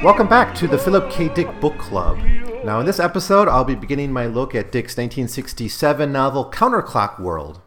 Welcome 0.00 0.28
back 0.28 0.54
to 0.54 0.68
the 0.68 0.78
Philip 0.78 1.10
K. 1.10 1.28
Dick 1.28 1.60
Book 1.60 1.76
Club. 1.76 2.18
Now, 2.64 2.78
in 2.78 2.86
this 2.86 3.00
episode, 3.00 3.48
I'll 3.48 3.64
be 3.64 3.74
beginning 3.74 4.12
my 4.12 4.26
look 4.26 4.54
at 4.54 4.70
Dick's 4.70 4.96
1967 4.96 6.12
novel 6.12 6.48
Counterclock 6.52 7.18
World. 7.18 7.60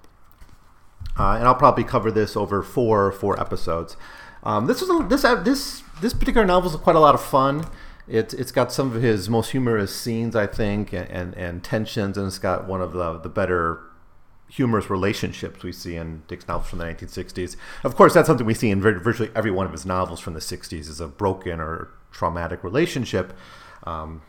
Uh, 1.20 1.36
and 1.36 1.46
I'll 1.46 1.56
probably 1.56 1.84
cover 1.84 2.10
this 2.10 2.38
over 2.38 2.64
four 2.64 3.12
four 3.12 3.38
episodes. 3.38 3.98
Um, 4.44 4.68
this 4.68 4.82
is 4.82 4.90
a, 4.90 5.06
this 5.10 5.26
uh, 5.26 5.36
this 5.36 5.84
this 6.00 6.14
particular 6.14 6.48
novel 6.48 6.70
is 6.70 6.78
quite 6.78 6.96
a 6.96 7.02
lot 7.02 7.16
of 7.16 7.22
fun. 7.22 7.66
It's 8.08 8.34
it's 8.34 8.54
got 8.54 8.72
some 8.72 8.96
of 8.96 9.02
his 9.02 9.30
most 9.30 9.52
humorous 9.52 9.94
scenes, 9.94 10.34
I 10.34 10.48
think, 10.48 10.94
and, 10.94 11.10
and, 11.10 11.36
and 11.36 11.62
tensions, 11.62 12.18
and 12.18 12.28
it's 12.28 12.40
got 12.40 12.66
one 12.66 12.82
of 12.82 12.94
the 12.94 13.18
the 13.18 13.30
better 13.30 13.82
humorous 14.48 14.90
relationships 14.90 15.64
we 15.64 15.74
see 15.74 15.98
in 15.98 16.24
Dick's 16.30 16.48
novels 16.48 16.70
from 16.70 16.80
the 16.80 16.86
1960s. 16.86 17.58
Of 17.84 17.98
course, 17.98 18.14
that's 18.14 18.28
something 18.28 18.46
we 18.46 18.54
see 18.54 18.70
in 18.70 18.82
virtually 18.82 19.32
every 19.36 19.52
one 19.52 19.66
of 19.66 19.74
his 19.74 19.86
novels 19.86 20.22
from 20.22 20.34
the 20.34 20.40
60s 20.40 20.88
is 20.88 21.02
a 21.02 21.08
broken 21.08 21.60
or 21.60 21.90
traumatic 22.12 22.64
relationship. 22.64 23.34
Um, 23.84 24.22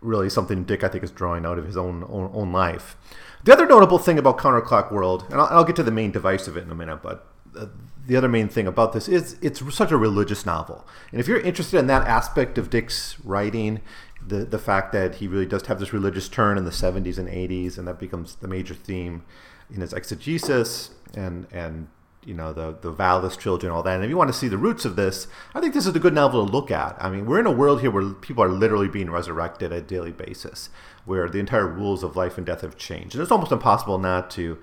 really 0.00 0.28
something 0.28 0.64
Dick, 0.64 0.84
I 0.84 0.88
think, 0.88 1.02
is 1.02 1.10
drawing 1.10 1.46
out 1.46 1.58
of 1.58 1.66
his 1.66 1.76
own 1.76 2.04
own, 2.04 2.30
own 2.34 2.52
life. 2.52 2.96
The 3.44 3.52
other 3.52 3.66
notable 3.66 3.98
thing 3.98 4.18
about 4.18 4.38
Counterclock 4.38 4.92
World, 4.92 5.26
and 5.30 5.40
I'll, 5.40 5.46
I'll 5.46 5.64
get 5.64 5.76
to 5.76 5.82
the 5.82 5.90
main 5.90 6.10
device 6.10 6.46
of 6.46 6.56
it 6.56 6.64
in 6.64 6.70
a 6.70 6.74
minute, 6.74 7.02
but 7.02 7.26
uh, 7.56 7.66
the 8.06 8.16
other 8.16 8.28
main 8.28 8.48
thing 8.48 8.66
about 8.66 8.92
this 8.92 9.08
is 9.08 9.38
it's 9.40 9.62
such 9.74 9.90
a 9.90 9.96
religious 9.96 10.44
novel. 10.44 10.86
And 11.10 11.20
if 11.20 11.26
you're 11.28 11.40
interested 11.40 11.78
in 11.78 11.86
that 11.86 12.06
aspect 12.06 12.58
of 12.58 12.70
Dick's 12.70 13.18
writing, 13.24 13.80
the 14.26 14.44
the 14.44 14.58
fact 14.58 14.92
that 14.92 15.16
he 15.16 15.26
really 15.26 15.46
does 15.46 15.66
have 15.66 15.80
this 15.80 15.92
religious 15.92 16.28
turn 16.28 16.58
in 16.58 16.64
the 16.64 16.70
70s 16.70 17.18
and 17.18 17.28
80s, 17.28 17.78
and 17.78 17.88
that 17.88 17.98
becomes 17.98 18.36
the 18.36 18.48
major 18.48 18.74
theme 18.74 19.24
in 19.72 19.80
his 19.80 19.92
exegesis 19.92 20.90
and 21.14 21.46
and 21.52 21.88
you 22.26 22.34
know 22.34 22.52
the 22.52 22.76
the 22.80 22.92
Valis 22.92 23.62
and 23.62 23.70
all 23.70 23.82
that. 23.82 23.94
And 23.94 24.04
if 24.04 24.10
you 24.10 24.16
want 24.16 24.28
to 24.28 24.38
see 24.38 24.48
the 24.48 24.58
roots 24.58 24.84
of 24.84 24.96
this, 24.96 25.26
I 25.54 25.60
think 25.60 25.74
this 25.74 25.86
is 25.86 25.94
a 25.94 26.00
good 26.00 26.14
novel 26.14 26.46
to 26.46 26.52
look 26.52 26.70
at. 26.70 26.96
I 27.00 27.10
mean, 27.10 27.26
we're 27.26 27.40
in 27.40 27.46
a 27.46 27.52
world 27.52 27.80
here 27.80 27.90
where 27.90 28.10
people 28.14 28.42
are 28.42 28.48
literally 28.48 28.88
being 28.88 29.10
resurrected 29.10 29.72
at 29.72 29.78
a 29.78 29.82
daily 29.82 30.12
basis, 30.12 30.70
where 31.04 31.28
the 31.28 31.38
entire 31.38 31.66
rules 31.66 32.02
of 32.02 32.16
life 32.16 32.36
and 32.36 32.46
death 32.46 32.62
have 32.62 32.76
changed, 32.76 33.14
and 33.14 33.22
it's 33.22 33.32
almost 33.32 33.52
impossible 33.52 33.98
not 33.98 34.30
to. 34.32 34.58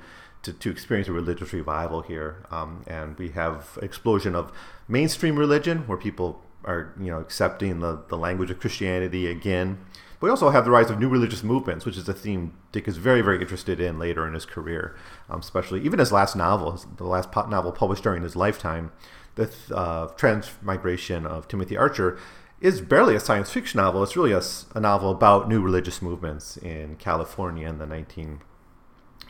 To, 0.46 0.52
to 0.52 0.72
experience 0.72 1.08
a 1.08 1.12
religious 1.12 1.54
revival 1.54 2.02
here, 2.02 2.48
um, 2.50 2.84
and 2.88 3.16
we 3.20 3.30
have 3.30 3.78
explosion 3.80 4.34
of 4.34 4.52
mainstream 4.88 5.38
religion 5.38 5.86
where 5.86 6.00
people 6.00 6.42
are 6.66 6.96
you 7.00 7.12
know 7.12 7.20
accepting 7.20 7.80
the, 7.80 8.04
the 8.08 8.18
language 8.18 8.50
of 8.50 8.60
Christianity 8.60 9.28
again. 9.28 9.78
But 10.22 10.28
we 10.28 10.30
also 10.30 10.52
have 10.52 10.66
the 10.66 10.72
rise 10.72 10.92
of 10.92 11.00
new 11.00 11.10
religious 11.10 11.42
movements, 11.42 11.84
which 11.84 11.98
is 11.98 12.08
a 12.08 12.14
theme 12.14 12.54
Dick 12.72 12.88
is 12.88 12.98
very, 12.98 13.22
very 13.22 13.42
interested 13.42 13.80
in 13.80 13.98
later 13.98 14.28
in 14.28 14.36
his 14.36 14.46
career, 14.46 14.96
um, 15.28 15.40
especially 15.40 15.82
even 15.82 15.98
his 15.98 16.12
last 16.12 16.36
novel, 16.36 16.80
the 16.98 17.06
last 17.06 17.36
novel 17.50 17.72
published 17.72 18.04
during 18.04 18.22
his 18.22 18.36
lifetime, 18.36 18.92
the 19.34 19.52
uh, 19.76 20.10
Transmigration 20.10 21.26
of 21.26 21.48
Timothy 21.48 21.76
Archer, 21.76 22.20
is 22.60 22.82
barely 22.82 23.16
a 23.16 23.20
science 23.20 23.50
fiction 23.50 23.80
novel. 23.80 24.04
It's 24.04 24.16
really 24.16 24.32
a 24.32 24.80
novel 24.80 25.10
about 25.10 25.50
new 25.50 25.60
religious 25.60 26.04
movements 26.04 26.56
in 26.56 26.98
California 26.98 27.68
in 27.68 27.80
the 27.80 27.88
19, 27.88 28.42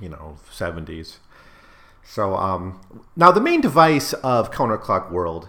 you 0.02 0.10
know, 0.10 0.40
70s. 0.52 1.20
So 2.04 2.36
um, 2.36 2.82
now 3.16 3.32
the 3.32 3.40
main 3.40 3.62
device 3.62 4.12
of 4.12 4.52
Counterclock 4.52 5.10
World 5.10 5.48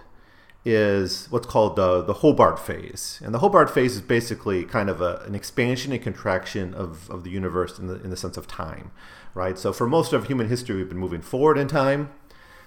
is 0.64 1.26
what's 1.30 1.46
called 1.46 1.76
the 1.76 2.02
the 2.02 2.14
Hobart 2.14 2.58
phase, 2.58 3.20
and 3.24 3.34
the 3.34 3.40
Hobart 3.40 3.68
phase 3.68 3.96
is 3.96 4.00
basically 4.00 4.64
kind 4.64 4.88
of 4.88 5.00
a, 5.00 5.16
an 5.26 5.34
expansion 5.34 5.92
and 5.92 6.00
contraction 6.00 6.72
of, 6.74 7.10
of 7.10 7.24
the 7.24 7.30
universe 7.30 7.78
in 7.78 7.88
the 7.88 8.00
in 8.02 8.10
the 8.10 8.16
sense 8.16 8.36
of 8.36 8.46
time, 8.46 8.92
right? 9.34 9.58
So 9.58 9.72
for 9.72 9.86
most 9.86 10.12
of 10.12 10.26
human 10.26 10.48
history, 10.48 10.76
we've 10.76 10.88
been 10.88 10.98
moving 10.98 11.22
forward 11.22 11.58
in 11.58 11.66
time. 11.68 12.10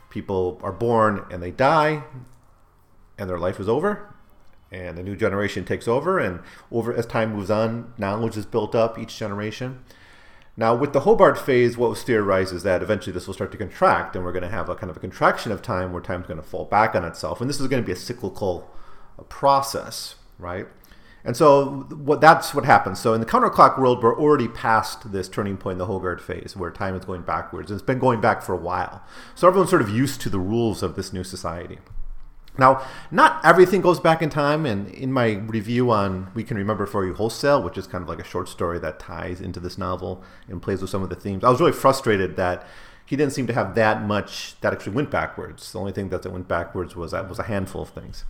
People 0.09 0.59
are 0.61 0.71
born 0.71 1.25
and 1.31 1.41
they 1.41 1.51
die, 1.51 2.03
and 3.17 3.29
their 3.29 3.39
life 3.39 3.59
is 3.59 3.69
over, 3.69 4.13
and 4.71 4.99
a 4.99 5.03
new 5.03 5.15
generation 5.15 5.63
takes 5.63 5.87
over, 5.87 6.19
and 6.19 6.41
over 6.71 6.93
as 6.93 7.05
time 7.05 7.33
moves 7.33 7.49
on, 7.49 7.93
knowledge 7.97 8.35
is 8.35 8.45
built 8.45 8.75
up 8.75 8.99
each 8.99 9.17
generation. 9.17 9.83
Now, 10.57 10.73
with 10.73 10.93
the 10.93 11.01
Hobart 11.01 11.37
phase, 11.37 11.77
what 11.77 11.89
was 11.89 12.03
theorized 12.03 12.53
is 12.53 12.63
that 12.63 12.81
eventually 12.81 13.11
this 13.11 13.27
will 13.27 13.33
start 13.33 13.51
to 13.51 13.57
contract, 13.57 14.15
and 14.15 14.23
we're 14.23 14.31
going 14.31 14.43
to 14.43 14.49
have 14.49 14.69
a 14.69 14.75
kind 14.75 14.89
of 14.89 14.95
a 14.95 15.01
contraction 15.01 15.51
of 15.51 15.61
time 15.61 15.91
where 15.91 16.01
time's 16.01 16.27
going 16.27 16.39
to 16.39 16.43
fall 16.43 16.65
back 16.65 16.95
on 16.95 17.03
itself, 17.03 17.41
and 17.41 17.49
this 17.49 17.59
is 17.59 17.67
going 17.67 17.83
to 17.83 17.85
be 17.85 17.91
a 17.91 17.97
cyclical 17.97 18.71
uh, 19.19 19.23
process, 19.23 20.15
right? 20.39 20.67
And 21.25 21.35
so, 21.35 21.87
what 21.89 22.21
that's 22.21 22.53
what 22.53 22.65
happens. 22.65 22.99
So, 22.99 23.13
in 23.13 23.19
the 23.19 23.25
counterclock 23.25 23.79
world, 23.79 24.01
we're 24.01 24.17
already 24.17 24.47
past 24.47 25.11
this 25.11 25.27
turning 25.27 25.57
point 25.57 25.73
in 25.73 25.77
the 25.79 25.87
Hobart 25.87 26.21
phase, 26.21 26.55
where 26.55 26.69
time 26.69 26.95
is 26.95 27.03
going 27.03 27.23
backwards. 27.23 27.71
And 27.71 27.79
it's 27.79 27.85
been 27.85 27.99
going 27.99 28.21
back 28.21 28.43
for 28.43 28.53
a 28.53 28.57
while. 28.57 29.03
So, 29.33 29.47
everyone's 29.47 29.71
sort 29.71 29.81
of 29.81 29.89
used 29.89 30.21
to 30.21 30.29
the 30.29 30.39
rules 30.39 30.83
of 30.83 30.95
this 30.95 31.11
new 31.11 31.23
society. 31.23 31.79
Now, 32.57 32.85
not 33.11 33.43
everything 33.43 33.81
goes 33.81 33.99
back 33.99 34.21
in 34.21 34.29
time, 34.29 34.65
and 34.65 34.89
in 34.89 35.11
my 35.11 35.33
review 35.33 35.91
on 35.91 36.31
We 36.33 36.43
Can 36.43 36.57
Remember 36.57 36.85
For 36.85 37.05
You 37.05 37.13
Wholesale, 37.13 37.61
which 37.61 37.77
is 37.77 37.87
kind 37.87 38.01
of 38.01 38.09
like 38.09 38.19
a 38.19 38.23
short 38.23 38.47
story 38.49 38.79
that 38.79 38.99
ties 38.99 39.41
into 39.41 39.59
this 39.59 39.77
novel 39.77 40.23
and 40.47 40.61
plays 40.61 40.81
with 40.81 40.89
some 40.89 41.03
of 41.03 41.09
the 41.09 41.15
themes, 41.15 41.43
I 41.43 41.49
was 41.49 41.59
really 41.59 41.71
frustrated 41.73 42.35
that 42.37 42.65
he 43.05 43.15
didn't 43.15 43.33
seem 43.33 43.45
to 43.47 43.53
have 43.53 43.75
that 43.75 44.03
much 44.03 44.59
that 44.61 44.73
actually 44.73 44.93
went 44.93 45.11
backwards. 45.11 45.71
The 45.71 45.79
only 45.79 45.91
thing 45.91 46.09
that 46.09 46.25
went 46.25 46.47
backwards 46.47 46.95
was 46.95 47.13
uh, 47.13 47.25
was 47.29 47.39
a 47.39 47.43
handful 47.43 47.83
of 47.83 47.89
things. 47.89 48.25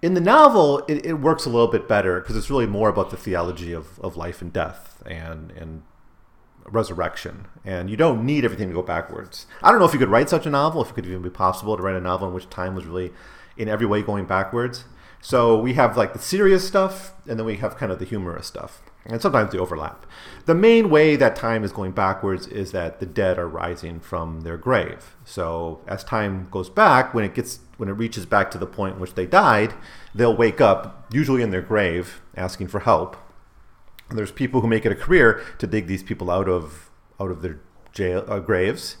In 0.00 0.14
the 0.14 0.20
novel, 0.20 0.78
it, 0.88 1.04
it 1.04 1.14
works 1.14 1.44
a 1.44 1.50
little 1.50 1.66
bit 1.68 1.88
better 1.88 2.20
because 2.20 2.36
it's 2.36 2.48
really 2.48 2.66
more 2.66 2.88
about 2.88 3.10
the 3.10 3.16
theology 3.16 3.72
of, 3.72 3.98
of 4.00 4.16
life 4.16 4.40
and 4.40 4.52
death 4.52 5.02
and 5.04 5.50
and 5.52 5.82
resurrection, 6.70 7.46
and 7.64 7.90
you 7.90 7.96
don't 7.96 8.24
need 8.24 8.44
everything 8.44 8.68
to 8.68 8.74
go 8.74 8.82
backwards. 8.82 9.46
I 9.62 9.70
don't 9.70 9.80
know 9.80 9.86
if 9.86 9.92
you 9.92 9.98
could 9.98 10.08
write 10.08 10.28
such 10.28 10.46
a 10.46 10.50
novel, 10.50 10.82
if 10.82 10.90
it 10.90 10.94
could 10.94 11.06
even 11.06 11.22
be 11.22 11.30
possible 11.30 11.76
to 11.76 11.82
write 11.82 11.96
a 11.96 12.00
novel 12.00 12.28
in 12.28 12.34
which 12.34 12.50
time 12.50 12.74
was 12.74 12.86
really 12.86 13.12
in 13.56 13.68
every 13.68 13.86
way 13.86 14.02
going 14.02 14.26
backwards. 14.26 14.84
So 15.20 15.58
we 15.58 15.74
have 15.74 15.96
like 15.96 16.12
the 16.12 16.18
serious 16.18 16.66
stuff, 16.66 17.12
and 17.26 17.38
then 17.38 17.46
we 17.46 17.56
have 17.56 17.76
kind 17.76 17.90
of 17.90 17.98
the 17.98 18.04
humorous 18.04 18.46
stuff, 18.46 18.82
and 19.04 19.20
sometimes 19.20 19.52
they 19.52 19.58
overlap. 19.58 20.06
The 20.46 20.54
main 20.54 20.90
way 20.90 21.16
that 21.16 21.34
time 21.34 21.64
is 21.64 21.72
going 21.72 21.92
backwards 21.92 22.46
is 22.46 22.72
that 22.72 23.00
the 23.00 23.06
dead 23.06 23.38
are 23.38 23.48
rising 23.48 24.00
from 24.00 24.42
their 24.42 24.56
grave. 24.56 25.16
So 25.24 25.80
as 25.88 26.04
time 26.04 26.48
goes 26.50 26.70
back, 26.70 27.14
when 27.14 27.24
it 27.24 27.34
gets 27.34 27.60
when 27.78 27.88
it 27.88 27.92
reaches 27.92 28.26
back 28.26 28.50
to 28.50 28.58
the 28.58 28.66
point 28.66 28.94
in 28.94 29.00
which 29.00 29.14
they 29.14 29.26
died, 29.26 29.74
they'll 30.14 30.36
wake 30.36 30.60
up, 30.60 31.06
usually 31.12 31.42
in 31.42 31.50
their 31.50 31.62
grave, 31.62 32.20
asking 32.36 32.68
for 32.68 32.80
help 32.80 33.16
there's 34.10 34.32
people 34.32 34.60
who 34.60 34.68
make 34.68 34.86
it 34.86 34.92
a 34.92 34.96
career 34.96 35.42
to 35.58 35.66
dig 35.66 35.86
these 35.86 36.02
people 36.02 36.30
out 36.30 36.48
of 36.48 36.90
out 37.20 37.30
of 37.30 37.42
their 37.42 37.60
jail 37.92 38.24
uh, 38.28 38.38
graves, 38.38 38.96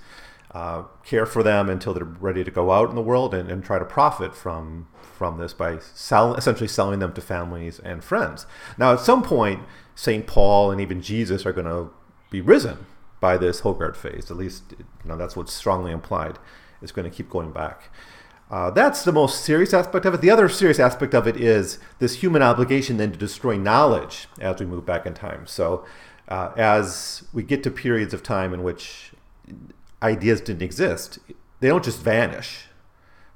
uh, 0.52 0.82
care 1.04 1.26
for 1.26 1.42
them 1.42 1.68
until 1.68 1.94
they're 1.94 2.04
ready 2.04 2.42
to 2.42 2.50
go 2.50 2.72
out 2.72 2.88
in 2.90 2.96
the 2.96 3.02
world, 3.02 3.32
and, 3.34 3.50
and 3.50 3.64
try 3.64 3.78
to 3.78 3.84
profit 3.84 4.34
from 4.34 4.88
from 5.00 5.38
this 5.38 5.52
by 5.52 5.78
sell, 5.78 6.34
essentially 6.34 6.68
selling 6.68 7.00
them 7.00 7.12
to 7.12 7.20
families 7.20 7.78
and 7.80 8.04
friends. 8.04 8.46
Now, 8.76 8.92
at 8.92 9.00
some 9.00 9.22
point, 9.22 9.62
Saint 9.94 10.26
Paul 10.26 10.70
and 10.70 10.80
even 10.80 11.02
Jesus 11.02 11.44
are 11.44 11.52
going 11.52 11.66
to 11.66 11.90
be 12.30 12.40
risen 12.40 12.86
by 13.20 13.36
this 13.36 13.60
Hobart 13.60 13.96
phase. 13.96 14.30
At 14.30 14.36
least, 14.36 14.74
you 14.78 14.84
know, 15.04 15.16
that's 15.16 15.36
what's 15.36 15.52
strongly 15.52 15.90
implied. 15.90 16.38
It's 16.80 16.92
going 16.92 17.10
to 17.10 17.16
keep 17.16 17.28
going 17.28 17.50
back. 17.50 17.90
Uh, 18.50 18.70
that's 18.70 19.04
the 19.04 19.12
most 19.12 19.44
serious 19.44 19.74
aspect 19.74 20.06
of 20.06 20.14
it. 20.14 20.20
The 20.20 20.30
other 20.30 20.48
serious 20.48 20.78
aspect 20.78 21.14
of 21.14 21.26
it 21.26 21.36
is 21.36 21.78
this 21.98 22.22
human 22.22 22.42
obligation 22.42 22.96
then 22.96 23.12
to 23.12 23.18
destroy 23.18 23.58
knowledge 23.58 24.26
as 24.40 24.58
we 24.58 24.66
move 24.66 24.86
back 24.86 25.04
in 25.04 25.12
time. 25.12 25.46
So, 25.46 25.84
uh, 26.28 26.52
as 26.56 27.24
we 27.32 27.42
get 27.42 27.62
to 27.64 27.70
periods 27.70 28.14
of 28.14 28.22
time 28.22 28.54
in 28.54 28.62
which 28.62 29.12
ideas 30.02 30.40
didn't 30.40 30.62
exist, 30.62 31.18
they 31.60 31.68
don't 31.68 31.84
just 31.84 32.00
vanish, 32.00 32.66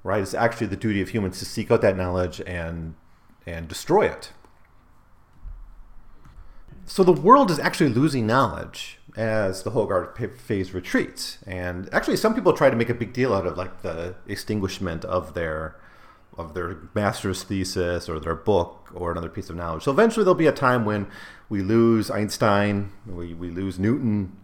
right? 0.02 0.22
It's 0.22 0.34
actually 0.34 0.68
the 0.68 0.76
duty 0.76 1.02
of 1.02 1.10
humans 1.10 1.38
to 1.40 1.44
seek 1.44 1.70
out 1.70 1.82
that 1.82 1.96
knowledge 1.96 2.40
and 2.46 2.94
and 3.46 3.68
destroy 3.68 4.06
it. 4.06 4.32
So 6.86 7.02
the 7.02 7.12
world 7.12 7.50
is 7.50 7.58
actually 7.58 7.90
losing 7.90 8.26
knowledge 8.26 8.98
as 9.16 9.62
the 9.62 9.70
Hobart 9.70 10.18
phase 10.38 10.72
retreats, 10.72 11.38
and 11.46 11.92
actually 11.92 12.16
some 12.16 12.34
people 12.34 12.52
try 12.52 12.70
to 12.70 12.76
make 12.76 12.88
a 12.88 12.94
big 12.94 13.12
deal 13.12 13.34
out 13.34 13.46
of 13.46 13.56
like 13.56 13.82
the 13.82 14.14
extinguishment 14.26 15.04
of 15.04 15.34
their 15.34 15.76
of 16.38 16.54
their 16.54 16.78
master's 16.94 17.42
thesis 17.42 18.08
or 18.08 18.18
their 18.18 18.34
book 18.34 18.90
or 18.94 19.12
another 19.12 19.28
piece 19.28 19.50
of 19.50 19.56
knowledge. 19.56 19.82
So 19.82 19.90
eventually 19.90 20.24
there'll 20.24 20.34
be 20.34 20.46
a 20.46 20.52
time 20.52 20.86
when 20.86 21.06
we 21.50 21.60
lose 21.60 22.10
Einstein, 22.10 22.90
we, 23.06 23.34
we 23.34 23.50
lose 23.50 23.78
Newton, 23.78 24.34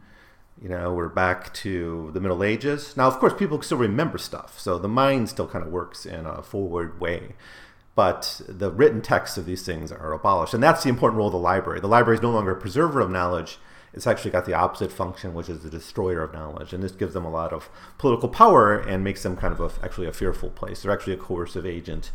you 0.61 0.69
know, 0.69 0.93
we're 0.93 1.09
back 1.09 1.55
to 1.55 2.11
the 2.13 2.21
Middle 2.21 2.43
Ages. 2.43 2.97
Now, 2.97 3.07
of 3.07 3.19
course, 3.19 3.33
people 3.33 3.63
still 3.63 3.79
remember 3.79 4.19
stuff, 4.19 4.59
so 4.59 4.79
the 4.79 4.89
mind 4.89 5.29
still 5.29 5.47
kind 5.47 5.65
of 5.65 5.73
works 5.73 6.05
in 6.05 6.27
a 6.27 6.43
forward 6.43 7.01
way. 7.01 7.35
But 7.95 8.43
the 8.47 8.71
written 8.71 9.01
texts 9.01 9.39
of 9.39 9.47
these 9.47 9.65
things 9.65 9.91
are 9.91 10.13
abolished. 10.13 10.55
And 10.55 10.63
that's 10.63 10.83
the 10.83 10.89
important 10.89 11.19
role 11.19 11.29
of 11.29 11.33
the 11.33 11.39
library. 11.39 11.81
The 11.81 11.89
library 11.89 12.19
is 12.19 12.23
no 12.23 12.31
longer 12.31 12.53
a 12.53 12.61
preserver 12.61 13.01
of 13.01 13.11
knowledge, 13.11 13.59
it's 13.99 14.07
actually 14.07 14.31
got 14.31 14.47
the 14.47 14.55
opposite 14.55 14.93
function, 14.93 15.35
which 15.35 15.49
is 15.49 15.65
the 15.65 15.69
destroyer 15.69 16.23
of 16.23 16.33
knowledge. 16.33 16.73
And 16.73 16.85
this 16.85 16.93
gives 16.93 17.15
them 17.15 17.25
a 17.25 17.31
lot 17.31 17.53
of 17.53 17.69
political 17.99 18.29
power 18.29 18.79
and 18.79 19.03
makes 19.03 19.25
them 19.25 19.37
kind 19.37 19.53
of 19.53 19.59
a, 19.61 19.85
actually 19.85 20.07
a 20.07 20.13
fearful 20.13 20.51
place. 20.51 20.83
They're 20.83 20.93
actually 20.93 21.15
a 21.15 21.17
coercive 21.17 21.67
agent 21.67 22.13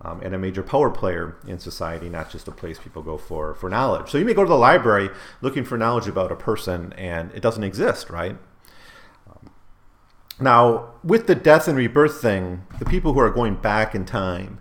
um, 0.00 0.22
and 0.22 0.34
a 0.34 0.38
major 0.38 0.62
power 0.62 0.88
player 0.88 1.36
in 1.46 1.58
society, 1.58 2.08
not 2.08 2.30
just 2.30 2.48
a 2.48 2.52
place 2.52 2.78
people 2.78 3.02
go 3.02 3.18
for, 3.18 3.54
for 3.54 3.68
knowledge. 3.68 4.08
So 4.08 4.16
you 4.16 4.24
may 4.24 4.32
go 4.32 4.44
to 4.44 4.48
the 4.48 4.56
library 4.56 5.10
looking 5.42 5.62
for 5.62 5.76
knowledge 5.76 6.08
about 6.08 6.32
a 6.32 6.36
person 6.36 6.94
and 6.94 7.30
it 7.32 7.42
doesn't 7.42 7.64
exist, 7.64 8.08
right? 8.08 8.38
Um, 9.28 9.50
now, 10.40 10.94
with 11.04 11.26
the 11.26 11.34
death 11.34 11.68
and 11.68 11.76
rebirth 11.76 12.18
thing, 12.18 12.62
the 12.78 12.86
people 12.86 13.12
who 13.12 13.20
are 13.20 13.28
going 13.28 13.56
back 13.56 13.94
in 13.94 14.06
time, 14.06 14.58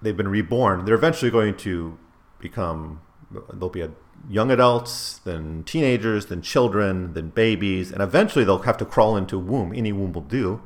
they've 0.00 0.16
been 0.16 0.28
reborn, 0.28 0.86
they're 0.86 0.94
eventually 0.94 1.30
going 1.30 1.54
to 1.58 1.98
become, 2.38 3.02
there'll 3.52 3.68
be 3.68 3.82
a 3.82 3.90
young 4.28 4.50
adults, 4.50 5.18
then 5.18 5.62
teenagers, 5.64 6.26
then 6.26 6.42
children, 6.42 7.14
then 7.14 7.30
babies, 7.30 7.92
and 7.92 8.02
eventually 8.02 8.44
they'll 8.44 8.58
have 8.58 8.78
to 8.78 8.84
crawl 8.84 9.16
into 9.16 9.36
a 9.36 9.40
womb. 9.40 9.72
Any 9.74 9.92
womb 9.92 10.12
will 10.12 10.22
do 10.22 10.62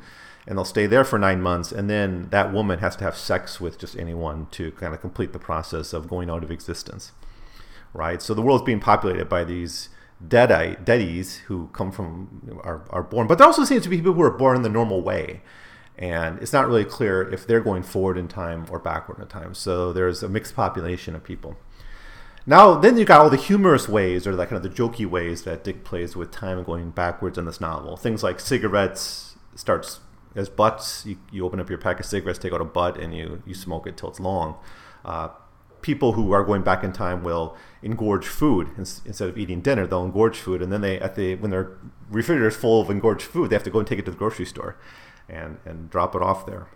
and 0.46 0.56
they'll 0.56 0.64
stay 0.64 0.86
there 0.86 1.04
for 1.04 1.18
nine 1.18 1.40
months, 1.40 1.70
and 1.70 1.88
then 1.88 2.28
that 2.30 2.52
woman 2.52 2.78
has 2.78 2.96
to 2.96 3.04
have 3.04 3.16
sex 3.16 3.60
with 3.60 3.78
just 3.78 3.96
anyone 3.96 4.46
to 4.50 4.72
kind 4.72 4.94
of 4.94 5.00
complete 5.00 5.32
the 5.32 5.38
process 5.38 5.92
of 5.92 6.08
going 6.08 6.30
out 6.30 6.42
of 6.42 6.50
existence, 6.50 7.12
right? 7.92 8.22
So 8.22 8.34
the 8.34 8.42
world's 8.42 8.64
being 8.64 8.80
populated 8.80 9.28
by 9.28 9.44
these 9.44 9.90
deadies 10.26 11.36
who 11.38 11.68
come 11.72 11.92
from 11.92 12.60
are, 12.64 12.84
are 12.90 13.02
born, 13.02 13.26
but 13.26 13.38
there 13.38 13.46
also 13.46 13.64
seems 13.64 13.84
to 13.84 13.88
be 13.88 13.98
people 13.98 14.14
who 14.14 14.22
are 14.22 14.30
born 14.30 14.56
in 14.56 14.62
the 14.62 14.68
normal 14.68 15.02
way, 15.02 15.42
and 15.98 16.40
it's 16.40 16.52
not 16.52 16.66
really 16.66 16.84
clear 16.84 17.22
if 17.22 17.46
they're 17.46 17.60
going 17.60 17.82
forward 17.82 18.16
in 18.16 18.26
time 18.26 18.66
or 18.70 18.78
backward 18.78 19.20
in 19.20 19.28
time. 19.28 19.54
So 19.54 19.92
there's 19.92 20.22
a 20.22 20.28
mixed 20.28 20.56
population 20.56 21.14
of 21.14 21.22
people. 21.22 21.56
Now, 22.46 22.74
then 22.74 22.96
you 22.96 23.04
got 23.04 23.20
all 23.20 23.30
the 23.30 23.36
humorous 23.36 23.88
ways, 23.88 24.26
or 24.26 24.32
like 24.32 24.48
kind 24.48 24.64
of 24.64 24.70
the 24.70 24.82
jokey 24.82 25.06
ways 25.06 25.42
that 25.42 25.62
Dick 25.62 25.84
plays 25.84 26.16
with 26.16 26.30
time 26.30 26.62
going 26.64 26.90
backwards 26.90 27.36
in 27.36 27.44
this 27.44 27.60
novel. 27.60 27.96
Things 27.96 28.22
like 28.22 28.40
cigarettes 28.40 29.36
starts 29.54 30.00
as 30.34 30.48
butts. 30.48 31.04
You, 31.04 31.18
you 31.30 31.44
open 31.44 31.60
up 31.60 31.68
your 31.68 31.78
pack 31.78 32.00
of 32.00 32.06
cigarettes, 32.06 32.38
take 32.38 32.52
out 32.52 32.60
a 32.60 32.64
butt, 32.64 32.98
and 32.98 33.14
you, 33.14 33.42
you 33.46 33.54
smoke 33.54 33.86
it 33.86 33.96
till 33.96 34.08
it's 34.08 34.20
long. 34.20 34.56
Uh, 35.04 35.28
people 35.82 36.12
who 36.12 36.32
are 36.32 36.44
going 36.44 36.62
back 36.62 36.82
in 36.82 36.92
time 36.92 37.22
will 37.22 37.56
engorge 37.82 38.24
food 38.24 38.70
instead 38.76 39.28
of 39.28 39.38
eating 39.38 39.60
dinner. 39.60 39.86
They'll 39.86 40.04
engorge 40.04 40.36
food, 40.36 40.62
and 40.62 40.72
then 40.72 40.80
they 40.80 40.98
at 40.98 41.14
the 41.14 41.34
when 41.36 41.50
their 41.50 41.76
refrigerator 42.10 42.48
is 42.48 42.56
full 42.56 42.80
of 42.80 42.90
engorged 42.90 43.22
food, 43.22 43.50
they 43.50 43.56
have 43.56 43.62
to 43.64 43.70
go 43.70 43.78
and 43.78 43.88
take 43.88 43.98
it 43.98 44.04
to 44.06 44.10
the 44.10 44.16
grocery 44.16 44.46
store, 44.46 44.76
and 45.28 45.58
and 45.64 45.90
drop 45.90 46.14
it 46.14 46.22
off 46.22 46.46
there. 46.46 46.68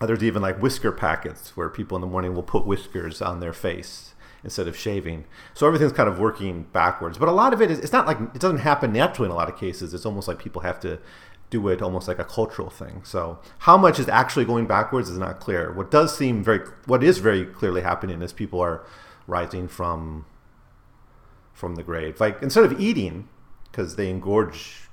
There's 0.00 0.24
even 0.24 0.42
like 0.42 0.60
whisker 0.60 0.92
packets 0.92 1.56
where 1.56 1.68
people 1.68 1.96
in 1.96 2.00
the 2.00 2.06
morning 2.06 2.34
will 2.34 2.42
put 2.42 2.66
whiskers 2.66 3.22
on 3.22 3.40
their 3.40 3.52
face 3.52 4.13
instead 4.44 4.68
of 4.68 4.76
shaving. 4.76 5.24
So 5.54 5.66
everything's 5.66 5.92
kind 5.92 6.08
of 6.08 6.18
working 6.18 6.66
backwards. 6.72 7.18
But 7.18 7.28
a 7.28 7.32
lot 7.32 7.52
of 7.52 7.60
it 7.62 7.70
is 7.70 7.78
it's 7.78 7.92
not 7.92 8.06
like 8.06 8.20
it 8.34 8.40
doesn't 8.40 8.58
happen 8.58 8.92
naturally 8.92 9.26
in 9.26 9.32
a 9.32 9.34
lot 9.34 9.48
of 9.48 9.58
cases. 9.58 9.94
It's 9.94 10.06
almost 10.06 10.28
like 10.28 10.38
people 10.38 10.62
have 10.62 10.78
to 10.80 11.00
do 11.50 11.68
it 11.68 11.82
almost 11.82 12.06
like 12.06 12.18
a 12.18 12.24
cultural 12.24 12.70
thing. 12.70 13.02
So 13.04 13.38
how 13.60 13.76
much 13.76 13.98
is 13.98 14.08
actually 14.08 14.44
going 14.44 14.66
backwards 14.66 15.08
is 15.08 15.18
not 15.18 15.40
clear. 15.40 15.72
What 15.72 15.90
does 15.90 16.16
seem 16.16 16.44
very, 16.44 16.60
what 16.86 17.02
is 17.02 17.18
very 17.18 17.44
clearly 17.44 17.80
happening 17.80 18.22
is 18.22 18.32
people 18.32 18.60
are 18.60 18.84
rising 19.26 19.68
from 19.68 20.26
from 21.52 21.76
the 21.76 21.82
grave. 21.82 22.20
Like 22.20 22.42
instead 22.42 22.64
of 22.64 22.80
eating, 22.80 23.28
because 23.70 23.96
they 23.96 24.12
engorge, 24.12 24.88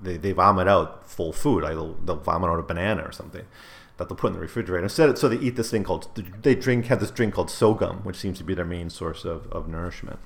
they, 0.00 0.18
they 0.18 0.32
vomit 0.32 0.68
out 0.68 1.08
full 1.08 1.32
food. 1.32 1.62
Like 1.62 1.72
they'll, 1.72 1.94
they'll 1.94 2.16
vomit 2.16 2.50
out 2.50 2.58
a 2.58 2.62
banana 2.62 3.02
or 3.02 3.12
something 3.12 3.46
that 3.96 4.08
they'll 4.08 4.16
put 4.16 4.28
in 4.28 4.32
the 4.34 4.40
refrigerator. 4.40 4.82
Instead, 4.82 5.16
so 5.18 5.28
they 5.28 5.36
eat 5.36 5.56
this 5.56 5.70
thing 5.70 5.84
called 5.84 6.08
they 6.42 6.54
drink 6.54 6.86
have 6.86 7.00
this 7.00 7.10
drink 7.10 7.34
called 7.34 7.50
sorghum, 7.50 7.98
which 7.98 8.16
seems 8.16 8.38
to 8.38 8.44
be 8.44 8.54
their 8.54 8.64
main 8.64 8.90
source 8.90 9.24
of, 9.24 9.46
of 9.52 9.68
nourishment. 9.68 10.18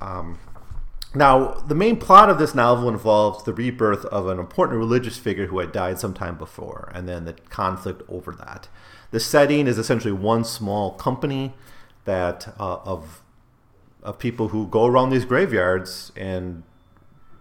Um, 0.00 0.38
now, 1.14 1.52
the 1.66 1.74
main 1.74 1.98
plot 1.98 2.30
of 2.30 2.38
this 2.38 2.54
novel 2.54 2.88
involves 2.88 3.44
the 3.44 3.52
rebirth 3.52 4.06
of 4.06 4.28
an 4.28 4.38
important 4.38 4.78
religious 4.78 5.18
figure 5.18 5.46
who 5.46 5.58
had 5.58 5.70
died 5.70 5.98
sometime 5.98 6.38
before, 6.38 6.90
and 6.94 7.06
then 7.06 7.26
the 7.26 7.34
conflict 7.34 8.02
over 8.08 8.32
that. 8.32 8.68
The 9.10 9.20
setting 9.20 9.66
is 9.66 9.76
essentially 9.76 10.12
one 10.12 10.44
small 10.44 10.92
company 10.92 11.52
that 12.04 12.54
uh, 12.58 12.78
of 12.84 13.22
of 14.02 14.18
people 14.18 14.48
who 14.48 14.66
go 14.66 14.86
around 14.86 15.10
these 15.10 15.24
graveyards 15.24 16.10
and 16.16 16.64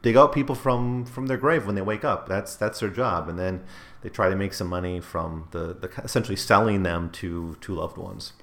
dig 0.02 0.18
out 0.18 0.34
people 0.34 0.56
from 0.56 1.06
from 1.06 1.28
their 1.28 1.38
grave 1.38 1.66
when 1.66 1.76
they 1.76 1.82
wake 1.82 2.04
up. 2.04 2.28
That's 2.28 2.56
that's 2.56 2.80
their 2.80 2.90
job, 2.90 3.30
and 3.30 3.38
then 3.38 3.64
they 4.02 4.10
try 4.10 4.30
to 4.30 4.36
make 4.36 4.54
some 4.54 4.68
money 4.68 5.00
from 5.00 5.48
the, 5.52 5.74
the 5.74 5.90
essentially 6.04 6.36
selling 6.36 6.84
them 6.84 7.10
to 7.12 7.56
to 7.62 7.74
loved 7.74 7.98
ones. 7.98 8.34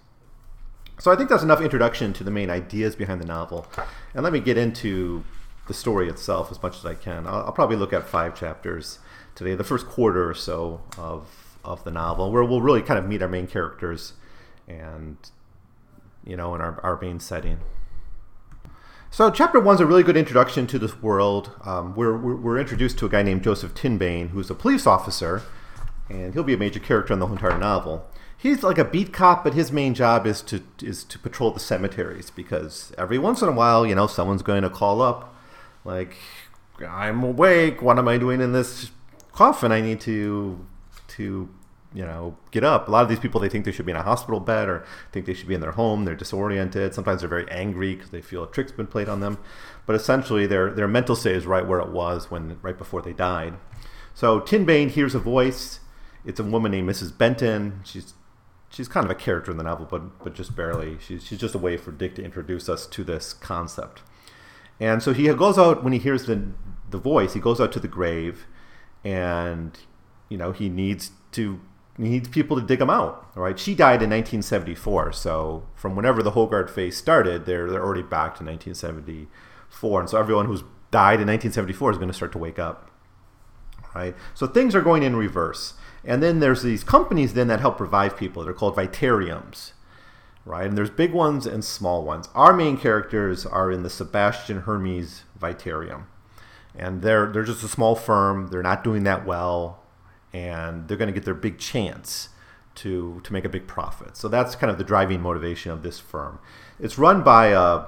So 1.00 1.12
I 1.12 1.16
think 1.16 1.28
that's 1.28 1.44
enough 1.44 1.60
introduction 1.60 2.12
to 2.14 2.24
the 2.24 2.30
main 2.30 2.50
ideas 2.50 2.96
behind 2.96 3.20
the 3.20 3.26
novel. 3.26 3.66
And 4.14 4.24
let 4.24 4.32
me 4.32 4.40
get 4.40 4.58
into 4.58 5.22
the 5.68 5.74
story 5.74 6.08
itself 6.08 6.50
as 6.50 6.60
much 6.60 6.76
as 6.76 6.84
I 6.84 6.94
can. 6.94 7.26
I'll, 7.26 7.44
I'll 7.44 7.52
probably 7.52 7.76
look 7.76 7.92
at 7.92 8.08
five 8.08 8.34
chapters 8.34 8.98
today, 9.36 9.54
the 9.54 9.62
first 9.62 9.86
quarter 9.86 10.28
or 10.28 10.34
so 10.34 10.80
of, 10.96 11.56
of 11.64 11.84
the 11.84 11.92
novel, 11.92 12.32
where 12.32 12.42
we'll 12.42 12.62
really 12.62 12.82
kind 12.82 12.98
of 12.98 13.06
meet 13.06 13.22
our 13.22 13.28
main 13.28 13.46
characters 13.46 14.14
and, 14.66 15.16
you 16.24 16.36
know, 16.36 16.52
in 16.56 16.60
our, 16.60 16.80
our 16.82 17.00
main 17.00 17.20
setting. 17.20 17.58
So, 19.10 19.30
chapter 19.30 19.58
one 19.58 19.74
is 19.74 19.80
a 19.80 19.86
really 19.86 20.02
good 20.02 20.16
introduction 20.16 20.66
to 20.68 20.78
this 20.78 21.02
world. 21.02 21.50
Um, 21.64 21.94
we're, 21.94 22.16
we're, 22.16 22.36
we're, 22.36 22.58
introduced 22.58 22.98
to 22.98 23.06
a 23.06 23.08
guy 23.08 23.22
named 23.22 23.42
Joseph 23.42 23.74
Tinbane, 23.74 24.30
who's 24.30 24.50
a 24.50 24.54
police 24.54 24.86
officer, 24.86 25.42
and 26.08 26.34
he'll 26.34 26.44
be 26.44 26.54
a 26.54 26.58
major 26.58 26.78
character 26.78 27.12
in 27.14 27.18
the 27.18 27.26
whole 27.26 27.36
entire 27.36 27.58
novel 27.58 28.06
he's 28.38 28.62
like 28.62 28.78
a 28.78 28.84
beat 28.84 29.12
cop, 29.12 29.44
but 29.44 29.52
his 29.52 29.70
main 29.70 29.92
job 29.92 30.26
is 30.26 30.40
to 30.42 30.62
is 30.80 31.04
to 31.04 31.18
patrol 31.18 31.50
the 31.50 31.60
cemeteries 31.60 32.30
because 32.30 32.92
every 32.96 33.18
once 33.18 33.42
in 33.42 33.48
a 33.48 33.52
while, 33.52 33.84
you 33.84 33.94
know, 33.94 34.06
someone's 34.06 34.42
going 34.42 34.62
to 34.62 34.70
call 34.70 35.02
up, 35.02 35.34
like, 35.84 36.14
"I'm 36.88 37.22
awake. 37.22 37.82
What 37.82 37.98
am 37.98 38.08
I 38.08 38.16
doing 38.16 38.40
in 38.40 38.52
this 38.52 38.90
coffin? 39.32 39.72
I 39.72 39.82
need 39.82 40.00
to 40.02 40.64
to 41.08 41.48
you 41.94 42.04
know 42.04 42.36
get 42.50 42.64
up." 42.64 42.88
A 42.88 42.90
lot 42.90 43.02
of 43.02 43.08
these 43.08 43.18
people 43.18 43.40
they 43.40 43.48
think 43.48 43.64
they 43.64 43.72
should 43.72 43.86
be 43.86 43.92
in 43.92 43.96
a 43.96 44.02
hospital 44.02 44.40
bed 44.40 44.68
or 44.68 44.84
think 45.12 45.26
they 45.26 45.34
should 45.34 45.48
be 45.48 45.54
in 45.54 45.60
their 45.60 45.72
home. 45.72 46.04
They're 46.04 46.14
disoriented. 46.14 46.94
Sometimes 46.94 47.20
they're 47.20 47.28
very 47.28 47.50
angry 47.50 47.94
because 47.94 48.10
they 48.10 48.22
feel 48.22 48.44
a 48.44 48.50
trick's 48.50 48.72
been 48.72 48.86
played 48.86 49.08
on 49.08 49.20
them. 49.20 49.38
But 49.86 49.96
essentially, 49.96 50.46
their 50.46 50.70
their 50.70 50.88
mental 50.88 51.16
state 51.16 51.36
is 51.36 51.46
right 51.46 51.66
where 51.66 51.80
it 51.80 51.88
was 51.88 52.30
when 52.30 52.58
right 52.62 52.76
before 52.76 53.02
they 53.02 53.12
died. 53.12 53.54
So 54.14 54.40
Tinbane 54.40 54.90
hears 54.90 55.14
a 55.14 55.20
voice. 55.20 55.80
It's 56.24 56.40
a 56.40 56.44
woman 56.44 56.72
named 56.72 56.88
Mrs. 56.88 57.16
Benton. 57.16 57.80
She's 57.84 58.14
she's 58.68 58.88
kind 58.88 59.04
of 59.04 59.10
a 59.10 59.14
character 59.14 59.50
in 59.50 59.56
the 59.56 59.64
novel, 59.64 59.86
but 59.90 60.22
but 60.22 60.34
just 60.34 60.54
barely. 60.54 60.98
She's 61.00 61.24
she's 61.24 61.38
just 61.38 61.54
a 61.54 61.58
way 61.58 61.76
for 61.76 61.92
Dick 61.92 62.14
to 62.16 62.24
introduce 62.24 62.68
us 62.68 62.86
to 62.88 63.04
this 63.04 63.32
concept. 63.32 64.02
And 64.80 65.02
so 65.02 65.12
he 65.12 65.32
goes 65.34 65.58
out 65.58 65.82
when 65.82 65.92
he 65.92 65.98
hears 65.98 66.26
the 66.26 66.48
the 66.90 66.98
voice. 66.98 67.34
He 67.34 67.40
goes 67.40 67.60
out 67.60 67.72
to 67.72 67.80
the 67.80 67.88
grave, 67.88 68.46
and 69.04 69.78
you 70.28 70.36
know 70.36 70.52
he 70.52 70.68
needs 70.68 71.12
to 71.32 71.60
he 71.98 72.08
needs 72.08 72.28
people 72.28 72.58
to 72.60 72.66
dig 72.66 72.80
him 72.80 72.90
out. 72.90 73.26
Right? 73.34 73.58
She 73.58 73.74
died 73.74 74.02
in 74.02 74.10
1974, 74.10 75.12
so 75.12 75.64
from 75.74 75.96
whenever 75.96 76.22
the 76.22 76.32
Hobart 76.32 76.70
phase 76.70 76.96
started, 76.96 77.44
they're 77.44 77.70
they're 77.70 77.84
already 77.84 78.02
back 78.02 78.36
to 78.38 78.44
1974, 78.44 80.00
and 80.00 80.08
so 80.08 80.18
everyone 80.18 80.46
who's 80.46 80.62
died 80.90 81.20
in 81.20 81.28
1974 81.28 81.92
is 81.92 81.98
going 81.98 82.08
to 82.08 82.14
start 82.14 82.32
to 82.32 82.38
wake 82.38 82.58
up. 82.58 82.90
Right? 83.94 84.14
So 84.34 84.46
things 84.46 84.74
are 84.74 84.80
going 84.80 85.02
in 85.02 85.16
reverse. 85.16 85.74
And 86.04 86.22
then 86.22 86.40
there's 86.40 86.62
these 86.62 86.84
companies 86.84 87.34
then 87.34 87.48
that 87.48 87.60
help 87.60 87.80
revive 87.80 88.16
people. 88.16 88.44
They're 88.44 88.54
called 88.54 88.76
Vitariums, 88.76 89.72
right? 90.44 90.66
And 90.66 90.78
there's 90.78 90.90
big 90.90 91.12
ones 91.12 91.46
and 91.46 91.64
small 91.64 92.04
ones. 92.04 92.28
Our 92.34 92.52
main 92.52 92.76
characters 92.76 93.44
are 93.44 93.72
in 93.72 93.82
the 93.82 93.90
Sebastian 93.90 94.60
Hermes 94.62 95.24
Vitarium. 95.38 96.06
And 96.74 97.02
they're 97.02 97.26
they're 97.26 97.44
just 97.44 97.64
a 97.64 97.68
small 97.68 97.96
firm. 97.96 98.48
They're 98.48 98.62
not 98.62 98.84
doing 98.84 99.02
that 99.04 99.26
well, 99.26 99.77
and 100.32 100.88
they're 100.88 100.96
going 100.96 101.08
to 101.08 101.14
get 101.14 101.24
their 101.24 101.34
big 101.34 101.58
chance 101.58 102.30
to 102.76 103.20
to 103.24 103.32
make 103.32 103.44
a 103.44 103.48
big 103.48 103.66
profit. 103.66 104.16
So 104.16 104.28
that's 104.28 104.54
kind 104.54 104.70
of 104.70 104.78
the 104.78 104.84
driving 104.84 105.20
motivation 105.20 105.72
of 105.72 105.82
this 105.82 105.98
firm. 105.98 106.38
It's 106.78 106.98
run 106.98 107.22
by 107.22 107.48
a 107.48 107.84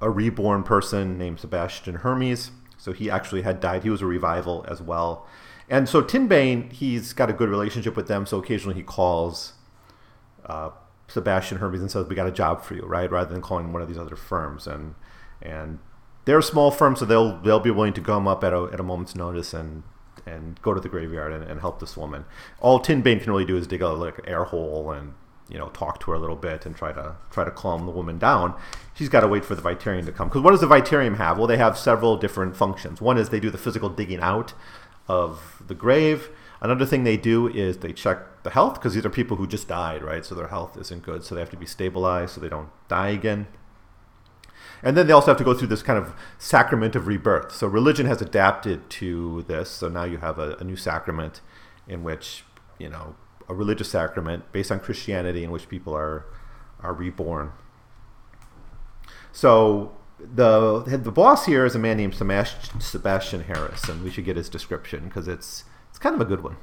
a, 0.00 0.08
reborn 0.08 0.62
person 0.62 1.18
named 1.18 1.40
Sebastian 1.40 1.96
Hermes. 1.96 2.52
So 2.78 2.92
he 2.92 3.10
actually 3.10 3.42
had 3.42 3.58
died. 3.58 3.82
He 3.82 3.90
was 3.90 4.02
a 4.02 4.06
revival 4.06 4.64
as 4.68 4.80
well 4.80 5.26
and 5.68 5.88
so 5.88 6.02
Tinbane, 6.02 6.72
he's 6.72 7.12
got 7.12 7.30
a 7.30 7.32
good 7.32 7.48
relationship 7.48 7.96
with 7.96 8.06
them. 8.06 8.26
So 8.26 8.38
occasionally 8.38 8.74
he 8.76 8.82
calls 8.82 9.54
uh, 10.44 10.70
Sebastian 11.08 11.58
Hermes 11.58 11.80
and 11.80 11.90
says, 11.90 12.06
"We 12.06 12.14
got 12.14 12.26
a 12.26 12.32
job 12.32 12.62
for 12.62 12.74
you," 12.74 12.82
right? 12.82 13.10
Rather 13.10 13.32
than 13.32 13.40
calling 13.40 13.72
one 13.72 13.80
of 13.80 13.88
these 13.88 13.98
other 13.98 14.16
firms. 14.16 14.66
And 14.66 14.94
and 15.40 15.78
they're 16.24 16.38
a 16.38 16.42
small 16.42 16.70
firm, 16.70 16.96
so 16.96 17.04
they'll 17.04 17.38
they'll 17.40 17.60
be 17.60 17.70
willing 17.70 17.94
to 17.94 18.00
come 18.00 18.28
up 18.28 18.44
at 18.44 18.52
a 18.52 18.68
at 18.72 18.80
a 18.80 18.82
moment's 18.82 19.14
notice 19.14 19.54
and 19.54 19.84
and 20.26 20.60
go 20.62 20.74
to 20.74 20.80
the 20.80 20.88
graveyard 20.88 21.32
and, 21.32 21.44
and 21.44 21.60
help 21.60 21.80
this 21.80 21.96
woman. 21.96 22.24
All 22.60 22.80
Tinbane 22.80 23.22
can 23.22 23.32
really 23.32 23.44
do 23.44 23.56
is 23.56 23.66
dig 23.66 23.82
a 23.82 23.88
like 23.88 24.20
air 24.26 24.44
hole 24.44 24.90
and 24.90 25.14
you 25.48 25.58
know, 25.58 25.68
talk 25.68 26.00
to 26.00 26.10
her 26.10 26.16
a 26.16 26.18
little 26.18 26.36
bit 26.36 26.64
and 26.64 26.74
try 26.74 26.92
to 26.92 27.16
try 27.30 27.44
to 27.44 27.50
calm 27.50 27.86
the 27.86 27.92
woman 27.92 28.18
down. 28.18 28.54
She's 28.94 29.08
got 29.08 29.20
to 29.20 29.28
wait 29.28 29.44
for 29.44 29.54
the 29.54 29.62
Vitarium 29.62 30.06
to 30.06 30.12
come. 30.12 30.28
Because 30.28 30.42
what 30.42 30.52
does 30.52 30.60
the 30.60 30.66
Vitarium 30.66 31.16
have? 31.16 31.38
Well, 31.38 31.46
they 31.46 31.58
have 31.58 31.76
several 31.76 32.16
different 32.16 32.56
functions. 32.56 33.00
One 33.00 33.18
is 33.18 33.28
they 33.28 33.40
do 33.40 33.50
the 33.50 33.58
physical 33.58 33.88
digging 33.88 34.20
out 34.20 34.54
of 35.06 35.62
the 35.66 35.74
grave. 35.74 36.30
Another 36.60 36.86
thing 36.86 37.04
they 37.04 37.18
do 37.18 37.46
is 37.46 37.78
they 37.78 37.92
check 37.92 38.42
the 38.42 38.50
health 38.50 38.74
because 38.74 38.94
these 38.94 39.04
are 39.04 39.10
people 39.10 39.36
who 39.36 39.46
just 39.46 39.68
died, 39.68 40.02
right? 40.02 40.24
So 40.24 40.34
their 40.34 40.48
health 40.48 40.78
isn't 40.78 41.02
good, 41.02 41.24
so 41.24 41.34
they 41.34 41.42
have 41.42 41.50
to 41.50 41.58
be 41.58 41.66
stabilized 41.66 42.34
so 42.34 42.40
they 42.40 42.48
don't 42.48 42.70
die 42.88 43.08
again. 43.08 43.46
And 44.84 44.98
then 44.98 45.06
they 45.06 45.14
also 45.14 45.28
have 45.28 45.38
to 45.38 45.44
go 45.44 45.54
through 45.54 45.68
this 45.68 45.82
kind 45.82 45.98
of 45.98 46.12
sacrament 46.38 46.94
of 46.94 47.06
rebirth. 47.06 47.52
So 47.52 47.66
religion 47.66 48.04
has 48.04 48.20
adapted 48.20 48.90
to 48.90 49.42
this. 49.48 49.70
So 49.70 49.88
now 49.88 50.04
you 50.04 50.18
have 50.18 50.38
a, 50.38 50.56
a 50.56 50.64
new 50.64 50.76
sacrament 50.76 51.40
in 51.88 52.04
which, 52.04 52.44
you 52.78 52.90
know, 52.90 53.16
a 53.48 53.54
religious 53.54 53.90
sacrament 53.90 54.52
based 54.52 54.70
on 54.70 54.80
Christianity 54.80 55.42
in 55.42 55.50
which 55.50 55.68
people 55.68 55.96
are 55.96 56.26
are 56.80 56.92
reborn. 56.92 57.52
So 59.32 59.96
the 60.18 60.80
the 60.80 61.10
boss 61.10 61.46
here 61.46 61.64
is 61.64 61.74
a 61.74 61.78
man 61.78 61.96
named 61.96 62.14
Sebastian 62.14 63.40
Hermes, 63.44 63.88
and 63.88 64.04
we 64.04 64.10
should 64.10 64.24
get 64.26 64.36
his 64.36 64.50
description 64.50 65.04
because 65.04 65.26
it's 65.26 65.64
it's 65.88 65.98
kind 65.98 66.14
of 66.14 66.20
a 66.20 66.26
good 66.26 66.42
one. 66.42 66.56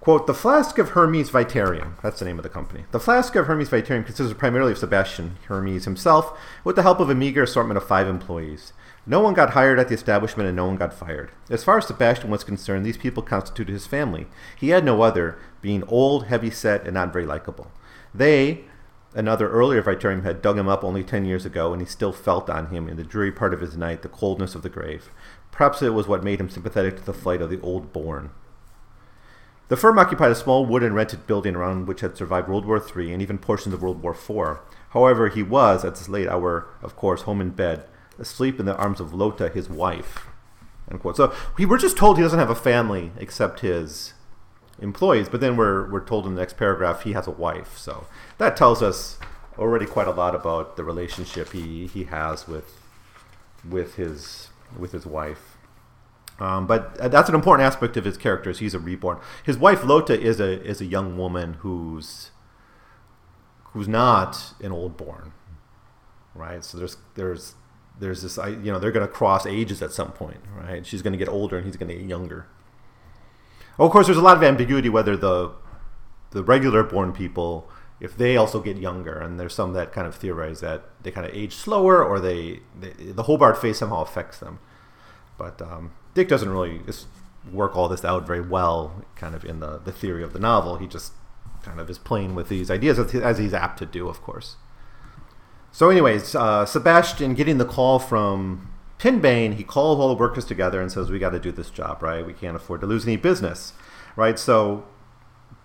Quote, 0.00 0.28
the 0.28 0.34
Flask 0.34 0.78
of 0.78 0.90
Hermes 0.90 1.28
Vitarium, 1.28 1.96
that's 2.02 2.20
the 2.20 2.24
name 2.24 2.38
of 2.38 2.44
the 2.44 2.48
company. 2.48 2.84
The 2.92 3.00
Flask 3.00 3.34
of 3.34 3.46
Hermes 3.46 3.68
Vitarium 3.68 4.04
consists 4.04 4.32
primarily 4.32 4.72
of 4.72 4.78
Sebastian 4.78 5.36
Hermes 5.48 5.86
himself, 5.86 6.38
with 6.62 6.76
the 6.76 6.82
help 6.82 7.00
of 7.00 7.10
a 7.10 7.16
meager 7.16 7.42
assortment 7.42 7.76
of 7.76 7.86
five 7.86 8.06
employees. 8.06 8.72
No 9.04 9.18
one 9.20 9.34
got 9.34 9.50
hired 9.50 9.80
at 9.80 9.88
the 9.88 9.94
establishment 9.94 10.46
and 10.46 10.54
no 10.54 10.66
one 10.66 10.76
got 10.76 10.94
fired. 10.94 11.32
As 11.50 11.64
far 11.64 11.78
as 11.78 11.88
Sebastian 11.88 12.30
was 12.30 12.44
concerned, 12.44 12.86
these 12.86 12.96
people 12.96 13.24
constituted 13.24 13.72
his 13.72 13.88
family. 13.88 14.28
He 14.56 14.68
had 14.68 14.84
no 14.84 15.02
other, 15.02 15.36
being 15.60 15.82
old, 15.88 16.26
heavy 16.26 16.50
set, 16.50 16.84
and 16.84 16.94
not 16.94 17.12
very 17.12 17.26
likable. 17.26 17.72
They, 18.14 18.64
another 19.14 19.50
earlier 19.50 19.82
Vitarium, 19.82 20.22
had 20.22 20.42
dug 20.42 20.56
him 20.56 20.68
up 20.68 20.84
only 20.84 21.02
ten 21.02 21.24
years 21.24 21.44
ago, 21.44 21.72
and 21.72 21.82
he 21.82 21.86
still 21.88 22.12
felt 22.12 22.48
on 22.48 22.68
him, 22.68 22.88
in 22.88 22.96
the 22.96 23.04
dreary 23.04 23.32
part 23.32 23.52
of 23.52 23.60
his 23.60 23.76
night, 23.76 24.02
the 24.02 24.08
coldness 24.08 24.54
of 24.54 24.62
the 24.62 24.68
grave. 24.68 25.10
Perhaps 25.50 25.82
it 25.82 25.92
was 25.92 26.06
what 26.06 26.22
made 26.22 26.38
him 26.38 26.48
sympathetic 26.48 26.98
to 26.98 27.04
the 27.04 27.12
flight 27.12 27.42
of 27.42 27.50
the 27.50 27.60
old 27.62 27.92
born. 27.92 28.30
The 29.68 29.76
firm 29.76 29.98
occupied 29.98 30.30
a 30.30 30.34
small 30.34 30.64
wooden 30.64 30.94
rented 30.94 31.26
building 31.26 31.54
around 31.54 31.86
which 31.86 32.00
had 32.00 32.16
survived 32.16 32.48
World 32.48 32.64
War 32.64 32.82
III 32.82 33.12
and 33.12 33.22
even 33.22 33.38
portions 33.38 33.74
of 33.74 33.82
World 33.82 34.02
War 34.02 34.12
IV. 34.12 34.58
However, 34.90 35.28
he 35.28 35.42
was, 35.42 35.84
at 35.84 35.96
this 35.96 36.08
late 36.08 36.28
hour, 36.28 36.68
of 36.82 36.96
course, 36.96 37.22
home 37.22 37.40
in 37.40 37.50
bed, 37.50 37.84
asleep 38.18 38.58
in 38.58 38.66
the 38.66 38.76
arms 38.76 38.98
of 38.98 39.12
Lota, 39.12 39.50
his 39.50 39.68
wife. 39.68 40.26
So 41.14 41.34
we 41.58 41.66
were 41.66 41.76
just 41.76 41.98
told 41.98 42.16
he 42.16 42.22
doesn't 42.22 42.38
have 42.38 42.48
a 42.48 42.54
family 42.54 43.12
except 43.18 43.60
his 43.60 44.14
employees, 44.80 45.28
but 45.28 45.42
then 45.42 45.54
we're, 45.54 45.90
we're 45.90 46.04
told 46.04 46.26
in 46.26 46.34
the 46.34 46.40
next 46.40 46.56
paragraph 46.56 47.02
he 47.02 47.12
has 47.12 47.26
a 47.26 47.30
wife. 47.30 47.76
So 47.76 48.06
that 48.38 48.56
tells 48.56 48.82
us 48.82 49.18
already 49.58 49.84
quite 49.84 50.08
a 50.08 50.12
lot 50.12 50.34
about 50.34 50.76
the 50.76 50.84
relationship 50.84 51.52
he, 51.52 51.86
he 51.86 52.04
has 52.04 52.48
with 52.48 52.80
with 53.68 53.96
his 53.96 54.48
with 54.78 54.92
his 54.92 55.04
wife. 55.04 55.57
Um, 56.40 56.66
but 56.66 56.94
that's 57.10 57.28
an 57.28 57.34
important 57.34 57.66
aspect 57.66 57.96
of 57.96 58.04
his 58.04 58.16
character. 58.16 58.50
Is 58.50 58.60
he's 58.60 58.74
a 58.74 58.78
reborn. 58.78 59.18
His 59.44 59.58
wife 59.58 59.84
Lota 59.84 60.18
is 60.18 60.38
a 60.38 60.62
is 60.64 60.80
a 60.80 60.84
young 60.84 61.16
woman 61.18 61.54
who's 61.60 62.30
who's 63.72 63.88
not 63.88 64.54
an 64.62 64.72
old 64.72 64.96
born, 64.96 65.32
right? 66.34 66.64
So 66.64 66.78
there's 66.78 66.96
there's 67.16 67.54
there's 67.98 68.22
this 68.22 68.36
you 68.36 68.72
know 68.72 68.78
they're 68.78 68.92
going 68.92 69.06
to 69.06 69.12
cross 69.12 69.46
ages 69.46 69.82
at 69.82 69.92
some 69.92 70.12
point, 70.12 70.40
right? 70.56 70.86
She's 70.86 71.02
going 71.02 71.12
to 71.12 71.18
get 71.18 71.28
older 71.28 71.56
and 71.56 71.66
he's 71.66 71.76
going 71.76 71.88
to 71.88 71.94
get 71.94 72.06
younger. 72.06 72.46
Oh, 73.78 73.86
of 73.86 73.92
course, 73.92 74.06
there's 74.06 74.18
a 74.18 74.22
lot 74.22 74.36
of 74.36 74.42
ambiguity 74.42 74.88
whether 74.88 75.16
the 75.16 75.52
the 76.30 76.44
regular 76.44 76.82
born 76.82 77.12
people 77.12 77.68
if 78.00 78.16
they 78.16 78.36
also 78.36 78.60
get 78.60 78.76
younger, 78.76 79.18
and 79.18 79.40
there's 79.40 79.54
some 79.54 79.72
that 79.72 79.92
kind 79.92 80.06
of 80.06 80.14
theorize 80.14 80.60
that 80.60 80.84
they 81.02 81.10
kind 81.10 81.26
of 81.26 81.34
age 81.34 81.54
slower 81.54 82.04
or 82.04 82.20
they, 82.20 82.60
they 82.78 82.90
the 82.90 83.24
Hobart 83.24 83.60
phase 83.60 83.78
somehow 83.78 84.02
affects 84.02 84.38
them. 84.38 84.60
But 85.36 85.60
um, 85.60 85.92
Dick 86.18 86.26
doesn't 86.26 86.50
really 86.50 86.80
work 87.52 87.76
all 87.76 87.88
this 87.88 88.04
out 88.04 88.26
very 88.26 88.40
well, 88.40 89.04
kind 89.14 89.36
of 89.36 89.44
in 89.44 89.60
the, 89.60 89.78
the 89.78 89.92
theory 89.92 90.24
of 90.24 90.32
the 90.32 90.40
novel. 90.40 90.76
He 90.76 90.88
just 90.88 91.12
kind 91.62 91.78
of 91.78 91.88
is 91.88 91.96
playing 91.96 92.34
with 92.34 92.48
these 92.48 92.72
ideas 92.72 92.98
as 92.98 93.38
he's 93.38 93.54
apt 93.54 93.78
to 93.78 93.86
do, 93.86 94.08
of 94.08 94.20
course. 94.20 94.56
So, 95.70 95.90
anyways, 95.90 96.34
uh, 96.34 96.66
Sebastian 96.66 97.34
getting 97.34 97.58
the 97.58 97.64
call 97.64 98.00
from 98.00 98.68
Tinbane, 98.98 99.54
he 99.54 99.62
calls 99.62 100.00
all 100.00 100.08
the 100.08 100.18
workers 100.20 100.44
together 100.44 100.80
and 100.80 100.90
says, 100.90 101.08
"We 101.08 101.20
got 101.20 101.30
to 101.30 101.38
do 101.38 101.52
this 101.52 101.70
job, 101.70 102.02
right? 102.02 102.26
We 102.26 102.32
can't 102.32 102.56
afford 102.56 102.80
to 102.80 102.88
lose 102.88 103.04
any 103.04 103.16
business, 103.16 103.74
right?" 104.16 104.40
So, 104.40 104.86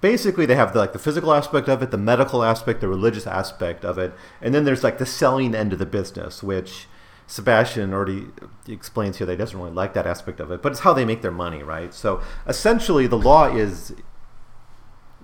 basically, 0.01 0.45
they 0.45 0.53
have 0.53 0.74
the, 0.74 0.77
like 0.77 0.93
the 0.93 1.00
physical 1.00 1.33
aspect 1.33 1.67
of 1.67 1.81
it, 1.81 1.89
the 1.89 1.98
medical 1.98 2.43
aspect, 2.43 2.79
the 2.79 2.88
religious 2.88 3.25
aspect 3.25 3.83
of 3.83 3.98
it, 3.98 4.13
and 4.39 4.53
then 4.53 4.65
there's 4.65 4.83
like 4.83 5.00
the 5.00 5.07
selling 5.07 5.55
end 5.55 5.74
of 5.74 5.79
the 5.79 5.88
business, 5.88 6.43
which 6.43 6.88
Sebastian 7.27 7.94
already 7.94 8.27
explains 8.68 9.18
here 9.18 9.27
that 9.27 9.34
he 9.34 9.38
doesn't 9.38 9.58
really 9.58 9.72
like 9.72 9.94
that 9.94 10.06
aspect 10.06 10.39
of 10.39 10.51
it, 10.51 10.62
but 10.62 10.72
it's 10.72 10.82
how 10.82 10.94
they 10.94 11.06
make 11.06 11.22
their 11.22 11.32
money, 11.32 11.63
right? 11.63 11.94
So 11.94 12.22
essentially, 12.48 13.08
the 13.08 13.18
law 13.18 13.53
is 13.53 13.94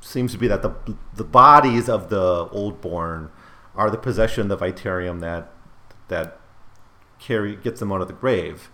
seems 0.01 0.31
to 0.31 0.37
be 0.37 0.47
that 0.47 0.61
the 0.61 0.73
the 1.13 1.23
bodies 1.23 1.89
of 1.89 2.09
the 2.09 2.47
old 2.51 2.79
born 2.81 3.29
are 3.75 3.89
the 3.89 3.97
possession 3.97 4.43
of 4.43 4.49
the 4.49 4.65
Vitarium 4.65 5.19
that 5.19 5.51
that 6.07 6.39
carry 7.19 7.55
gets 7.55 7.79
them 7.79 7.91
out 7.91 8.01
of 8.01 8.07
the 8.07 8.13
grave. 8.13 8.69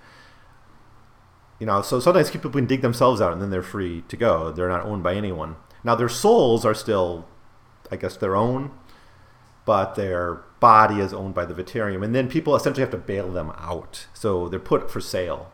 You 1.60 1.66
know, 1.66 1.82
so 1.82 2.00
sometimes 2.00 2.32
people 2.32 2.52
can 2.52 2.66
dig 2.66 2.82
themselves 2.82 3.22
out 3.22 3.34
and 3.34 3.42
then 3.42 3.50
they're 3.50 3.64
free 3.64 4.04
to 4.10 4.18
go. 4.18 4.52
They're 4.52 4.70
not 4.70 4.86
owned 4.86 5.04
by 5.04 5.16
anyone. 5.16 5.56
Now 5.84 5.96
their 5.96 6.10
souls 6.10 6.66
are 6.66 6.74
still, 6.74 7.28
I 7.92 7.96
guess, 7.96 8.18
their 8.18 8.36
own, 8.36 8.72
but 9.66 9.96
their 9.96 10.36
body 10.60 11.00
is 11.00 11.14
owned 11.14 11.34
by 11.34 11.46
the 11.46 11.54
Vitarium, 11.54 12.04
and 12.04 12.16
then 12.16 12.30
people 12.30 12.56
essentially 12.56 12.82
have 12.82 12.92
to 12.92 12.98
bail 12.98 13.32
them 13.32 13.52
out. 13.58 14.08
So 14.14 14.48
they're 14.48 14.60
put 14.60 14.90
for 14.90 15.02
sale, 15.02 15.52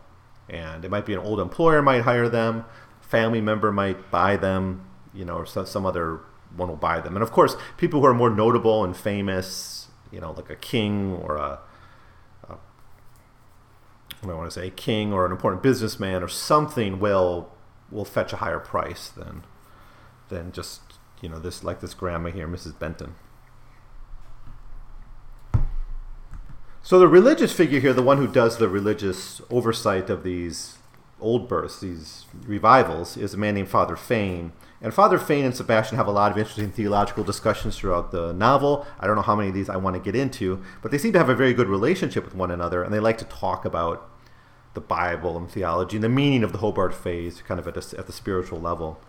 and 0.49 0.85
it 0.85 0.91
might 0.91 1.05
be 1.05 1.13
an 1.13 1.19
old 1.19 1.39
employer 1.39 1.81
might 1.81 2.01
hire 2.01 2.29
them, 2.29 2.65
family 3.01 3.41
member 3.41 3.71
might 3.71 4.11
buy 4.11 4.37
them, 4.37 4.85
you 5.13 5.25
know, 5.25 5.35
or 5.35 5.45
some 5.45 5.85
other 5.85 6.19
one 6.55 6.69
will 6.69 6.75
buy 6.75 6.99
them. 6.99 7.15
And 7.15 7.23
of 7.23 7.31
course, 7.31 7.55
people 7.77 8.01
who 8.01 8.05
are 8.05 8.13
more 8.13 8.29
notable 8.29 8.83
and 8.83 8.95
famous, 8.95 9.87
you 10.11 10.19
know, 10.19 10.31
like 10.31 10.49
a 10.49 10.55
king 10.55 11.13
or 11.13 11.37
a, 11.37 11.59
I 14.23 14.33
want 14.33 14.51
to 14.51 14.59
say, 14.59 14.67
a 14.67 14.71
king 14.71 15.11
or 15.13 15.25
an 15.25 15.31
important 15.31 15.63
businessman 15.63 16.21
or 16.21 16.27
something 16.27 16.99
will 16.99 17.51
will 17.89 18.05
fetch 18.05 18.31
a 18.31 18.37
higher 18.37 18.59
price 18.59 19.09
than 19.09 19.43
than 20.29 20.51
just 20.51 20.81
you 21.21 21.27
know 21.27 21.39
this 21.39 21.63
like 21.63 21.81
this 21.81 21.93
grandma 21.93 22.29
here, 22.29 22.47
Mrs. 22.47 22.77
Benton. 22.77 23.15
So 26.83 26.97
the 26.97 27.07
religious 27.07 27.53
figure 27.53 27.79
here, 27.79 27.93
the 27.93 28.01
one 28.01 28.17
who 28.17 28.27
does 28.27 28.57
the 28.57 28.67
religious 28.67 29.39
oversight 29.51 30.09
of 30.09 30.23
these 30.23 30.77
old 31.19 31.47
births, 31.47 31.79
these 31.79 32.25
revivals, 32.45 33.15
is 33.17 33.35
a 33.35 33.37
man 33.37 33.53
named 33.53 33.69
Father 33.69 33.95
Fane. 33.95 34.51
And 34.81 34.91
Father 34.91 35.19
Fane 35.19 35.45
and 35.45 35.55
Sebastian 35.55 35.97
have 35.97 36.07
a 36.07 36.11
lot 36.11 36.31
of 36.31 36.39
interesting 36.39 36.71
theological 36.71 37.23
discussions 37.23 37.77
throughout 37.77 38.11
the 38.11 38.33
novel. 38.33 38.87
I 38.99 39.05
don't 39.05 39.15
know 39.15 39.21
how 39.21 39.35
many 39.35 39.49
of 39.49 39.53
these 39.53 39.69
I 39.69 39.77
want 39.77 39.95
to 39.95 40.01
get 40.01 40.19
into, 40.19 40.63
but 40.81 40.89
they 40.89 40.97
seem 40.97 41.13
to 41.13 41.19
have 41.19 41.29
a 41.29 41.35
very 41.35 41.53
good 41.53 41.67
relationship 41.67 42.25
with 42.25 42.33
one 42.33 42.49
another, 42.49 42.83
and 42.83 42.91
they 42.91 42.99
like 42.99 43.19
to 43.19 43.25
talk 43.25 43.63
about 43.63 44.09
the 44.73 44.81
Bible 44.81 45.37
and 45.37 45.51
theology 45.51 45.97
and 45.97 46.03
the 46.03 46.09
meaning 46.09 46.43
of 46.43 46.51
the 46.51 46.59
Hobart 46.59 46.95
phase, 46.95 47.43
kind 47.43 47.59
of 47.59 47.67
at, 47.67 47.77
a, 47.77 47.99
at 47.99 48.07
the 48.07 48.13
spiritual 48.13 48.59
level. 48.59 48.99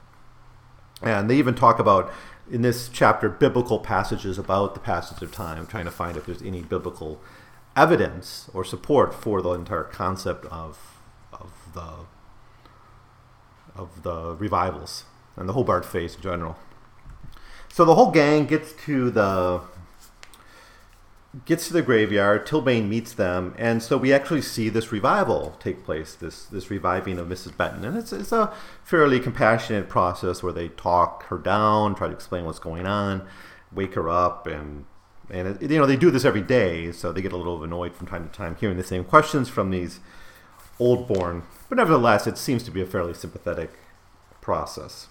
And 1.01 1.31
they 1.31 1.37
even 1.37 1.55
talk 1.55 1.79
about 1.79 2.13
in 2.51 2.61
this 2.61 2.91
chapter 2.91 3.31
biblical 3.31 3.79
passages 3.79 4.39
about 4.39 4.75
the 4.75 4.81
passage 4.81 5.23
of 5.23 5.33
time, 5.33 5.67
trying 5.67 5.87
to 5.87 5.91
find 5.91 6.19
if 6.19 6.27
there's 6.27 6.43
any 6.43 6.61
biblical 6.61 7.21
evidence 7.77 8.51
or 8.53 8.65
support 8.65 9.15
for 9.15 9.41
the 9.41 9.51
entire 9.53 9.85
concept 9.85 10.45
of 10.47 10.99
of 11.33 11.53
the 11.75 12.07
of 13.75 14.03
the 14.03 14.35
revivals 14.37 15.05
and 15.37 15.49
the 15.49 15.55
Hobart 15.55 15.85
phase 15.85 16.15
in 16.15 16.21
general. 16.21 16.57
So 17.69 17.85
the 17.85 17.95
whole 17.95 18.11
gang 18.11 18.47
gets 18.47 18.73
to 18.85 19.11
the 19.11 19.63
gets 21.47 21.69
to 21.69 21.73
the 21.73 21.83
graveyard. 21.83 22.47
Tinbane 22.47 22.89
meets 22.89 23.15
them, 23.15 23.55
and 23.57 23.83
so 23.83 23.97
we 23.97 24.13
actually 24.13 24.43
see 24.43 24.69
this 24.69 24.93
revival 24.93 25.57
take 25.59 25.85
place. 25.85 26.15
This 26.15 26.45
this 26.45 26.71
reviving 26.71 27.19
of 27.19 27.29
Mrs. 27.29 27.57
Benton, 27.57 27.85
and 27.85 27.97
it's 27.97 28.13
it's 28.13 28.33
a 28.33 28.53
fairly 28.85 29.19
compassionate 29.19 29.89
process 29.89 30.43
where 30.43 30.53
they 30.53 30.69
talk 30.69 31.25
her 31.25 31.39
down, 31.39 31.95
try 31.95 32.09
to 32.09 32.13
explain 32.13 32.45
what's 32.45 32.59
going 32.59 32.87
on, 32.87 33.27
wake 33.73 33.95
her 33.95 34.11
up, 34.11 34.47
and 34.47 34.85
and 35.31 35.49
it, 35.61 35.71
you 35.71 35.79
know 35.79 35.87
they 35.87 35.97
do 35.97 36.11
this 36.11 36.25
every 36.25 36.43
day, 36.43 36.93
so 36.93 37.13
they 37.13 37.23
get 37.23 37.33
a 37.33 37.37
little 37.37 37.63
annoyed 37.63 37.95
from 37.95 38.07
time 38.07 38.29
to 38.29 38.35
time 38.35 38.57
hearing 38.57 38.77
the 38.77 38.85
same 38.85 39.05
questions 39.05 39.49
from 39.49 39.71
these 39.71 40.01
old 40.79 41.09
born. 41.09 41.45
But 41.69 41.77
nevertheless, 41.77 42.27
it 42.27 42.39
seems 42.39 42.63
to 42.65 42.71
be 42.71 42.83
a 42.83 42.87
fairly 42.87 43.15
sympathetic 43.15 43.71
process, 44.41 45.09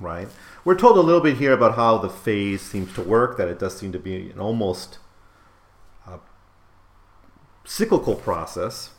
right? 0.00 0.28
We're 0.64 0.78
told 0.78 0.96
a 0.96 1.02
little 1.02 1.20
bit 1.20 1.36
here 1.36 1.52
about 1.52 1.74
how 1.74 1.98
the 1.98 2.08
phase 2.08 2.62
seems 2.62 2.94
to 2.94 3.02
work. 3.02 3.36
That 3.36 3.48
it 3.48 3.58
does 3.58 3.76
seem 3.76 3.92
to 3.92 3.98
be 3.98 4.30
an 4.30 4.38
almost 4.38 4.98
uh, 6.06 6.18
cyclical 7.64 8.14
process. 8.14 8.90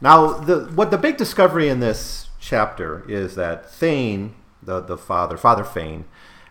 Now, 0.00 0.34
the 0.34 0.66
what 0.74 0.90
the 0.90 0.98
big 0.98 1.16
discovery 1.16 1.68
in 1.68 1.80
this 1.80 2.28
chapter 2.38 3.04
is 3.10 3.34
that 3.34 3.70
Thane 3.70 4.34
the 4.62 4.80
the 4.80 4.98
father, 4.98 5.36
Father 5.36 5.64
Fane, 5.64 6.04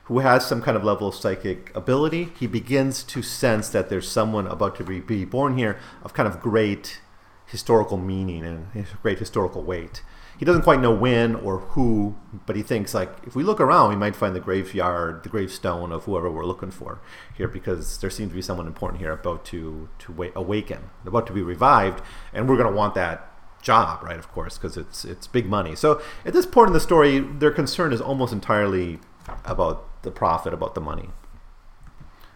who 0.08 0.20
has 0.20 0.46
some 0.46 0.62
kind 0.62 0.78
of 0.78 0.84
level 0.86 1.10
of 1.10 1.16
psychic 1.16 1.76
ability. 1.76 2.30
He 2.40 2.48
begins 2.48 3.04
to 3.04 3.22
sense 3.22 3.68
that 3.70 3.90
there's 3.90 4.10
someone 4.10 4.48
about 4.48 4.76
to 4.78 4.84
be, 4.84 5.02
be 5.02 5.26
born 5.26 5.58
here 5.58 5.78
of 6.02 6.14
kind 6.14 6.28
of 6.28 6.40
great 6.40 7.02
historical 7.46 7.98
meaning 7.98 8.46
and 8.46 8.68
great 9.02 9.20
historical 9.20 9.64
weight. 9.64 10.02
He 10.38 10.46
doesn't 10.46 10.62
quite 10.62 10.80
know 10.80 10.94
when 10.94 11.36
or 11.36 11.60
who, 11.60 12.16
but 12.46 12.56
he 12.56 12.62
thinks 12.62 12.94
like 12.94 13.10
if 13.26 13.36
we 13.36 13.44
look 13.44 13.60
around, 13.60 13.90
we 13.90 13.96
might 13.98 14.16
find 14.16 14.34
the 14.34 14.40
graveyard, 14.40 15.24
the 15.24 15.30
gravestone 15.30 15.92
of 15.92 16.06
whoever 16.06 16.32
we're 16.32 16.46
looking 16.46 16.72
for 16.72 17.00
here, 17.36 17.48
because 17.50 17.98
there 17.98 18.10
seems 18.10 18.30
to 18.30 18.36
be 18.36 18.42
someone 18.42 18.68
important 18.68 19.02
here 19.02 19.12
about 19.12 19.44
to 19.46 19.90
to 20.00 20.32
awaken, 20.36 20.92
about 21.06 21.28
to 21.28 21.34
be 21.34 21.42
revived, 21.42 22.02
and 22.34 22.48
we're 22.48 22.56
going 22.56 22.70
to 22.70 22.76
want 22.76 22.94
that 22.96 23.34
job, 23.64 24.04
right? 24.04 24.20
Of 24.20 24.32
course, 24.32 24.58
because 24.58 24.78
it's 24.78 25.04
it's 25.04 25.26
big 25.26 25.50
money. 25.50 25.76
So 25.76 26.02
at 26.24 26.34
this 26.34 26.46
point 26.46 26.68
in 26.68 26.74
the 26.74 26.80
story, 26.80 27.20
their 27.20 27.52
concern 27.52 27.92
is 27.92 28.00
almost 28.00 28.32
entirely 28.32 29.00
about 29.44 29.97
the 30.08 30.12
profit, 30.12 30.54
about 30.54 30.74
the 30.74 30.82
money. 30.82 31.10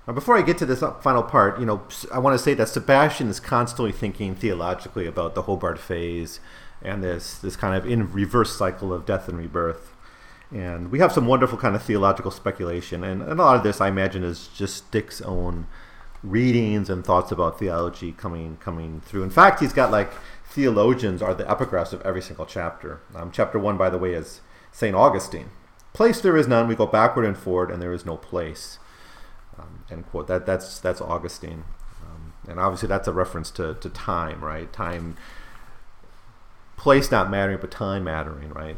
Now, 0.07 0.13
before 0.13 0.37
I 0.37 0.41
get 0.41 0.57
to 0.59 0.65
this 0.65 0.83
final 1.01 1.23
part, 1.23 1.59
you 1.59 1.65
know, 1.65 1.83
I 2.11 2.19
want 2.19 2.37
to 2.37 2.43
say 2.43 2.53
that 2.55 2.69
Sebastian 2.69 3.29
is 3.29 3.39
constantly 3.39 3.91
thinking 3.91 4.35
theologically 4.35 5.07
about 5.07 5.35
the 5.35 5.43
Hobart 5.43 5.79
phase 5.79 6.39
and 6.81 7.03
this 7.03 7.37
this 7.37 7.55
kind 7.55 7.75
of 7.75 7.89
in 7.89 8.11
reverse 8.11 8.55
cycle 8.55 8.91
of 8.91 9.05
death 9.05 9.29
and 9.29 9.37
rebirth. 9.37 9.93
And 10.51 10.91
we 10.91 10.99
have 10.99 11.13
some 11.13 11.27
wonderful 11.27 11.57
kind 11.57 11.75
of 11.75 11.83
theological 11.83 12.31
speculation, 12.31 13.03
and, 13.03 13.21
and 13.21 13.39
a 13.39 13.43
lot 13.43 13.55
of 13.55 13.63
this 13.63 13.79
I 13.79 13.87
imagine 13.87 14.23
is 14.23 14.49
just 14.49 14.91
Dick's 14.91 15.21
own 15.21 15.67
readings 16.23 16.89
and 16.89 17.05
thoughts 17.05 17.31
about 17.31 17.57
theology 17.57 18.11
coming 18.11 18.57
coming 18.59 19.01
through. 19.05 19.23
In 19.23 19.29
fact, 19.29 19.61
he's 19.61 19.73
got 19.73 19.91
like 19.91 20.11
theologians 20.45 21.21
are 21.21 21.33
the 21.33 21.45
epigraphs 21.45 21.93
of 21.93 22.01
every 22.01 22.21
single 22.21 22.45
chapter. 22.45 22.99
Um, 23.15 23.31
chapter 23.31 23.57
one, 23.57 23.77
by 23.77 23.89
the 23.89 23.97
way, 23.97 24.13
is 24.13 24.41
Saint 24.71 24.95
Augustine. 24.95 25.51
Place 25.93 26.21
there 26.21 26.37
is 26.37 26.47
none. 26.47 26.67
We 26.67 26.75
go 26.75 26.87
backward 26.87 27.25
and 27.25 27.37
forward, 27.37 27.71
and 27.71 27.81
there 27.81 27.93
is 27.93 28.05
no 28.05 28.17
place. 28.17 28.79
Um, 29.57 29.83
end 29.91 30.09
quote. 30.09 30.27
That 30.27 30.45
that's 30.45 30.79
that's 30.79 31.01
Augustine, 31.01 31.65
um, 32.03 32.33
and 32.47 32.59
obviously 32.59 32.87
that's 32.87 33.07
a 33.07 33.13
reference 33.13 33.51
to 33.51 33.75
to 33.75 33.89
time, 33.89 34.43
right? 34.43 34.71
Time 34.71 35.17
place 36.81 37.11
not 37.11 37.29
mattering, 37.29 37.59
but 37.61 37.69
time 37.69 38.03
mattering, 38.03 38.49
right? 38.49 38.75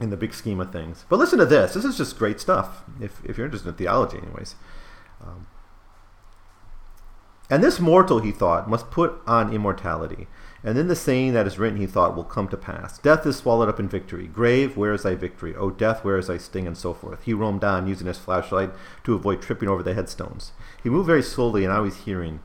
In 0.00 0.10
the 0.10 0.16
big 0.16 0.34
scheme 0.34 0.58
of 0.58 0.72
things. 0.72 1.04
But 1.08 1.20
listen 1.20 1.38
to 1.38 1.46
this. 1.46 1.74
This 1.74 1.84
is 1.84 1.96
just 1.96 2.18
great 2.18 2.40
stuff, 2.40 2.82
if, 3.00 3.24
if 3.24 3.38
you're 3.38 3.46
interested 3.46 3.68
in 3.68 3.76
theology, 3.76 4.18
anyways. 4.18 4.56
Um, 5.22 5.46
and 7.48 7.62
this 7.62 7.78
mortal, 7.78 8.18
he 8.18 8.32
thought, 8.32 8.68
must 8.68 8.90
put 8.90 9.20
on 9.28 9.54
immortality. 9.54 10.26
And 10.64 10.76
then 10.76 10.88
the 10.88 10.96
saying 10.96 11.32
that 11.34 11.46
is 11.46 11.58
written, 11.58 11.78
he 11.78 11.86
thought, 11.86 12.16
will 12.16 12.24
come 12.24 12.48
to 12.48 12.56
pass. 12.56 12.98
Death 12.98 13.26
is 13.26 13.36
swallowed 13.36 13.68
up 13.68 13.78
in 13.78 13.88
victory. 13.88 14.26
Grave, 14.26 14.76
where 14.76 14.92
is 14.92 15.02
thy 15.02 15.14
victory? 15.14 15.54
O 15.54 15.70
death, 15.70 16.04
where 16.04 16.18
is 16.18 16.26
thy 16.26 16.38
sting? 16.38 16.66
And 16.66 16.76
so 16.76 16.92
forth. 16.94 17.24
He 17.24 17.34
roamed 17.34 17.62
on, 17.62 17.86
using 17.86 18.06
his 18.06 18.18
flashlight 18.18 18.70
to 19.04 19.14
avoid 19.14 19.42
tripping 19.42 19.68
over 19.68 19.82
the 19.82 19.94
headstones. 19.94 20.52
He 20.82 20.88
moved 20.88 21.06
very 21.06 21.22
slowly, 21.22 21.64
and 21.64 21.72
I 21.72 21.80
was 21.80 21.98
hearing, 21.98 22.40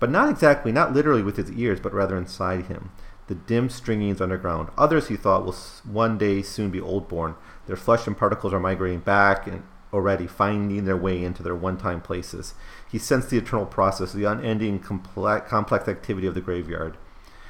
but 0.00 0.10
not 0.10 0.28
exactly, 0.28 0.72
not 0.72 0.92
literally 0.92 1.22
with 1.22 1.36
his 1.36 1.50
ears, 1.52 1.80
but 1.80 1.94
rather 1.94 2.16
inside 2.16 2.66
him 2.66 2.90
the 3.28 3.34
dim 3.34 3.68
stringings 3.68 4.20
underground. 4.20 4.68
Others, 4.76 5.08
he 5.08 5.16
thought, 5.16 5.44
will 5.44 5.54
one 5.84 6.18
day 6.18 6.42
soon 6.42 6.70
be 6.70 6.80
old-born. 6.80 7.34
Their 7.66 7.76
flesh 7.76 8.06
and 8.06 8.16
particles 8.16 8.52
are 8.52 8.60
migrating 8.60 9.00
back 9.00 9.46
and 9.46 9.62
already, 9.92 10.26
finding 10.26 10.84
their 10.84 10.96
way 10.96 11.22
into 11.24 11.42
their 11.42 11.54
one-time 11.54 12.00
places. 12.00 12.54
He 12.90 12.98
sensed 12.98 13.30
the 13.30 13.38
eternal 13.38 13.66
process, 13.66 14.12
the 14.12 14.24
unending 14.24 14.80
complex 14.80 15.88
activity 15.88 16.26
of 16.26 16.34
the 16.34 16.40
graveyard, 16.40 16.96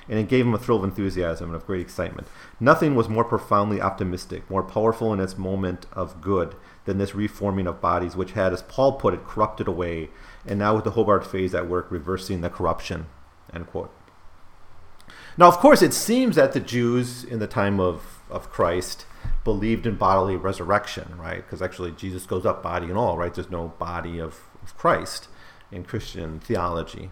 and 0.08 0.18
it 0.18 0.28
gave 0.28 0.46
him 0.46 0.54
a 0.54 0.58
thrill 0.58 0.78
of 0.78 0.84
enthusiasm 0.84 1.46
and 1.46 1.56
of 1.56 1.66
great 1.66 1.80
excitement. 1.80 2.26
Nothing 2.58 2.94
was 2.94 3.08
more 3.08 3.24
profoundly 3.24 3.80
optimistic, 3.80 4.48
more 4.50 4.62
powerful 4.62 5.12
in 5.12 5.20
its 5.20 5.38
moment 5.38 5.86
of 5.92 6.20
good 6.20 6.56
than 6.84 6.98
this 6.98 7.14
reforming 7.14 7.66
of 7.66 7.80
bodies, 7.80 8.16
which 8.16 8.32
had, 8.32 8.52
as 8.52 8.62
Paul 8.62 8.92
put 8.92 9.14
it, 9.14 9.26
corrupted 9.26 9.68
away, 9.68 10.10
and 10.46 10.58
now 10.58 10.74
with 10.74 10.84
the 10.84 10.92
Hobart 10.92 11.26
phase 11.26 11.54
at 11.54 11.68
work, 11.68 11.90
reversing 11.90 12.40
the 12.40 12.50
corruption. 12.50 13.06
End 13.52 13.66
quote. 13.68 13.94
Now, 15.38 15.48
of 15.48 15.58
course, 15.58 15.82
it 15.82 15.94
seems 15.94 16.36
that 16.36 16.52
the 16.52 16.60
Jews 16.60 17.24
in 17.24 17.38
the 17.38 17.46
time 17.46 17.80
of, 17.80 18.20
of 18.30 18.50
Christ 18.50 19.06
believed 19.44 19.86
in 19.86 19.96
bodily 19.96 20.36
resurrection, 20.36 21.16
right? 21.16 21.36
Because 21.36 21.62
actually, 21.62 21.92
Jesus 21.92 22.26
goes 22.26 22.44
up 22.44 22.62
body 22.62 22.86
and 22.86 22.98
all, 22.98 23.16
right? 23.16 23.32
There's 23.32 23.50
no 23.50 23.68
body 23.78 24.18
of, 24.18 24.40
of 24.62 24.76
Christ 24.76 25.28
in 25.70 25.84
Christian 25.84 26.38
theology, 26.38 27.10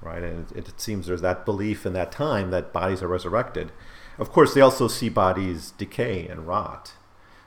right? 0.00 0.22
And 0.22 0.50
it, 0.52 0.68
it 0.68 0.80
seems 0.80 1.06
there's 1.06 1.20
that 1.22 1.44
belief 1.44 1.86
in 1.86 1.92
that 1.94 2.12
time 2.12 2.50
that 2.50 2.72
bodies 2.72 3.02
are 3.02 3.08
resurrected. 3.08 3.72
Of 4.18 4.30
course, 4.30 4.54
they 4.54 4.60
also 4.60 4.88
see 4.88 5.08
bodies 5.08 5.72
decay 5.72 6.26
and 6.26 6.46
rot. 6.46 6.94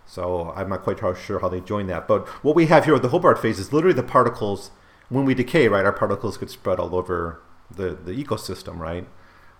So 0.05 0.51
I'm 0.55 0.69
not 0.69 0.83
quite 0.83 0.99
sure 1.17 1.39
how 1.39 1.49
they 1.49 1.61
join 1.61 1.87
that. 1.87 2.07
But 2.07 2.27
what 2.43 2.55
we 2.55 2.65
have 2.67 2.85
here 2.85 2.93
with 2.93 3.03
the 3.03 3.09
Hobart 3.09 3.41
phase 3.41 3.59
is 3.59 3.71
literally 3.71 3.95
the 3.95 4.03
particles, 4.03 4.71
when 5.09 5.25
we 5.25 5.33
decay, 5.33 5.67
right, 5.67 5.85
our 5.85 5.93
particles 5.93 6.37
could 6.37 6.49
spread 6.49 6.79
all 6.79 6.95
over 6.95 7.41
the, 7.69 7.95
the 7.95 8.11
ecosystem, 8.11 8.77
right? 8.79 9.07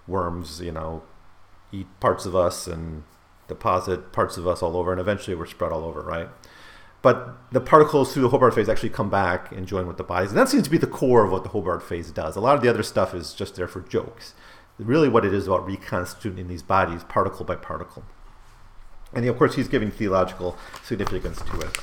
worms, 0.08 0.62
you 0.62 0.72
know, 0.72 1.04
eat 1.72 1.88
parts 2.00 2.26
of 2.26 2.36
us 2.36 2.68
and 2.68 3.04
deposit 3.48 4.12
parts 4.12 4.38
of 4.38 4.48
us 4.48 4.62
all 4.62 4.78
over, 4.78 4.92
and 4.92 5.02
eventually 5.02 5.36
we're 5.36 5.46
spread 5.46 5.72
all 5.72 5.84
over, 5.84 6.02
right? 6.02 6.30
But 7.04 7.52
the 7.52 7.62
particles 7.62 8.12
through 8.12 8.24
the 8.24 8.30
Hobart 8.30 8.56
phase 8.56 8.68
actually 8.68 8.90
come 8.90 9.12
back 9.12 9.52
and 9.52 9.68
join 9.68 9.86
with 9.86 9.98
the 9.98 10.04
bodies. 10.04 10.32
And 10.32 10.40
that 10.40 10.50
seems 10.50 10.64
to 10.64 10.72
be 10.72 10.80
the 10.80 10.88
core 10.88 11.24
of 11.24 11.32
what 11.32 11.44
the 11.44 11.50
Hobart 11.50 11.84
phase 11.84 12.10
does. 12.10 12.36
A 12.36 12.40
lot 12.40 12.56
of 12.56 12.64
the 12.64 12.70
other 12.70 12.82
stuff 12.82 13.14
is 13.14 13.34
just 13.34 13.56
there 13.56 13.68
for 13.68 13.82
jokes. 13.82 14.34
Really, 14.80 15.10
what 15.10 15.24
it 15.24 15.34
is 15.36 15.46
about 15.46 15.68
reconstituting 15.68 16.48
these 16.48 16.64
bodies 16.64 17.04
particle 17.04 17.46
by 17.46 17.56
particle. 17.56 18.04
And 19.14 19.24
of 19.28 19.38
course, 19.38 19.54
he's 19.54 19.68
giving 19.68 19.92
theological 19.92 20.58
significance 20.82 21.40
to 21.44 21.60
it 21.60 21.78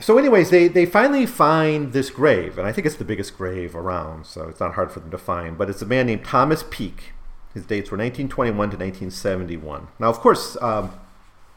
so 0.00 0.16
anyways 0.16 0.50
they, 0.50 0.68
they 0.68 0.86
finally 0.86 1.26
find 1.26 1.92
this 1.92 2.10
grave 2.10 2.58
and 2.58 2.66
i 2.66 2.72
think 2.72 2.86
it's 2.86 2.96
the 2.96 3.04
biggest 3.04 3.36
grave 3.36 3.74
around 3.74 4.26
so 4.26 4.48
it's 4.48 4.60
not 4.60 4.74
hard 4.74 4.92
for 4.92 5.00
them 5.00 5.10
to 5.10 5.18
find 5.18 5.58
but 5.58 5.68
it's 5.68 5.82
a 5.82 5.86
man 5.86 6.06
named 6.06 6.24
thomas 6.24 6.64
peake 6.70 7.12
his 7.54 7.66
dates 7.66 7.90
were 7.90 7.96
1921 7.96 8.54
to 8.70 8.76
1971 8.76 9.88
now 9.98 10.08
of 10.08 10.18
course 10.20 10.56
um, 10.60 10.92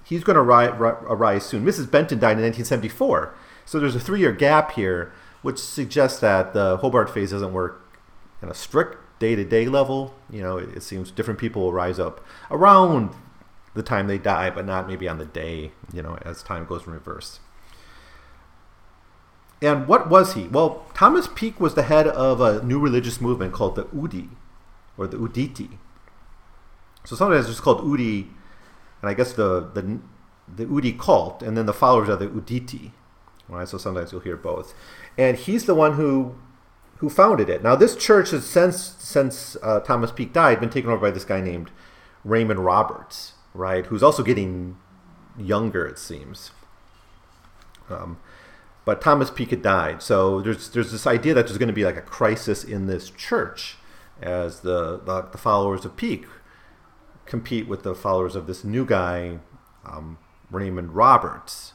he's 0.04 0.24
going 0.24 0.36
to 0.36 0.42
ri- 0.42 0.72
ri- 0.72 1.06
arise 1.08 1.46
soon 1.46 1.66
mrs 1.66 1.90
benton 1.90 2.20
died 2.20 2.38
in 2.38 2.44
1974 2.44 3.34
so 3.66 3.80
there's 3.80 3.96
a 3.96 4.00
three-year 4.00 4.32
gap 4.32 4.72
here 4.74 5.12
which 5.42 5.58
suggests 5.58 6.20
that 6.20 6.54
the 6.54 6.78
hobart 6.78 7.10
phase 7.10 7.32
doesn't 7.32 7.54
work 7.54 7.82
in 8.42 8.50
a 8.50 8.54
strict 8.54 8.98
day-to-day 9.20 9.68
level 9.68 10.14
you 10.30 10.42
know 10.42 10.58
it, 10.58 10.70
it 10.78 10.84
seems 10.84 11.12
different 11.12 11.40
people 11.40 11.62
will 11.62 11.74
rise 11.74 12.00
up 12.00 12.26
around 12.50 13.14
the 13.74 13.84
time 13.84 14.08
they 14.08 14.18
die 14.18 14.50
but 14.50 14.66
not 14.66 14.88
maybe 14.88 15.08
on 15.08 15.18
the 15.18 15.26
day 15.26 15.72
you 15.94 16.02
know 16.02 16.18
as 16.24 16.44
time 16.44 16.66
goes 16.66 16.86
in 16.86 16.94
reverse 16.94 17.40
and 19.62 19.88
what 19.88 20.10
was 20.10 20.34
he? 20.34 20.48
Well, 20.48 20.86
Thomas 20.94 21.28
Peake 21.28 21.60
was 21.60 21.76
the 21.76 21.84
head 21.84 22.08
of 22.08 22.42
a 22.42 22.64
new 22.64 22.80
religious 22.80 23.22
movement 23.22 23.54
called 23.54 23.76
the 23.76 23.86
Udi, 23.86 24.30
or 24.98 25.06
the 25.06 25.18
Uditi. 25.18 25.78
So 27.06 27.16
sometimes 27.16 27.42
it's 27.42 27.50
just 27.50 27.62
called 27.62 27.82
Udi, 27.82 28.28
and 29.02 29.10
I 29.10 29.14
guess 29.14 29.34
the, 29.34 29.70
the, 29.74 30.00
the 30.54 30.66
Udi 30.66 30.98
cult, 30.98 31.42
and 31.42 31.58
then 31.58 31.66
the 31.66 31.74
followers 31.74 32.10
are 32.10 32.16
the 32.16 32.28
Uditi. 32.28 32.92
Right? 33.50 33.68
So 33.68 33.78
sometimes 33.78 34.12
you'll 34.12 34.22
hear 34.22 34.38
both. 34.38 34.74
And 35.18 35.38
he's 35.38 35.66
the 35.66 35.76
one 35.76 35.94
who 35.94 36.36
who 37.02 37.10
founded 37.10 37.50
it. 37.50 37.64
Now, 37.64 37.76
this 37.76 37.96
church 37.96 38.30
has 38.30 38.46
since 38.46 38.96
since 39.00 39.58
uh, 39.64 39.80
Thomas 39.80 40.12
Peake 40.12 40.34
died 40.34 40.60
been 40.60 40.70
taken 40.70 40.92
over 40.92 41.08
by 41.08 41.12
this 41.12 41.26
guy 41.26 41.42
named 41.42 41.72
Raymond 42.24 42.64
Roberts, 42.64 43.34
right? 43.56 43.86
Who's 43.88 44.04
also 44.04 44.22
getting 44.22 44.78
younger, 45.38 45.86
it 45.86 45.98
seems. 45.98 46.52
Um, 47.90 48.20
but 48.86 49.02
Thomas 49.02 49.32
Peake 49.32 49.50
had 49.50 49.62
died. 49.62 50.02
So 50.02 50.42
there's 50.42 50.70
there's 50.70 50.92
this 50.92 51.08
idea 51.08 51.34
that 51.34 51.48
there's 51.48 51.58
going 51.58 51.68
to 51.68 51.74
be 51.74 51.86
like 51.86 51.98
a 51.98 52.02
crisis 52.02 52.64
in 52.64 52.86
this 52.86 53.10
church 53.10 53.78
as 54.22 54.62
the 54.62 55.00
the, 55.00 55.24
the 55.24 55.38
followers 55.38 55.86
of 55.86 55.98
Peake 55.98 56.26
compete 57.26 57.68
with 57.68 57.84
the 57.84 57.96
followers 57.96 58.36
of 58.36 58.48
this 58.48 58.64
new 58.64 58.86
guy, 58.86 59.40
um, 59.86 60.18
Raymond 60.50 60.94
Roberts. 60.96 61.74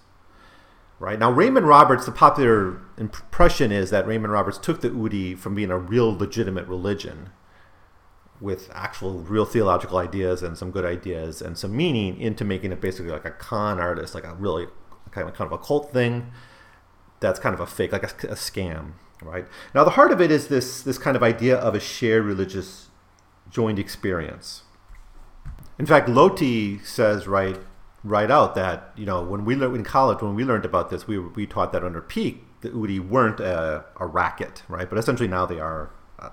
Right 0.99 1.19
now, 1.19 1.31
Raymond 1.31 1.69
Roberts, 1.69 2.07
the 2.07 2.13
popular 2.13 2.81
impression 2.97 3.71
is 3.71 3.91
that 3.91 4.07
Raymond 4.07 4.33
Roberts 4.33 4.59
took 4.59 4.81
the 4.81 4.91
Udi 4.91 5.37
from 5.37 5.55
being 5.55 5.71
a 5.71 5.79
real 5.79 6.17
legitimate 6.17 6.67
religion 6.67 7.31
with 8.41 8.71
actual 8.75 9.21
real 9.21 9.45
theological 9.45 9.99
ideas 9.99 10.43
and 10.43 10.57
some 10.57 10.71
good 10.71 10.85
ideas 10.85 11.41
and 11.41 11.57
some 11.57 11.77
meaning 11.77 12.19
into 12.21 12.45
making 12.45 12.73
it 12.73 12.81
basically 12.81 13.11
like 13.11 13.25
a 13.25 13.31
con 13.31 13.79
artist, 13.79 14.15
like 14.15 14.25
a 14.25 14.35
really 14.35 14.67
kind 15.11 15.29
of 15.29 15.35
kind 15.35 15.51
of 15.51 15.59
a 15.59 15.63
cult 15.63 15.93
thing 15.93 16.31
that's 17.21 17.39
kind 17.39 17.55
of 17.55 17.61
a 17.61 17.67
fake, 17.67 17.93
like 17.93 18.03
a, 18.03 18.29
a 18.29 18.35
scam, 18.35 18.93
right? 19.23 19.47
Now, 19.75 19.85
the 19.85 19.91
heart 19.91 20.13
of 20.13 20.21
it 20.21 20.31
is 20.31 20.49
this 20.49 20.83
this 20.83 20.99
kind 20.99 21.17
of 21.17 21.23
idea 21.23 21.57
of 21.57 21.75
a 21.75 21.81
shared 21.81 22.25
religious 22.25 22.89
joined 23.51 23.79
experience. 23.79 24.63
In 25.79 25.87
fact, 25.87 26.09
Loti 26.09 26.79
says 26.81 27.27
right 27.27 27.59
right 28.05 28.31
out 28.31 28.55
that 28.55 28.93
you 28.97 29.05
know 29.05 29.23
when 29.23 29.45
we 29.45 29.57
learned 29.57 29.75
in 29.75 29.83
college 29.83 30.23
when 30.23 30.35
we 30.35 30.45
learned 30.45 30.65
about 30.65 30.91
this, 30.91 31.07
we 31.07 31.19
we 31.19 31.47
taught 31.47 31.73
that 31.73 31.85
under 31.85 32.01
peak 32.01 32.47
the 32.61 32.71
Udi 32.71 33.07
weren't 33.07 33.41
a, 33.41 33.85
a 33.99 34.07
racket, 34.07 34.63
right? 34.69 34.89
But 34.89 34.99
essentially 34.99 35.29
now 35.29 35.47
they 35.47 35.61
are 35.61 35.91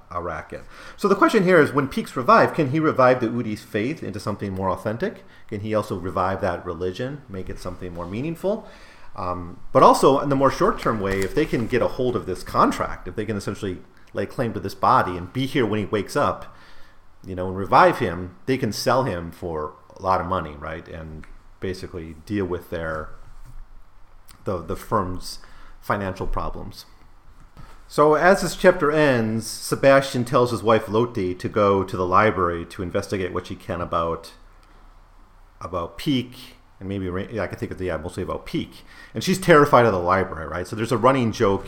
a, 0.10 0.21
racket. 0.21 0.63
So 0.95 1.08
the 1.08 1.15
question 1.15 1.43
here 1.43 1.60
is 1.60 1.73
when 1.73 1.88
Peaks 1.88 2.15
revive, 2.15 2.53
can 2.53 2.71
he 2.71 2.79
revive 2.79 3.19
the 3.19 3.27
Udi's 3.27 3.63
faith 3.63 4.01
into 4.01 4.19
something 4.19 4.53
more 4.53 4.69
authentic? 4.69 5.23
Can 5.47 5.60
he 5.60 5.75
also 5.75 5.97
revive 5.97 6.41
that 6.41 6.65
religion, 6.65 7.21
make 7.27 7.49
it 7.49 7.60
something 7.60 7.93
more 7.93 8.08
meaningful? 8.08 8.67
Um, 9.15 9.60
but 9.71 9.84
also, 9.84 10.19
in 10.19 10.29
the 10.29 10.36
more 10.36 10.49
short 10.49 10.79
term 10.79 10.99
way, 10.99 11.19
if 11.19 11.36
they 11.36 11.45
can 11.45 11.67
get 11.67 11.82
a 11.82 11.88
hold 11.88 12.15
of 12.15 12.25
this 12.25 12.43
contract, 12.43 13.08
if 13.08 13.15
they 13.15 13.25
can 13.25 13.38
essentially 13.38 13.79
lay 14.13 14.25
claim 14.25 14.53
to 14.53 14.60
this 14.60 14.73
body 14.73 15.17
and 15.17 15.32
be 15.34 15.45
here 15.45 15.65
when 15.65 15.79
he 15.79 15.86
wakes 15.86 16.15
up, 16.15 16.56
you 17.25 17.36
know, 17.36 17.47
and 17.47 17.57
revive 17.57 17.99
him, 17.99 18.36
they 18.45 18.57
can 18.57 18.71
sell 18.71 19.03
him 19.03 19.31
for 19.31 19.73
a 19.95 20.01
lot 20.01 20.21
of 20.21 20.27
money, 20.27 20.51
right? 20.51 20.88
And 20.88 21.25
basically 21.59 22.15
deal 22.25 22.45
with 22.45 22.69
their 22.69 23.09
the 24.43 24.57
the 24.57 24.75
firm's 24.75 25.39
financial 25.79 26.27
problems. 26.27 26.86
So 27.88 28.15
as 28.15 28.41
this 28.41 28.55
chapter 28.55 28.91
ends, 28.91 29.45
Sebastian 29.45 30.25
tells 30.25 30.51
his 30.51 30.63
wife 30.63 30.89
Lotte 30.89 31.38
to 31.38 31.49
go 31.49 31.83
to 31.83 31.95
the 31.95 32.05
library 32.05 32.65
to 32.65 32.81
investigate 32.81 33.33
what 33.33 33.47
she 33.47 33.55
can 33.55 33.81
about 33.81 34.33
about 35.62 35.97
Peak 35.97 36.55
and 36.83 36.89
maybe 36.89 37.05
yeah, 37.33 37.43
I 37.43 37.47
can 37.47 37.57
think 37.57 37.71
of 37.71 37.77
the 37.77 37.86
yeah, 37.86 37.97
mostly 37.97 38.23
about 38.23 38.45
Peak. 38.45 38.83
And 39.13 39.23
she's 39.23 39.39
terrified 39.39 39.86
of 39.86 39.93
the 39.93 39.99
library, 39.99 40.47
right? 40.47 40.67
So 40.67 40.75
there's 40.75 40.91
a 40.91 40.97
running 40.97 41.31
joke, 41.31 41.67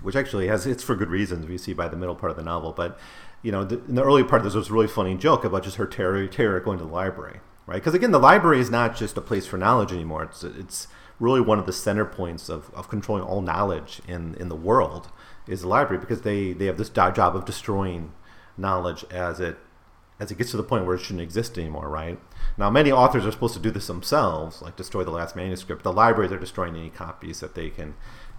which 0.00 0.14
actually 0.14 0.46
has 0.46 0.64
it's 0.64 0.84
for 0.84 0.94
good 0.94 1.10
reasons. 1.10 1.46
We 1.46 1.58
see 1.58 1.72
by 1.72 1.88
the 1.88 1.96
middle 1.96 2.14
part 2.14 2.30
of 2.30 2.36
the 2.36 2.44
novel, 2.44 2.72
but 2.72 2.98
you 3.44 3.52
know, 3.52 3.62
the, 3.62 3.78
in 3.84 3.94
the 3.94 4.02
early 4.02 4.24
part, 4.24 4.42
there's 4.42 4.54
this 4.54 4.70
really 4.70 4.88
funny 4.88 5.14
joke 5.14 5.44
about 5.44 5.62
just 5.62 5.76
her 5.76 5.86
terror, 5.86 6.26
terror 6.26 6.58
going 6.60 6.78
to 6.78 6.84
the 6.84 6.90
library, 6.90 7.40
right? 7.66 7.76
Because 7.76 7.94
again, 7.94 8.10
the 8.10 8.18
library 8.18 8.58
is 8.58 8.70
not 8.70 8.96
just 8.96 9.18
a 9.18 9.20
place 9.20 9.46
for 9.46 9.58
knowledge 9.58 9.92
anymore. 9.92 10.24
It's 10.24 10.42
it's 10.42 10.88
really 11.20 11.42
one 11.42 11.58
of 11.58 11.66
the 11.66 11.72
center 11.72 12.04
points 12.04 12.48
of, 12.48 12.72
of 12.74 12.88
controlling 12.88 13.22
all 13.22 13.40
knowledge 13.40 14.00
in, 14.08 14.34
in 14.34 14.48
the 14.48 14.56
world 14.56 15.10
is 15.46 15.60
the 15.60 15.68
library 15.68 16.00
because 16.00 16.22
they, 16.22 16.52
they 16.52 16.66
have 16.66 16.78
this 16.78 16.88
job 16.88 17.36
of 17.36 17.44
destroying 17.44 18.12
knowledge 18.56 19.04
as 19.10 19.38
it 19.40 19.58
as 20.20 20.30
it 20.30 20.38
gets 20.38 20.52
to 20.52 20.56
the 20.56 20.62
point 20.62 20.86
where 20.86 20.94
it 20.94 21.00
shouldn't 21.00 21.20
exist 21.20 21.58
anymore, 21.58 21.88
right? 21.88 22.20
Now, 22.56 22.70
many 22.70 22.92
authors 22.92 23.26
are 23.26 23.32
supposed 23.32 23.54
to 23.54 23.60
do 23.60 23.72
this 23.72 23.88
themselves, 23.88 24.62
like 24.62 24.76
destroy 24.76 25.02
the 25.02 25.10
last 25.10 25.34
manuscript. 25.34 25.82
The 25.82 25.92
libraries 25.92 26.30
are 26.30 26.38
destroying 26.38 26.76
any 26.76 26.88
copies 26.88 27.40
that 27.40 27.56
they 27.56 27.68
can 27.68 27.94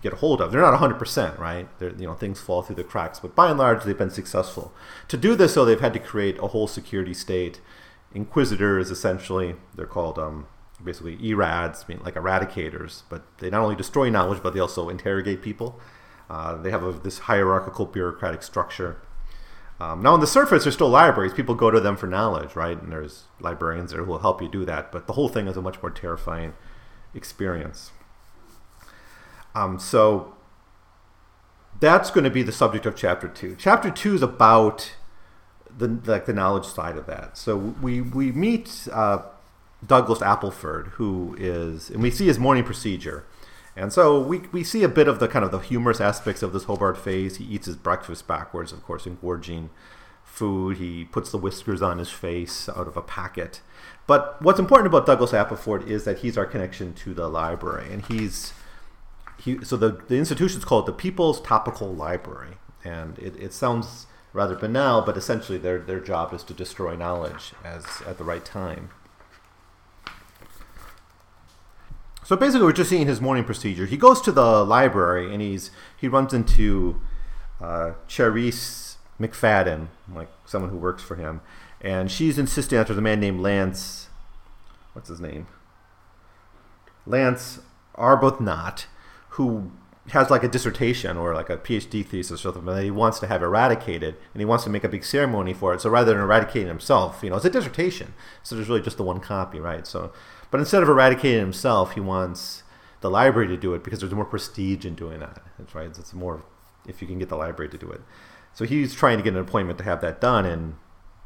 get 0.06 0.14
a 0.14 0.18
hold 0.18 0.40
of. 0.40 0.52
They're 0.52 0.62
not 0.62 0.80
100%, 0.80 1.40
right? 1.40 1.68
They're, 1.80 1.96
you 1.96 2.06
know, 2.06 2.14
things 2.14 2.40
fall 2.40 2.62
through 2.62 2.76
the 2.76 2.84
cracks, 2.84 3.20
but 3.20 3.36
by 3.36 3.50
and 3.50 3.58
large, 3.58 3.84
they've 3.84 3.98
been 3.98 4.12
successful. 4.12 4.72
To 5.08 5.18
do 5.18 5.36
this, 5.36 5.56
though, 5.56 5.66
they've 5.66 5.80
had 5.80 5.94
to 5.94 6.00
create 6.00 6.38
a 6.38 6.48
whole 6.48 6.68
security 6.68 7.14
state. 7.14 7.60
Inquisitors, 8.14 8.92
essentially, 8.92 9.56
they're 9.74 9.88
called 9.88 10.20
um, 10.20 10.46
basically 10.84 11.18
erads, 11.26 11.88
mean 11.90 12.00
like 12.04 12.14
eradicators, 12.14 13.02
but 13.10 13.24
they 13.40 13.50
not 13.50 13.64
only 13.64 13.76
destroy 13.76 14.10
knowledge, 14.10 14.44
but 14.44 14.54
they 14.54 14.60
also 14.60 14.90
interrogate 14.90 15.42
people. 15.42 15.80
Uh, 16.30 16.56
they 16.56 16.70
have 16.70 16.84
a, 16.84 16.92
this 16.92 17.20
hierarchical 17.20 17.88
bureaucratic 17.88 18.44
structure. 18.44 19.02
Um, 19.80 20.04
now, 20.04 20.14
on 20.14 20.20
the 20.20 20.28
surface, 20.28 20.64
there's 20.64 20.76
still 20.76 20.90
libraries. 20.90 21.34
People 21.34 21.56
go 21.56 21.72
to 21.72 21.80
them 21.80 21.98
for 21.98 22.08
knowledge, 22.08 22.56
right? 22.56 22.80
And 22.80 22.92
there's 22.92 23.24
librarians 23.42 23.92
there 23.92 24.04
who 24.04 24.12
will 24.12 24.20
help 24.20 24.42
you 24.42 24.48
do 24.48 24.66
that. 24.66 24.92
But 24.92 25.08
the 25.08 25.14
whole 25.14 25.28
thing 25.28 25.48
is 25.48 25.58
a 25.58 25.62
much 25.62 25.82
more 25.82 25.92
terrifying 25.92 26.54
experience. 27.14 27.92
Um, 29.56 29.80
so 29.80 30.34
that's 31.80 32.12
going 32.12 32.26
to 32.26 32.30
be 32.30 32.44
the 32.44 32.52
subject 32.52 32.86
of 32.86 32.96
chapter 32.96 33.28
two. 33.28 33.56
Chapter 33.58 33.90
two 33.90 34.14
is 34.14 34.22
about 34.22 34.96
the 35.78 35.88
like 36.06 36.26
the 36.26 36.34
knowledge 36.34 36.66
side 36.66 36.98
of 36.98 37.06
that. 37.08 37.38
So 37.38 37.56
we 37.58 38.02
we 38.02 38.32
meet 38.32 38.88
uh, 38.92 39.24
Douglas 39.86 40.20
Appleford, 40.20 40.88
who 40.92 41.36
is, 41.40 41.90
and 41.90 42.02
we 42.02 42.12
see 42.12 42.28
his 42.28 42.40
morning 42.40 42.64
procedure. 42.64 43.26
And 43.78 43.92
so 43.92 44.22
we, 44.22 44.40
we 44.54 44.64
see 44.64 44.84
a 44.84 44.88
bit 44.88 45.10
of 45.10 45.20
the 45.20 45.28
kind 45.28 45.44
of 45.44 45.52
the 45.52 45.60
humorous 45.60 46.00
aspects 46.00 46.42
of 46.42 46.54
this 46.54 46.64
Hobart 46.64 46.98
phase. 46.98 47.38
He 47.38 47.44
eats 47.44 47.66
his 47.66 47.76
breakfast 47.76 48.26
backwards, 48.26 48.72
of 48.72 48.82
course, 48.84 49.06
engorging 49.06 49.70
food. 50.24 50.78
He 50.78 51.04
puts 51.04 51.30
the 51.30 51.38
whiskers 51.38 51.82
on 51.82 51.98
his 51.98 52.10
face 52.10 52.70
out 52.70 52.88
of 52.88 52.96
a 52.96 53.02
packet. 53.02 53.60
But 54.08 54.42
what's 54.42 54.60
important 54.60 54.88
about 54.88 55.06
Douglas 55.06 55.34
Appleford 55.34 55.88
is 55.88 56.06
that 56.06 56.20
he's 56.20 56.38
our 56.38 56.46
connection 56.46 56.94
to 56.94 57.14
the 57.14 57.28
library, 57.28 57.92
and 57.92 58.06
he's 58.06 58.54
he. 59.46 59.64
So 59.64 59.78
the 59.78 60.02
the 60.08 60.18
institution's 60.18 60.66
called 60.66 60.86
the 60.88 60.92
People's 60.92 61.40
Topical 61.40 61.94
Library, 61.94 62.58
and 62.84 63.18
it, 63.20 63.36
it 63.38 63.54
sounds 63.54 64.08
rather 64.34 64.56
banal, 64.56 65.02
but 65.02 65.16
essentially 65.16 65.58
their 65.58 65.80
their 65.80 66.02
job 66.02 66.34
is 66.34 66.44
to 66.44 66.54
destroy 66.54 66.96
knowledge 66.96 67.54
as 67.64 67.86
at 68.06 68.18
the 68.18 68.24
right 68.24 68.44
time. 68.44 68.90
So 72.26 72.36
basically, 72.36 72.66
we're 72.66 72.74
just 72.74 72.90
seeing 72.90 73.06
his 73.06 73.22
morning 73.22 73.44
procedure. 73.44 73.86
He 73.86 73.98
goes 73.98 74.20
to 74.22 74.32
the 74.32 74.66
library 74.66 75.32
and 75.32 75.42
he's 75.42 75.70
he 75.96 76.08
runs 76.08 76.34
into 76.34 77.00
uh, 77.62 77.92
McFadden, 79.20 79.88
like 80.14 80.30
someone 80.46 80.72
who 80.72 80.78
works 80.78 81.04
for 81.04 81.16
him, 81.16 81.42
and 81.82 82.12
she's 82.12 82.38
insisting 82.38 82.80
after 82.80 82.94
the 82.94 83.02
man 83.02 83.20
named 83.20 83.40
Lance. 83.40 84.10
What's 84.94 85.10
his 85.10 85.22
name? 85.22 85.48
Lance 87.06 87.60
Arbuthnot, 87.96 88.86
who 89.36 89.72
has 90.10 90.30
like 90.30 90.44
a 90.44 90.48
dissertation 90.48 91.18
or 91.18 91.34
like 91.34 91.50
a 91.50 91.58
PhD 91.58 92.06
thesis 92.06 92.46
or 92.46 92.54
something 92.54 92.76
that 92.76 92.84
he 92.84 92.92
wants 92.92 93.20
to 93.20 93.28
have 93.28 93.42
eradicated, 93.42 94.16
and 94.34 94.42
he 94.42 94.46
wants 94.46 94.64
to 94.64 94.70
make 94.70 94.84
a 94.84 94.90
big 94.90 95.04
ceremony 95.04 95.54
for 95.54 95.74
it. 95.74 95.82
So 95.82 95.90
rather 95.90 96.14
than 96.14 96.22
eradicating 96.22 96.68
himself, 96.68 97.22
you 97.24 97.30
know, 97.30 97.38
it's 97.38 97.46
a 97.46 97.50
dissertation, 97.50 98.14
so 98.44 98.56
there's 98.56 98.70
really 98.70 98.82
just 98.82 98.98
the 98.98 99.04
one 99.04 99.20
copy, 99.20 99.60
right? 99.60 99.88
So 99.88 100.12
but 100.52 100.60
instead 100.60 100.84
of 100.84 100.90
eradicating 100.90 101.40
himself, 101.40 101.94
he 101.94 102.00
wants 102.00 102.64
the 103.02 103.10
library 103.10 103.48
to 103.50 103.58
do 103.58 103.74
it 103.74 103.84
because 103.84 104.00
there's 104.00 104.14
more 104.14 104.26
prestige 104.26 104.86
in 104.86 104.96
doing 104.96 105.20
that. 105.20 105.42
That's 105.58 105.76
right. 105.76 105.88
It's 105.88 106.14
more 106.14 106.44
if 106.88 107.02
you 107.02 107.08
can 107.08 107.20
get 107.20 107.30
the 107.30 107.36
library 107.36 107.70
to 107.70 107.78
do 107.78 107.90
it. 107.92 108.02
So 108.54 108.64
he's 108.64 108.94
trying 108.94 109.18
to 109.18 109.24
get 109.24 109.34
an 109.34 109.40
appointment 109.40 109.78
to 109.80 109.84
have 109.84 110.02
that 110.02 110.22
done, 110.22 110.46
and 110.46 110.76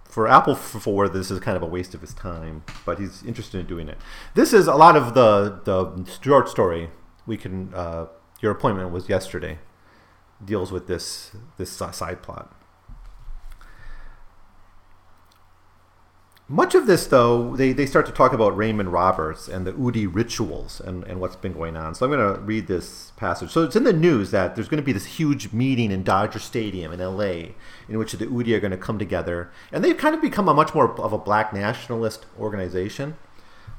for 0.04 0.28
Apple 0.28 0.56
for 0.56 1.08
this 1.08 1.30
is 1.30 1.40
kind 1.42 1.56
of 1.56 1.62
a 1.62 1.68
waste 1.68 1.94
of 1.94 2.02
his 2.02 2.14
time, 2.14 2.64
but 2.86 2.98
he's 2.98 3.24
interested 3.24 3.60
in 3.60 3.68
doing 3.68 3.88
it. 3.88 4.00
This 4.34 4.52
is 4.52 4.68
a 4.68 4.76
lot 4.76 4.96
of 4.96 5.14
the 5.14 5.62
the 5.64 6.12
short 6.24 6.50
story. 6.50 6.90
We 7.30 7.38
can 7.38 7.72
uh, 7.74 8.08
your 8.42 8.52
appointment 8.52 8.92
was 8.92 9.08
yesterday 9.08 9.60
deals 10.44 10.72
with 10.72 10.88
this 10.88 11.32
this 11.58 11.70
side 11.70 12.24
plot. 12.24 12.54
Much 16.52 16.74
of 16.74 16.88
this, 16.88 17.06
though, 17.06 17.56
they, 17.56 17.74
they 17.74 17.86
start 17.86 18.08
to 18.08 18.12
talk 18.12 18.34
about 18.34 18.58
Raymond 18.58 18.92
Roberts 18.92 19.48
and 19.48 19.68
the 19.68 19.74
Udi 19.74 20.12
rituals 20.12 20.82
and, 20.82 21.04
and 21.04 21.20
what's 21.20 21.36
been 21.36 21.54
going 21.54 21.78
on. 21.78 21.94
So 21.94 22.08
I'm 22.08 22.12
going 22.12 22.36
to 22.36 22.42
read 22.42 22.66
this 22.66 23.12
passage. 23.18 23.52
So 23.52 23.64
it's 23.64 23.76
in 23.76 23.84
the 23.84 23.94
news 23.94 24.32
that 24.32 24.56
there's 24.56 24.68
going 24.68 24.82
to 24.82 24.86
be 24.86 24.92
this 24.92 25.06
huge 25.06 25.54
meeting 25.54 25.92
in 25.92 26.02
Dodger 26.02 26.40
Stadium 26.40 26.92
in 26.92 27.00
LA 27.00 27.52
in 27.88 28.00
which 28.00 28.14
the 28.14 28.26
Udi 28.26 28.56
are 28.56 28.60
going 28.60 28.72
to 28.72 28.78
come 28.78 28.98
together. 28.98 29.52
And 29.72 29.84
they've 29.84 29.96
kind 29.96 30.16
of 30.16 30.24
become 30.24 30.50
a 30.50 30.54
much 30.56 30.74
more 30.74 31.00
of 31.00 31.14
a 31.14 31.20
black 31.20 31.54
nationalist 31.54 32.26
organization 32.40 33.16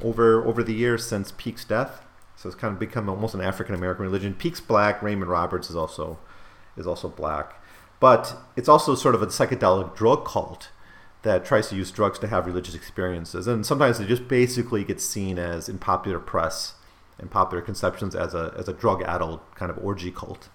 over 0.01 0.47
over 0.47 0.63
the 0.63 0.73
years 0.73 1.05
since 1.05 1.33
Peake's 1.37 1.65
death. 1.65 2.07
So 2.41 2.49
it's 2.49 2.57
kind 2.57 2.73
of 2.73 2.81
become 2.81 3.11
almost 3.11 3.35
an 3.35 3.43
African 3.43 3.75
American 3.75 4.03
religion. 4.03 4.33
Peake's 4.33 4.61
black, 4.61 5.03
Raymond 5.03 5.31
Roberts 5.31 5.69
is 5.69 5.77
also 5.77 6.19
is 6.75 6.87
also 6.87 7.11
black. 7.11 7.63
But 8.01 8.35
it's 8.57 8.69
also 8.69 8.95
sort 8.95 9.15
of 9.15 9.21
a 9.21 9.27
psychedelic 9.27 9.95
drug 9.95 10.25
cult 10.25 10.71
that 11.21 11.45
tries 11.45 11.69
to 11.69 11.77
use 11.77 11.91
drugs 11.91 12.19
to 12.21 12.29
have 12.29 12.47
religious 12.47 12.75
experiences. 12.75 13.47
And 13.47 13.67
sometimes 13.67 13.99
they 13.99 14.07
just 14.07 14.27
basically 14.27 14.85
get 14.85 15.03
seen 15.03 15.39
as 15.39 15.69
in 15.69 15.77
popular 15.77 16.19
press 16.19 16.77
and 17.19 17.31
popular 17.31 17.61
conceptions 17.61 18.15
as 18.15 18.33
a, 18.33 18.55
as 18.57 18.69
a 18.69 18.73
drug 18.73 19.03
addled 19.03 19.41
kind 19.55 19.71
of 19.71 19.77
orgy 19.77 20.11
cult. 20.11 20.49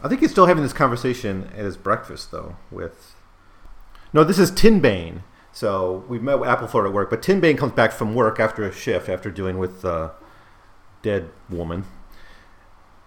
I 0.00 0.08
think 0.08 0.20
he's 0.20 0.30
still 0.30 0.46
having 0.46 0.62
this 0.62 0.72
conversation 0.72 1.50
at 1.56 1.64
his 1.64 1.76
breakfast, 1.76 2.30
though, 2.30 2.54
with. 2.70 3.16
No, 4.12 4.22
this 4.22 4.38
is 4.38 4.52
Tinbane. 4.52 5.22
So 5.52 6.04
we 6.08 6.18
met 6.18 6.38
with 6.38 6.48
Appleford 6.48 6.86
at 6.86 6.92
work, 6.92 7.10
but 7.10 7.22
Tinbane 7.22 7.58
comes 7.58 7.72
back 7.72 7.92
from 7.92 8.14
work 8.14 8.38
after 8.38 8.62
a 8.62 8.72
shift, 8.72 9.08
after 9.08 9.30
doing 9.30 9.58
with 9.58 9.82
the 9.82 10.12
dead 11.02 11.30
woman. 11.48 11.84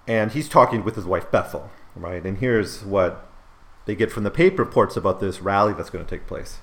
And 0.08 0.32
he's 0.32 0.50
talking 0.50 0.84
with 0.84 0.96
his 0.96 1.06
wife, 1.06 1.32
Bethel, 1.32 1.70
right? 1.96 2.24
And 2.26 2.40
here's 2.40 2.84
what 2.84 3.30
they 3.86 3.96
get 3.96 4.12
from 4.12 4.24
the 4.24 4.32
paper 4.32 4.64
reports 4.64 4.98
about 4.98 5.20
this 5.20 5.42
rally 5.42 5.74
that's 5.74 5.90
going 5.90 6.04
to 6.04 6.10
take 6.10 6.28
place. 6.28 6.60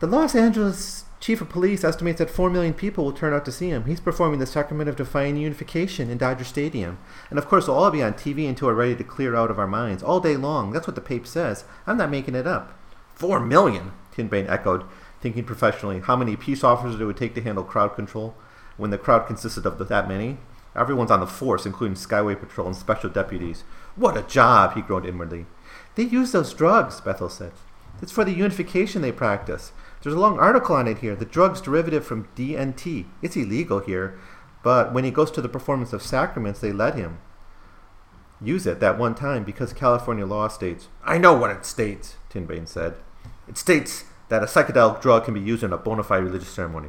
The 0.00 0.06
Los 0.06 0.34
Angeles 0.34 1.04
chief 1.20 1.40
of 1.40 1.48
police 1.48 1.82
estimates 1.84 2.18
that 2.18 2.28
4 2.28 2.50
million 2.50 2.74
people 2.74 3.04
will 3.04 3.12
turn 3.12 3.32
out 3.32 3.46
to 3.46 3.52
see 3.52 3.68
him. 3.70 3.86
He's 3.86 4.00
performing 4.00 4.40
the 4.40 4.46
sacrament 4.46 4.90
of 4.90 4.96
defying 4.96 5.38
unification 5.38 6.10
in 6.10 6.18
Dodger 6.18 6.44
Stadium. 6.44 6.98
And 7.30 7.38
of 7.38 7.48
course, 7.48 7.66
we'll 7.66 7.78
all 7.78 7.90
be 7.90 8.02
on 8.02 8.12
TV 8.12 8.46
until 8.46 8.68
we're 8.68 8.74
ready 8.74 8.96
to 8.96 9.04
clear 9.04 9.34
out 9.34 9.50
of 9.50 9.58
our 9.58 9.66
minds 9.66 10.02
all 10.02 10.20
day 10.20 10.36
long. 10.36 10.72
That's 10.72 10.86
what 10.86 10.96
the 10.96 11.00
paper 11.00 11.24
says. 11.24 11.64
I'm 11.86 11.96
not 11.96 12.10
making 12.10 12.34
it 12.34 12.46
up. 12.46 12.78
4 13.14 13.40
million, 13.40 13.92
Tinbane 14.14 14.48
echoed, 14.48 14.84
thinking 15.20 15.44
professionally 15.44 16.00
how 16.00 16.16
many 16.16 16.36
peace 16.36 16.62
officers 16.62 17.00
it 17.00 17.04
would 17.04 17.16
take 17.16 17.34
to 17.34 17.42
handle 17.42 17.64
crowd 17.64 17.94
control 17.94 18.34
when 18.76 18.90
the 18.90 18.98
crowd 18.98 19.26
consisted 19.26 19.66
of 19.66 19.78
that 19.88 20.08
many. 20.08 20.38
Everyone's 20.76 21.10
on 21.10 21.20
the 21.20 21.26
force, 21.26 21.66
including 21.66 21.96
Skyway 21.96 22.38
Patrol 22.38 22.66
and 22.66 22.76
special 22.76 23.08
deputies. 23.08 23.62
What 23.94 24.16
a 24.16 24.22
job, 24.22 24.74
he 24.74 24.82
groaned 24.82 25.06
inwardly. 25.06 25.46
They 25.94 26.02
use 26.02 26.32
those 26.32 26.52
drugs, 26.52 27.00
Bethel 27.00 27.28
said. 27.28 27.52
It's 28.02 28.10
for 28.10 28.24
the 28.24 28.32
unification 28.32 29.00
they 29.00 29.12
practice. 29.12 29.72
There's 30.02 30.16
a 30.16 30.18
long 30.18 30.38
article 30.38 30.74
on 30.74 30.88
it 30.88 30.98
here. 30.98 31.14
The 31.14 31.24
drug's 31.24 31.60
derivative 31.60 32.04
from 32.04 32.28
DNT. 32.36 33.06
It's 33.22 33.36
illegal 33.36 33.78
here, 33.78 34.18
but 34.62 34.92
when 34.92 35.04
he 35.04 35.10
goes 35.10 35.30
to 35.32 35.40
the 35.40 35.48
performance 35.48 35.92
of 35.92 36.02
sacraments, 36.02 36.60
they 36.60 36.72
let 36.72 36.96
him. 36.96 37.18
use 38.42 38.66
it 38.66 38.80
that 38.80 38.98
one 38.98 39.14
time 39.14 39.44
because 39.44 39.72
California 39.72 40.26
law 40.26 40.48
states. 40.48 40.88
I 41.04 41.18
know 41.18 41.32
what 41.32 41.50
it 41.50 41.64
states, 41.64 42.16
Tinbane 42.30 42.68
said. 42.68 42.96
It 43.48 43.58
states 43.58 44.04
that 44.28 44.42
a 44.42 44.46
psychedelic 44.46 45.00
drug 45.02 45.24
can 45.24 45.34
be 45.34 45.40
used 45.40 45.62
in 45.62 45.72
a 45.72 45.78
bona 45.78 46.02
fide 46.02 46.24
religious 46.24 46.48
ceremony. 46.48 46.88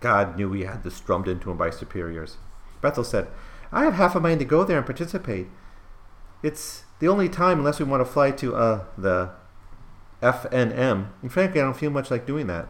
God 0.00 0.36
knew 0.36 0.52
he 0.52 0.62
had 0.62 0.84
this 0.84 1.00
drummed 1.00 1.28
into 1.28 1.50
him 1.50 1.56
by 1.56 1.70
superiors. 1.70 2.36
Bethel 2.80 3.04
said, 3.04 3.28
I 3.72 3.84
have 3.84 3.94
half 3.94 4.14
a 4.14 4.20
mind 4.20 4.38
to 4.40 4.44
go 4.44 4.64
there 4.64 4.76
and 4.76 4.86
participate. 4.86 5.48
It's 6.42 6.84
the 7.00 7.08
only 7.08 7.28
time, 7.28 7.58
unless 7.58 7.78
we 7.78 7.84
want 7.86 8.06
to 8.06 8.10
fly 8.10 8.30
to 8.32 8.54
uh, 8.54 8.84
the 8.96 9.30
FNM. 10.22 11.08
And 11.22 11.32
frankly, 11.32 11.60
I 11.60 11.64
don't 11.64 11.76
feel 11.76 11.90
much 11.90 12.10
like 12.10 12.26
doing 12.26 12.46
that. 12.46 12.68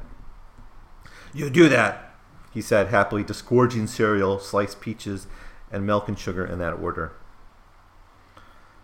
You 1.34 1.50
do 1.50 1.68
that, 1.68 2.14
he 2.52 2.62
said 2.62 2.88
happily, 2.88 3.22
disgorging 3.22 3.86
cereal, 3.86 4.38
sliced 4.38 4.80
peaches, 4.80 5.26
and 5.70 5.84
milk 5.84 6.08
and 6.08 6.18
sugar 6.18 6.46
in 6.46 6.58
that 6.60 6.72
order. 6.72 7.12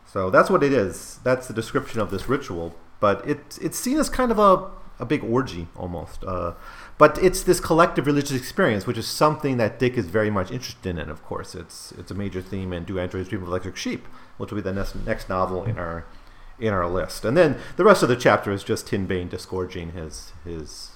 So 0.05 0.29
that's 0.29 0.51
what 0.51 0.62
it 0.62 0.73
is. 0.73 1.21
That's 1.25 1.47
the 1.47 1.55
description 1.55 2.01
of 2.01 2.11
this 2.11 2.29
ritual. 2.29 2.77
But 3.03 3.29
it, 3.29 3.59
it's 3.61 3.77
seen 3.77 3.99
as 3.99 4.09
kind 4.09 4.31
of 4.31 4.38
a, 4.38 4.71
a 5.01 5.05
big 5.05 5.25
orgy 5.25 5.67
almost. 5.75 6.23
Uh, 6.23 6.55
but 6.99 7.19
it's 7.21 7.43
this 7.43 7.59
collective 7.59 8.07
religious 8.07 8.37
experience, 8.37 8.87
which 8.87 8.97
is 8.97 9.09
something 9.09 9.57
that 9.57 9.81
Dick 9.81 9.99
is 9.99 10.07
very 10.07 10.31
much 10.31 10.53
interested 10.53 10.97
in. 10.97 11.11
Of 11.11 11.25
course, 11.25 11.57
it's 11.57 11.91
it's 11.99 12.12
a 12.12 12.15
major 12.15 12.41
theme 12.41 12.73
in 12.73 12.85
Do 12.85 13.01
Androids 13.01 13.29
Dream 13.29 13.43
of 13.43 13.49
Electric 13.49 13.77
Sheep, 13.77 14.07
which 14.38 14.53
will 14.53 14.62
be 14.62 14.62
the 14.62 14.73
next 14.73 14.95
next 14.95 15.29
novel 15.29 15.65
in 15.65 15.79
our 15.79 16.07
in 16.61 16.73
our 16.73 16.88
list. 16.88 17.25
And 17.25 17.37
then 17.37 17.59
the 17.77 17.85
rest 17.85 18.05
of 18.05 18.09
the 18.09 18.15
chapter 18.15 18.53
is 18.53 18.62
just 18.62 18.87
Tinbane 18.87 19.29
disgorging 19.29 19.93
his 19.93 20.33
his 20.45 20.93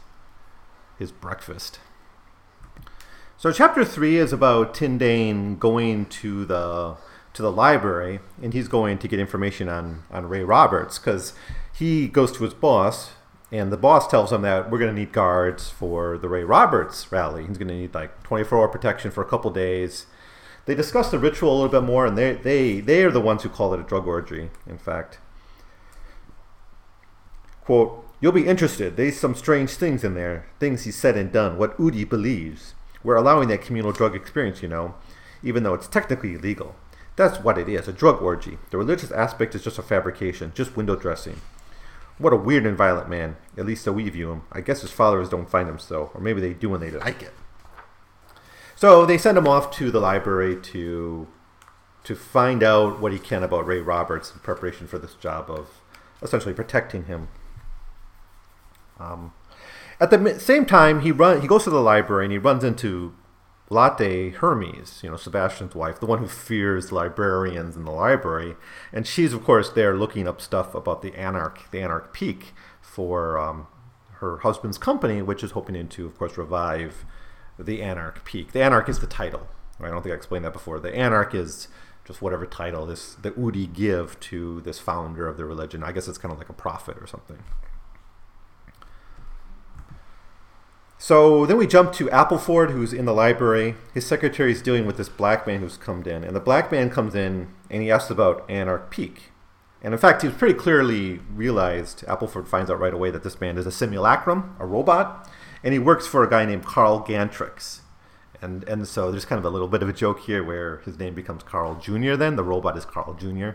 his 0.96 1.10
breakfast. 1.10 1.80
So 3.36 3.50
chapter 3.50 3.84
three 3.84 4.16
is 4.16 4.32
about 4.32 4.74
Tinbane 4.74 5.58
going 5.58 6.06
to 6.06 6.44
the 6.44 6.98
to 7.34 7.42
the 7.42 7.52
library, 7.52 8.20
and 8.40 8.54
he's 8.54 8.68
going 8.68 8.96
to 8.98 9.08
get 9.08 9.18
information 9.18 9.68
on 9.68 10.04
on 10.12 10.26
Ray 10.28 10.44
Roberts 10.44 10.98
because 11.00 11.34
he 11.78 12.08
goes 12.08 12.32
to 12.32 12.44
his 12.44 12.54
boss, 12.54 13.12
and 13.52 13.70
the 13.70 13.76
boss 13.76 14.08
tells 14.08 14.32
him 14.32 14.42
that 14.42 14.70
we're 14.70 14.78
going 14.78 14.94
to 14.94 14.98
need 14.98 15.12
guards 15.12 15.68
for 15.68 16.16
the 16.16 16.28
Ray 16.28 16.42
Roberts 16.42 17.10
rally. 17.12 17.46
He's 17.46 17.58
going 17.58 17.68
to 17.68 17.74
need 17.74 17.94
like 17.94 18.22
24 18.22 18.58
hour 18.58 18.68
protection 18.68 19.10
for 19.10 19.22
a 19.22 19.28
couple 19.28 19.50
days. 19.50 20.06
They 20.64 20.74
discuss 20.74 21.10
the 21.10 21.18
ritual 21.18 21.52
a 21.52 21.54
little 21.54 21.80
bit 21.80 21.86
more, 21.86 22.06
and 22.06 22.16
they 22.16 22.32
they 22.32 22.80
they 22.80 23.04
are 23.04 23.10
the 23.10 23.20
ones 23.20 23.42
who 23.42 23.50
call 23.50 23.74
it 23.74 23.80
a 23.80 23.84
drug 23.84 24.06
orgy. 24.06 24.50
In 24.66 24.78
fact, 24.78 25.18
quote. 27.62 28.02
You'll 28.18 28.32
be 28.32 28.46
interested. 28.46 28.96
There's 28.96 29.20
some 29.20 29.34
strange 29.34 29.72
things 29.72 30.02
in 30.02 30.14
there. 30.14 30.46
Things 30.58 30.84
he 30.84 30.90
said 30.90 31.18
and 31.18 31.30
done. 31.30 31.58
What 31.58 31.76
Udi 31.76 32.08
believes. 32.08 32.72
We're 33.04 33.14
allowing 33.14 33.48
that 33.48 33.60
communal 33.60 33.92
drug 33.92 34.16
experience, 34.16 34.62
you 34.62 34.68
know, 34.68 34.94
even 35.42 35.62
though 35.62 35.74
it's 35.74 35.86
technically 35.86 36.32
illegal. 36.32 36.74
That's 37.16 37.38
what 37.44 37.58
it 37.58 37.68
is 37.68 37.86
a 37.86 37.92
drug 37.92 38.22
orgy. 38.22 38.56
The 38.70 38.78
religious 38.78 39.10
aspect 39.10 39.54
is 39.54 39.62
just 39.62 39.78
a 39.78 39.82
fabrication, 39.82 40.52
just 40.54 40.78
window 40.78 40.96
dressing. 40.96 41.42
What 42.18 42.32
a 42.32 42.36
weird 42.36 42.64
and 42.64 42.76
violent 42.76 43.08
man. 43.08 43.36
At 43.56 43.66
least 43.66 43.84
so 43.84 43.92
we 43.92 44.08
view 44.08 44.30
him. 44.30 44.42
I 44.50 44.60
guess 44.60 44.80
his 44.80 44.90
followers 44.90 45.28
don't 45.28 45.50
find 45.50 45.68
him 45.68 45.78
so, 45.78 46.10
or 46.14 46.20
maybe 46.20 46.40
they 46.40 46.54
do 46.54 46.70
when 46.70 46.80
they 46.80 46.90
like 46.90 47.22
it. 47.22 47.32
So 48.74 49.06
they 49.06 49.18
send 49.18 49.38
him 49.38 49.48
off 49.48 49.70
to 49.76 49.90
the 49.90 50.00
library 50.00 50.60
to 50.60 51.26
to 52.04 52.14
find 52.14 52.62
out 52.62 53.00
what 53.00 53.12
he 53.12 53.18
can 53.18 53.42
about 53.42 53.66
Ray 53.66 53.80
Roberts 53.80 54.30
in 54.30 54.38
preparation 54.38 54.86
for 54.86 54.96
this 54.96 55.14
job 55.14 55.50
of 55.50 55.80
essentially 56.22 56.54
protecting 56.54 57.06
him. 57.06 57.28
Um, 59.00 59.32
at 59.98 60.10
the 60.10 60.38
same 60.38 60.66
time, 60.66 61.00
he 61.00 61.10
run 61.10 61.40
he 61.40 61.48
goes 61.48 61.64
to 61.64 61.70
the 61.70 61.80
library 61.80 62.26
and 62.26 62.32
he 62.32 62.38
runs 62.38 62.62
into 62.62 63.14
Lotte 63.68 64.34
Hermes, 64.36 65.00
you 65.02 65.10
know, 65.10 65.16
Sebastian's 65.16 65.74
wife, 65.74 65.98
the 65.98 66.06
one 66.06 66.20
who 66.20 66.28
fears 66.28 66.92
librarians 66.92 67.76
in 67.76 67.84
the 67.84 67.90
library, 67.90 68.54
and 68.92 69.06
she's 69.06 69.32
of 69.32 69.42
course 69.42 69.70
there 69.70 69.96
looking 69.96 70.28
up 70.28 70.40
stuff 70.40 70.74
about 70.74 71.02
the 71.02 71.14
Anarch, 71.14 71.70
the 71.72 71.80
Anarch 71.80 72.12
Peak, 72.12 72.54
for 72.80 73.38
um, 73.38 73.66
her 74.18 74.38
husband's 74.38 74.78
company, 74.78 75.20
which 75.20 75.42
is 75.42 75.50
hoping 75.50 75.88
to, 75.88 76.06
of 76.06 76.16
course, 76.16 76.38
revive 76.38 77.04
the 77.58 77.82
Anarch 77.82 78.24
Peak. 78.24 78.52
The 78.52 78.62
Anarch 78.62 78.88
is 78.88 79.00
the 79.00 79.06
title. 79.06 79.48
I 79.80 79.88
don't 79.88 80.02
think 80.02 80.12
I 80.12 80.16
explained 80.16 80.44
that 80.44 80.52
before. 80.52 80.78
The 80.78 80.94
Anarch 80.94 81.34
is 81.34 81.68
just 82.06 82.22
whatever 82.22 82.46
title 82.46 82.86
this 82.86 83.14
the 83.14 83.32
Udi 83.32 83.72
give 83.72 84.18
to 84.20 84.60
this 84.62 84.78
founder 84.78 85.26
of 85.26 85.36
the 85.36 85.44
religion. 85.44 85.82
I 85.82 85.92
guess 85.92 86.08
it's 86.08 86.18
kind 86.18 86.32
of 86.32 86.38
like 86.38 86.48
a 86.48 86.54
prophet 86.54 86.96
or 87.00 87.06
something. 87.06 87.38
So 90.98 91.44
then 91.44 91.58
we 91.58 91.66
jump 91.66 91.92
to 91.94 92.06
Appleford, 92.06 92.70
who's 92.70 92.92
in 92.92 93.04
the 93.04 93.12
library. 93.12 93.74
His 93.92 94.06
secretary 94.06 94.50
is 94.50 94.62
dealing 94.62 94.86
with 94.86 94.96
this 94.96 95.10
black 95.10 95.46
man 95.46 95.60
who's 95.60 95.76
come 95.76 96.02
in. 96.04 96.24
And 96.24 96.34
the 96.34 96.40
black 96.40 96.72
man 96.72 96.88
comes 96.88 97.14
in 97.14 97.48
and 97.70 97.82
he 97.82 97.90
asks 97.90 98.10
about 98.10 98.48
Anarch 98.48 98.90
Peak. 98.90 99.32
And 99.82 99.92
in 99.92 100.00
fact, 100.00 100.22
he 100.22 100.28
was 100.28 100.36
pretty 100.36 100.58
clearly 100.58 101.20
realized, 101.32 102.04
Appleford 102.06 102.48
finds 102.48 102.70
out 102.70 102.80
right 102.80 102.94
away 102.94 103.10
that 103.10 103.22
this 103.22 103.40
man 103.40 103.58
is 103.58 103.66
a 103.66 103.70
simulacrum, 103.72 104.56
a 104.58 104.66
robot, 104.66 105.30
and 105.62 105.74
he 105.74 105.78
works 105.78 106.06
for 106.06 106.24
a 106.24 106.30
guy 106.30 106.44
named 106.46 106.64
Carl 106.64 107.04
Gantrix. 107.06 107.80
And, 108.40 108.64
and 108.64 108.88
so 108.88 109.10
there's 109.10 109.24
kind 109.24 109.38
of 109.38 109.44
a 109.44 109.50
little 109.50 109.68
bit 109.68 109.82
of 109.82 109.88
a 109.88 109.92
joke 109.92 110.20
here 110.20 110.42
where 110.42 110.78
his 110.78 110.98
name 110.98 111.14
becomes 111.14 111.42
Carl 111.42 111.74
Jr. 111.76 112.14
then. 112.14 112.36
The 112.36 112.42
robot 112.42 112.76
is 112.76 112.84
Carl 112.84 113.14
Jr., 113.14 113.50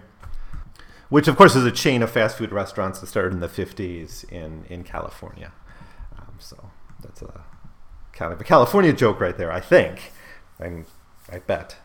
which 1.09 1.27
of 1.27 1.35
course 1.35 1.55
is 1.55 1.65
a 1.65 1.71
chain 1.71 2.01
of 2.03 2.11
fast 2.11 2.37
food 2.37 2.51
restaurants 2.51 2.99
that 2.99 3.07
started 3.07 3.33
in 3.33 3.39
the 3.39 3.47
50s 3.47 4.29
in, 4.31 4.65
in 4.69 4.83
California. 4.83 5.51
Um, 6.17 6.35
so 6.39 6.71
that's 7.01 7.21
a 7.21 7.43
kind 8.13 8.33
of 8.33 8.41
a 8.41 8.43
California 8.43 8.93
joke 8.93 9.19
right 9.19 9.37
there, 9.37 9.51
I 9.51 9.59
think. 9.59 10.11
And 10.59 10.85
I 11.31 11.39
bet. 11.39 11.77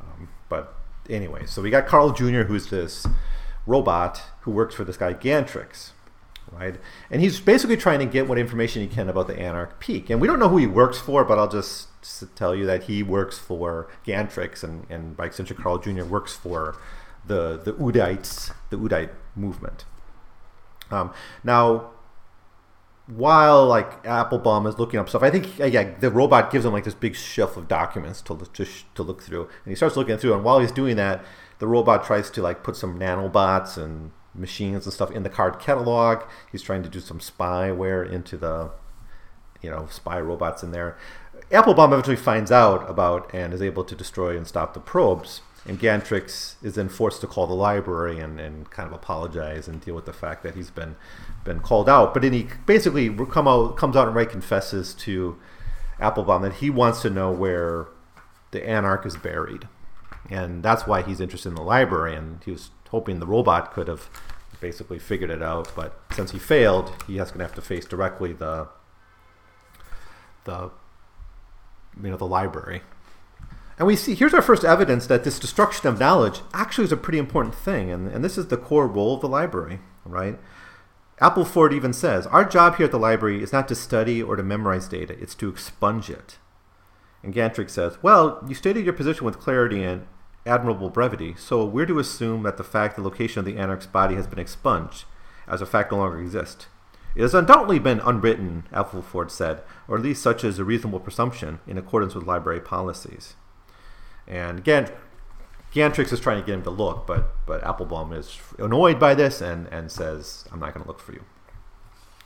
Um, 0.00 0.28
but 0.48 0.74
anyway, 1.08 1.46
so 1.46 1.62
we 1.62 1.70
got 1.70 1.86
Carl 1.86 2.10
Jr., 2.12 2.42
who's 2.42 2.68
this 2.68 3.06
robot 3.66 4.22
who 4.40 4.50
works 4.50 4.74
for 4.74 4.84
this 4.84 4.96
guy 4.96 5.14
Gantrix, 5.14 5.90
right? 6.50 6.76
And 7.10 7.22
he's 7.22 7.40
basically 7.40 7.76
trying 7.76 8.00
to 8.00 8.06
get 8.06 8.28
what 8.28 8.38
information 8.38 8.82
he 8.82 8.88
can 8.88 9.08
about 9.08 9.28
the 9.28 9.38
Anarch 9.38 9.78
Peak. 9.78 10.10
And 10.10 10.20
we 10.20 10.26
don't 10.26 10.38
know 10.38 10.48
who 10.48 10.58
he 10.58 10.66
works 10.66 10.98
for, 10.98 11.24
but 11.24 11.38
I'll 11.38 11.48
just 11.48 11.88
tell 12.34 12.54
you 12.54 12.66
that 12.66 12.84
he 12.84 13.02
works 13.02 13.38
for 13.38 13.88
Gantrix, 14.04 14.64
and, 14.64 14.86
and 14.90 15.16
by 15.16 15.26
extension, 15.26 15.56
Carl 15.56 15.78
Jr. 15.78 16.04
works 16.04 16.34
for 16.34 16.76
the 17.24 17.60
the 17.62 17.72
Udites, 17.74 18.52
the 18.70 18.76
Udite 18.76 19.10
movement. 19.36 19.84
Um, 20.90 21.12
now, 21.42 21.91
while 23.06 23.66
like 23.66 24.06
Applebaum 24.06 24.66
is 24.66 24.78
looking 24.78 25.00
up 25.00 25.08
stuff, 25.08 25.22
I 25.22 25.30
think 25.30 25.60
uh, 25.60 25.66
yeah, 25.66 25.98
the 25.98 26.10
robot 26.10 26.50
gives 26.50 26.64
him 26.64 26.72
like 26.72 26.84
this 26.84 26.94
big 26.94 27.16
shelf 27.16 27.56
of 27.56 27.68
documents 27.68 28.22
to 28.22 28.36
to, 28.36 28.66
to 28.94 29.02
look 29.02 29.22
through, 29.22 29.42
and 29.42 29.70
he 29.70 29.74
starts 29.74 29.96
looking 29.96 30.16
through. 30.18 30.34
And 30.34 30.44
while 30.44 30.60
he's 30.60 30.72
doing 30.72 30.96
that, 30.96 31.24
the 31.58 31.66
robot 31.66 32.04
tries 32.04 32.30
to 32.30 32.42
like 32.42 32.62
put 32.62 32.76
some 32.76 32.98
nanobots 32.98 33.76
and 33.76 34.12
machines 34.34 34.86
and 34.86 34.92
stuff 34.92 35.10
in 35.10 35.22
the 35.22 35.30
card 35.30 35.58
catalog. 35.58 36.22
He's 36.50 36.62
trying 36.62 36.82
to 36.82 36.88
do 36.88 37.00
some 37.00 37.18
spyware 37.18 38.10
into 38.10 38.36
the, 38.36 38.70
you 39.60 39.70
know, 39.70 39.86
spy 39.90 40.20
robots 40.20 40.62
in 40.62 40.72
there. 40.72 40.96
Applebaum 41.50 41.92
eventually 41.92 42.16
finds 42.16 42.50
out 42.50 42.88
about 42.88 43.32
and 43.34 43.52
is 43.52 43.60
able 43.60 43.84
to 43.84 43.94
destroy 43.94 44.36
and 44.36 44.46
stop 44.46 44.74
the 44.74 44.80
probes. 44.80 45.42
And 45.64 45.78
Gantrix 45.78 46.56
is 46.62 46.74
then 46.74 46.88
forced 46.88 47.20
to 47.20 47.28
call 47.28 47.46
the 47.46 47.54
library 47.54 48.18
and, 48.18 48.40
and 48.40 48.68
kind 48.70 48.88
of 48.88 48.92
apologize 48.92 49.68
and 49.68 49.80
deal 49.80 49.94
with 49.94 50.06
the 50.06 50.12
fact 50.12 50.42
that 50.42 50.56
he's 50.56 50.70
been 50.70 50.96
been 51.44 51.60
called 51.60 51.88
out. 51.88 52.12
But 52.12 52.22
then 52.22 52.32
he 52.32 52.48
basically 52.66 53.14
come 53.26 53.46
out 53.46 53.76
comes 53.76 53.96
out 53.96 54.08
and 54.08 54.16
right 54.16 54.28
confesses 54.28 54.92
to 54.94 55.38
Applebaum 56.00 56.42
that 56.42 56.54
he 56.54 56.68
wants 56.68 57.00
to 57.02 57.10
know 57.10 57.30
where 57.30 57.86
the 58.50 58.60
Anarch 58.68 59.06
is 59.06 59.16
buried, 59.16 59.68
and 60.28 60.64
that's 60.64 60.84
why 60.86 61.02
he's 61.02 61.20
interested 61.20 61.50
in 61.50 61.54
the 61.54 61.62
library. 61.62 62.16
And 62.16 62.42
he 62.44 62.50
was 62.50 62.70
hoping 62.90 63.20
the 63.20 63.26
robot 63.26 63.72
could 63.72 63.86
have 63.86 64.08
basically 64.60 64.98
figured 64.98 65.30
it 65.30 65.42
out, 65.42 65.70
but 65.74 66.00
since 66.12 66.30
he 66.30 66.38
failed, 66.38 66.92
he 67.06 67.16
has 67.16 67.30
going 67.30 67.38
to 67.38 67.44
have 67.44 67.54
to 67.54 67.62
face 67.62 67.84
directly 67.84 68.32
the 68.32 68.68
the 70.44 70.70
you 72.02 72.10
know 72.10 72.16
the 72.16 72.26
library. 72.26 72.82
And 73.82 73.88
we 73.88 73.96
see 73.96 74.14
here's 74.14 74.32
our 74.32 74.40
first 74.40 74.64
evidence 74.64 75.08
that 75.08 75.24
this 75.24 75.40
destruction 75.40 75.88
of 75.88 75.98
knowledge 75.98 76.42
actually 76.54 76.84
is 76.84 76.92
a 76.92 76.96
pretty 76.96 77.18
important 77.18 77.52
thing, 77.52 77.90
and, 77.90 78.06
and 78.06 78.24
this 78.24 78.38
is 78.38 78.46
the 78.46 78.56
core 78.56 78.86
role 78.86 79.16
of 79.16 79.22
the 79.22 79.28
library, 79.28 79.80
right? 80.04 80.38
Appleford 81.20 81.72
even 81.72 81.92
says, 81.92 82.28
Our 82.28 82.44
job 82.44 82.76
here 82.76 82.84
at 82.84 82.92
the 82.92 82.98
library 83.00 83.42
is 83.42 83.52
not 83.52 83.66
to 83.66 83.74
study 83.74 84.22
or 84.22 84.36
to 84.36 84.42
memorize 84.44 84.86
data, 84.86 85.20
it's 85.20 85.34
to 85.34 85.48
expunge 85.48 86.10
it. 86.10 86.38
And 87.24 87.34
Gantrix 87.34 87.70
says, 87.70 88.00
Well, 88.04 88.44
you 88.46 88.54
stated 88.54 88.84
your 88.84 88.92
position 88.92 89.26
with 89.26 89.40
clarity 89.40 89.82
and 89.82 90.06
admirable 90.46 90.88
brevity, 90.88 91.34
so 91.36 91.64
we're 91.64 91.84
to 91.86 91.98
assume 91.98 92.44
that 92.44 92.58
the 92.58 92.62
fact 92.62 92.94
the 92.94 93.02
location 93.02 93.40
of 93.40 93.44
the 93.44 93.58
anarch's 93.58 93.88
body 93.88 94.14
has 94.14 94.28
been 94.28 94.38
expunged, 94.38 95.06
as 95.48 95.60
a 95.60 95.66
fact 95.66 95.90
no 95.90 95.98
longer 95.98 96.20
exists. 96.20 96.68
It 97.16 97.22
has 97.22 97.34
undoubtedly 97.34 97.80
been 97.80 97.98
unwritten, 97.98 98.62
Appleford 98.72 99.32
said, 99.32 99.62
or 99.88 99.96
at 99.96 100.04
least 100.04 100.22
such 100.22 100.44
is 100.44 100.60
a 100.60 100.64
reasonable 100.64 101.00
presumption 101.00 101.58
in 101.66 101.76
accordance 101.76 102.14
with 102.14 102.28
library 102.28 102.60
policies. 102.60 103.34
And 104.26 104.62
Gant- 104.64 104.92
Gantrix 105.74 106.12
is 106.12 106.20
trying 106.20 106.40
to 106.40 106.46
get 106.46 106.54
him 106.54 106.62
to 106.62 106.70
look, 106.70 107.06
but 107.06 107.34
but 107.46 107.62
Applebaum 107.64 108.12
is 108.12 108.38
annoyed 108.58 108.98
by 108.98 109.14
this 109.14 109.40
and 109.40 109.66
and 109.68 109.90
says, 109.90 110.44
"I'm 110.52 110.60
not 110.60 110.74
going 110.74 110.84
to 110.84 110.88
look 110.88 111.00
for 111.00 111.12
you." 111.12 111.24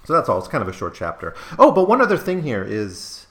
So 0.05 0.13
that's 0.13 0.29
all. 0.29 0.39
It's 0.39 0.49
kind 0.49 0.63
of 0.63 0.69
a 0.69 0.73
short 0.73 0.95
chapter. 0.95 1.35
Oh, 1.59 1.73
but 1.73 1.89
one 1.89 2.01
other 2.01 2.17
thing 2.17 2.43
here 2.43 2.63
is 2.63 3.27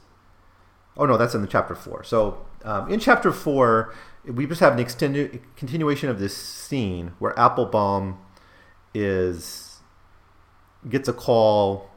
Oh 0.98 1.06
no, 1.06 1.18
that's 1.18 1.36
in 1.36 1.42
the 1.42 1.48
chapter 1.48 1.76
four. 1.76 2.04
So 2.04 2.46
um, 2.64 2.92
in 2.92 3.00
chapter 3.00 3.32
four, 3.32 3.94
we 4.26 4.48
just 4.48 4.62
have 4.62 4.74
an 4.74 4.80
extended 4.80 5.42
continuation 5.56 6.10
of 6.10 6.20
this 6.20 6.36
scene 6.36 7.14
where 7.20 7.38
Applebaum 7.38 8.18
is 8.94 9.80
gets 10.88 11.10
a 11.10 11.14
call 11.14 11.90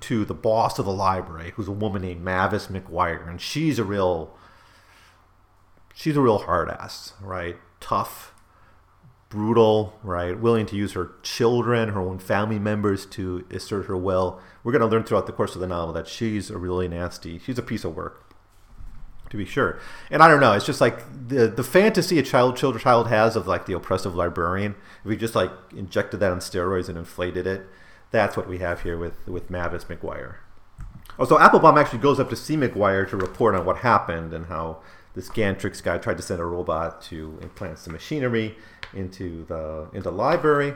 to 0.00 0.24
the 0.24 0.34
boss 0.34 0.78
of 0.78 0.84
the 0.84 0.92
library, 0.92 1.52
who's 1.56 1.68
a 1.68 1.72
woman 1.72 2.02
named 2.02 2.22
Mavis 2.22 2.66
McGuire, 2.68 3.28
and 3.28 3.40
she's 3.40 3.78
a 3.78 3.84
real 3.84 4.34
she's 5.94 6.16
a 6.16 6.20
real 6.20 6.38
hard 6.38 6.68
ass, 6.68 7.14
right? 7.22 7.56
Tough, 7.80 8.34
brutal, 9.28 9.98
right? 10.02 10.38
Willing 10.38 10.66
to 10.66 10.76
use 10.76 10.92
her 10.92 11.12
children, 11.22 11.90
her 11.90 12.00
own 12.00 12.18
family 12.18 12.58
members 12.58 13.06
to 13.06 13.46
assert 13.50 13.86
her 13.86 13.96
will. 13.96 14.40
We're 14.62 14.72
going 14.72 14.80
to 14.80 14.86
learn 14.86 15.04
throughout 15.04 15.26
the 15.26 15.32
course 15.32 15.54
of 15.54 15.60
the 15.60 15.66
novel 15.66 15.94
that 15.94 16.08
she's 16.08 16.50
a 16.50 16.58
really 16.58 16.88
nasty, 16.88 17.38
she's 17.38 17.58
a 17.58 17.62
piece 17.62 17.84
of 17.84 17.96
work, 17.96 18.34
to 19.30 19.36
be 19.36 19.44
sure. 19.44 19.78
And 20.10 20.22
I 20.22 20.28
don't 20.28 20.40
know, 20.40 20.52
it's 20.52 20.66
just 20.66 20.80
like 20.80 21.28
the 21.28 21.48
the 21.48 21.64
fantasy 21.64 22.18
a 22.18 22.22
child 22.22 22.56
child 22.56 22.78
child 22.80 23.08
has 23.08 23.36
of 23.36 23.46
like 23.46 23.66
the 23.66 23.74
oppressive 23.74 24.14
librarian. 24.14 24.74
If 25.00 25.06
we 25.06 25.16
just 25.16 25.34
like 25.34 25.50
injected 25.74 26.20
that 26.20 26.32
on 26.32 26.38
steroids 26.38 26.88
and 26.88 26.98
inflated 26.98 27.46
it, 27.46 27.66
that's 28.10 28.36
what 28.36 28.48
we 28.48 28.58
have 28.58 28.82
here 28.82 28.96
with 28.96 29.26
with 29.26 29.50
Mavis 29.50 29.84
McGuire. 29.84 30.36
Oh, 31.18 31.24
so 31.24 31.38
Applebaum 31.38 31.78
actually 31.78 32.00
goes 32.00 32.18
up 32.18 32.28
to 32.30 32.36
see 32.36 32.56
McGuire 32.56 33.08
to 33.10 33.16
report 33.16 33.54
on 33.54 33.64
what 33.64 33.78
happened 33.78 34.32
and 34.32 34.46
how 34.46 34.78
this 35.14 35.28
Gantrix 35.28 35.82
guy 35.82 35.98
tried 35.98 36.16
to 36.16 36.22
send 36.22 36.40
a 36.40 36.44
robot 36.44 37.00
to 37.02 37.38
implant 37.40 37.78
some 37.78 37.92
machinery 37.92 38.56
into 38.92 39.44
the 39.44 39.88
into 39.92 40.10
library. 40.10 40.74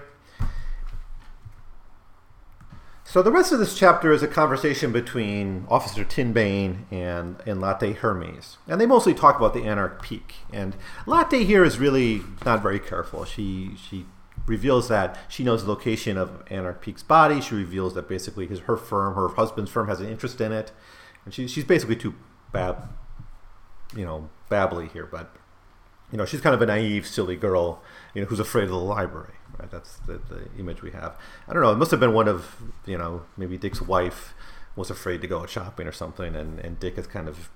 So 3.04 3.22
the 3.22 3.32
rest 3.32 3.52
of 3.52 3.58
this 3.58 3.74
chapter 3.76 4.12
is 4.12 4.22
a 4.22 4.28
conversation 4.28 4.92
between 4.92 5.64
Officer 5.70 6.04
Tinbane 6.04 6.84
and, 6.90 7.40
and 7.46 7.58
Lotte 7.58 7.96
Hermes. 7.96 8.58
And 8.66 8.78
they 8.78 8.84
mostly 8.84 9.14
talk 9.14 9.38
about 9.38 9.54
the 9.54 9.64
Anarch 9.64 10.02
Peak. 10.02 10.34
And 10.52 10.76
Lotte 11.06 11.32
here 11.32 11.64
is 11.64 11.78
really 11.78 12.20
not 12.44 12.62
very 12.62 12.78
careful. 12.78 13.24
She 13.24 13.76
she 13.76 14.04
reveals 14.44 14.88
that 14.88 15.18
she 15.26 15.42
knows 15.42 15.64
the 15.64 15.70
location 15.70 16.18
of 16.18 16.42
Anarch 16.50 16.82
Peak's 16.82 17.02
body. 17.02 17.40
She 17.40 17.54
reveals 17.54 17.94
that 17.94 18.10
basically 18.10 18.46
his 18.46 18.60
her 18.60 18.76
firm, 18.76 19.14
her 19.14 19.28
husband's 19.28 19.70
firm, 19.70 19.88
has 19.88 20.00
an 20.00 20.08
interest 20.08 20.38
in 20.40 20.52
it. 20.52 20.72
And 21.24 21.32
she, 21.32 21.48
she's 21.48 21.64
basically 21.64 21.96
too 21.96 22.14
bad, 22.52 22.76
you 23.96 24.04
know, 24.04 24.28
babbly 24.50 24.90
here, 24.90 25.06
but 25.06 25.34
you 26.10 26.16
know, 26.16 26.24
she's 26.24 26.40
kind 26.40 26.54
of 26.54 26.62
a 26.62 26.66
naive, 26.66 27.06
silly 27.06 27.36
girl, 27.36 27.82
you 28.14 28.22
know, 28.22 28.28
who's 28.28 28.40
afraid 28.40 28.64
of 28.64 28.70
the 28.70 28.76
library. 28.76 29.34
Right? 29.58 29.70
That's 29.70 29.96
the, 29.98 30.14
the 30.14 30.48
image 30.58 30.82
we 30.82 30.90
have. 30.92 31.18
I 31.46 31.52
don't 31.52 31.62
know. 31.62 31.72
It 31.72 31.76
must 31.76 31.90
have 31.90 32.00
been 32.00 32.14
one 32.14 32.28
of, 32.28 32.56
you 32.86 32.96
know, 32.96 33.24
maybe 33.36 33.58
Dick's 33.58 33.82
wife 33.82 34.34
was 34.74 34.90
afraid 34.90 35.20
to 35.22 35.26
go 35.26 35.44
shopping 35.46 35.86
or 35.86 35.92
something, 35.92 36.34
and, 36.34 36.60
and 36.60 36.78
Dick 36.80 36.96
is 36.96 37.06
kind 37.06 37.28
of, 37.28 37.50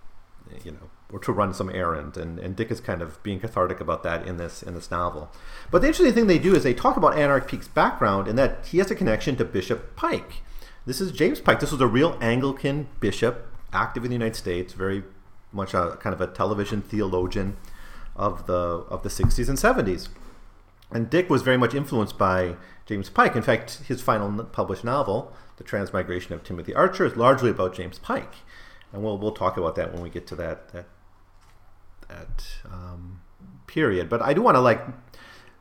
you 0.64 0.72
know, 0.72 0.90
or 1.10 1.18
to 1.20 1.32
run 1.32 1.54
some 1.54 1.70
errand, 1.70 2.16
and, 2.16 2.38
and 2.38 2.56
Dick 2.56 2.70
is 2.70 2.80
kind 2.80 3.00
of 3.00 3.22
being 3.22 3.38
cathartic 3.40 3.80
about 3.80 4.02
that 4.02 4.26
in 4.26 4.38
this 4.38 4.62
in 4.62 4.74
this 4.74 4.90
novel. 4.90 5.30
But 5.70 5.82
the 5.82 5.88
interesting 5.88 6.14
thing 6.14 6.26
they 6.26 6.38
do 6.38 6.54
is 6.54 6.64
they 6.64 6.74
talk 6.74 6.96
about 6.96 7.16
Anarch 7.16 7.48
Peak's 7.48 7.68
background 7.68 8.28
and 8.28 8.38
that 8.38 8.66
he 8.66 8.78
has 8.78 8.90
a 8.90 8.94
connection 8.94 9.36
to 9.36 9.44
Bishop 9.44 9.94
Pike. 9.94 10.42
This 10.84 11.00
is 11.00 11.12
James 11.12 11.40
Pike. 11.40 11.60
This 11.60 11.70
was 11.70 11.80
a 11.80 11.86
real 11.86 12.18
Anglican 12.20 12.88
bishop, 12.98 13.46
active 13.72 14.04
in 14.04 14.10
the 14.10 14.16
United 14.16 14.36
States, 14.36 14.72
very 14.72 15.04
much 15.52 15.74
a 15.74 15.96
kind 16.00 16.14
of 16.14 16.20
a 16.20 16.26
television 16.26 16.82
theologian 16.82 17.56
of 18.16 18.46
the 18.46 18.54
of 18.54 19.02
the 19.02 19.08
60s 19.08 19.48
and 19.48 19.58
70s. 19.58 20.08
And 20.90 21.08
Dick 21.08 21.30
was 21.30 21.42
very 21.42 21.56
much 21.56 21.74
influenced 21.74 22.18
by 22.18 22.56
James 22.84 23.08
Pike. 23.08 23.34
In 23.34 23.42
fact, 23.42 23.80
his 23.86 24.02
final 24.02 24.44
published 24.44 24.84
novel, 24.84 25.34
The 25.56 25.64
Transmigration 25.64 26.34
of 26.34 26.44
Timothy 26.44 26.74
Archer, 26.74 27.06
is 27.06 27.16
largely 27.16 27.50
about 27.50 27.74
James 27.74 27.98
Pike, 27.98 28.34
and 28.92 29.02
we'll 29.02 29.18
we'll 29.18 29.32
talk 29.32 29.56
about 29.56 29.74
that 29.76 29.92
when 29.92 30.02
we 30.02 30.10
get 30.10 30.26
to 30.28 30.36
that 30.36 30.72
that 30.72 30.86
that 32.08 32.46
um, 32.70 33.22
period. 33.66 34.08
But 34.08 34.20
I 34.22 34.34
do 34.34 34.42
want 34.42 34.56
to 34.56 34.60
like 34.60 34.82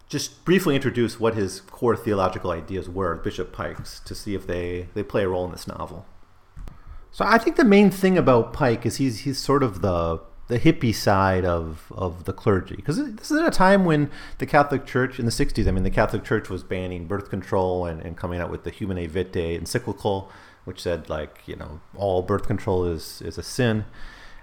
just 0.09 0.43
briefly 0.43 0.75
introduce 0.75 1.19
what 1.19 1.35
his 1.35 1.61
core 1.61 1.95
theological 1.95 2.51
ideas 2.51 2.89
were, 2.89 3.15
Bishop 3.15 3.53
Pike's, 3.53 4.01
to 4.01 4.13
see 4.13 4.35
if 4.35 4.45
they 4.45 4.89
they 4.93 5.03
play 5.03 5.23
a 5.23 5.29
role 5.29 5.45
in 5.45 5.51
this 5.51 5.67
novel. 5.67 6.05
So 7.11 7.25
I 7.25 7.37
think 7.37 7.57
the 7.57 7.65
main 7.65 7.91
thing 7.91 8.17
about 8.17 8.53
Pike 8.53 8.85
is 8.85 8.97
he's 8.97 9.19
he's 9.19 9.37
sort 9.37 9.63
of 9.63 9.81
the 9.81 10.21
the 10.51 10.59
hippie 10.59 10.93
side 10.93 11.45
of, 11.45 11.91
of 11.95 12.25
the 12.25 12.33
clergy. 12.33 12.75
Because 12.75 12.97
this 12.97 13.31
is 13.31 13.39
at 13.39 13.47
a 13.47 13.51
time 13.51 13.85
when 13.85 14.11
the 14.39 14.45
Catholic 14.45 14.85
Church, 14.85 15.17
in 15.17 15.23
the 15.23 15.31
60s, 15.31 15.65
I 15.65 15.71
mean, 15.71 15.83
the 15.83 15.89
Catholic 15.89 16.25
Church 16.25 16.49
was 16.49 16.61
banning 16.61 17.07
birth 17.07 17.29
control 17.29 17.85
and, 17.85 18.01
and 18.01 18.17
coming 18.17 18.41
out 18.41 18.51
with 18.51 18.65
the 18.65 18.69
Humanae 18.69 19.07
Vitae 19.07 19.55
encyclical, 19.55 20.29
which 20.65 20.81
said, 20.81 21.09
like, 21.09 21.39
you 21.45 21.55
know, 21.55 21.79
all 21.95 22.21
birth 22.21 22.47
control 22.47 22.83
is, 22.85 23.21
is 23.21 23.37
a 23.37 23.43
sin. 23.43 23.85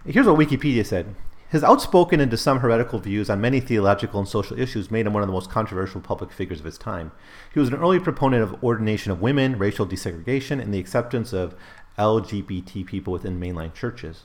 Here's 0.07 0.27
what 0.27 0.39
Wikipedia 0.39 0.87
said. 0.87 1.15
His 1.51 1.63
outspoken 1.63 2.21
and 2.21 2.31
to 2.31 2.39
some 2.39 2.61
heretical 2.61 2.99
views 2.99 3.29
on 3.29 3.41
many 3.41 3.61
theological 3.61 4.21
and 4.21 4.29
social 4.29 4.59
issues 4.59 4.91
made 4.91 5.07
him 5.07 5.13
one 5.13 5.23
of 5.23 5.29
the 5.29 5.33
most 5.33 5.51
controversial 5.51 6.01
public 6.01 6.33
figures 6.33 6.61
of 6.61 6.65
his 6.65 6.79
time. 6.79 7.13
He 7.53 7.61
was 7.61 7.69
an 7.69 7.75
early 7.75 8.01
proponent 8.01 8.43
of 8.43 8.63
ordination 8.63 9.13
of 9.13 9.21
women, 9.21 9.59
racial 9.59 9.87
desegregation, 9.87 10.61
and 10.61 10.73
the 10.73 10.79
acceptance 10.79 11.35
of 11.35 11.55
LGBT 11.99 12.87
people 12.87 13.13
within 13.13 13.41
mainline 13.41 13.75
churches. 13.75 14.25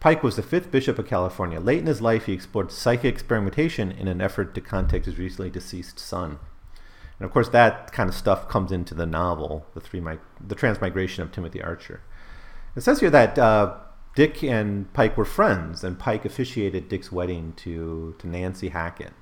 Pike 0.00 0.22
was 0.22 0.36
the 0.36 0.42
fifth 0.42 0.70
bishop 0.70 0.98
of 0.98 1.08
California. 1.08 1.58
Late 1.58 1.80
in 1.80 1.86
his 1.86 2.00
life, 2.00 2.26
he 2.26 2.32
explored 2.32 2.70
psychic 2.70 3.12
experimentation 3.12 3.90
in 3.90 4.06
an 4.06 4.20
effort 4.20 4.54
to 4.54 4.60
contact 4.60 5.06
his 5.06 5.18
recently 5.18 5.50
deceased 5.50 5.98
son. 5.98 6.38
And 7.18 7.26
of 7.26 7.32
course, 7.32 7.48
that 7.48 7.90
kind 7.90 8.08
of 8.08 8.14
stuff 8.14 8.48
comes 8.48 8.70
into 8.70 8.94
the 8.94 9.06
novel, 9.06 9.66
the 9.74 9.80
three 9.80 10.00
the 10.40 10.54
transmigration 10.54 11.24
of 11.24 11.32
Timothy 11.32 11.60
Archer. 11.60 12.00
It 12.76 12.82
says 12.82 13.00
here 13.00 13.10
that 13.10 13.36
uh, 13.36 13.74
Dick 14.14 14.44
and 14.44 14.92
Pike 14.92 15.16
were 15.16 15.24
friends, 15.24 15.82
and 15.82 15.98
Pike 15.98 16.24
officiated 16.24 16.88
Dick's 16.88 17.10
wedding 17.10 17.54
to 17.56 18.14
to 18.18 18.28
Nancy 18.28 18.68
Hackett. 18.68 19.12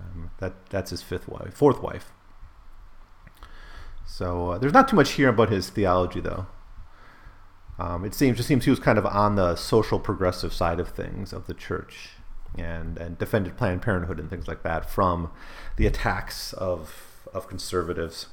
Um, 0.00 0.30
that 0.38 0.66
that's 0.68 0.90
his 0.90 1.02
fifth 1.02 1.28
wife, 1.28 1.54
fourth 1.54 1.80
wife. 1.80 2.12
So 4.04 4.50
uh, 4.50 4.58
there's 4.58 4.72
not 4.72 4.88
too 4.88 4.96
much 4.96 5.12
here 5.12 5.28
about 5.28 5.50
his 5.50 5.70
theology, 5.70 6.20
though. 6.20 6.46
Um, 7.78 8.04
it 8.04 8.12
seems 8.14 8.36
just 8.36 8.48
seems 8.48 8.64
he 8.64 8.70
was 8.70 8.80
kind 8.80 8.98
of 8.98 9.06
on 9.06 9.36
the 9.36 9.54
social 9.54 10.00
progressive 10.00 10.52
side 10.52 10.80
of 10.80 10.88
things 10.88 11.32
of 11.32 11.46
the 11.46 11.54
church, 11.54 12.10
and 12.56 12.98
and 12.98 13.18
defended 13.18 13.56
Planned 13.56 13.82
Parenthood 13.82 14.18
and 14.18 14.28
things 14.28 14.48
like 14.48 14.62
that 14.64 14.90
from 14.90 15.30
the 15.76 15.86
attacks 15.86 16.52
of 16.54 17.28
of 17.32 17.48
conservatives. 17.48 18.26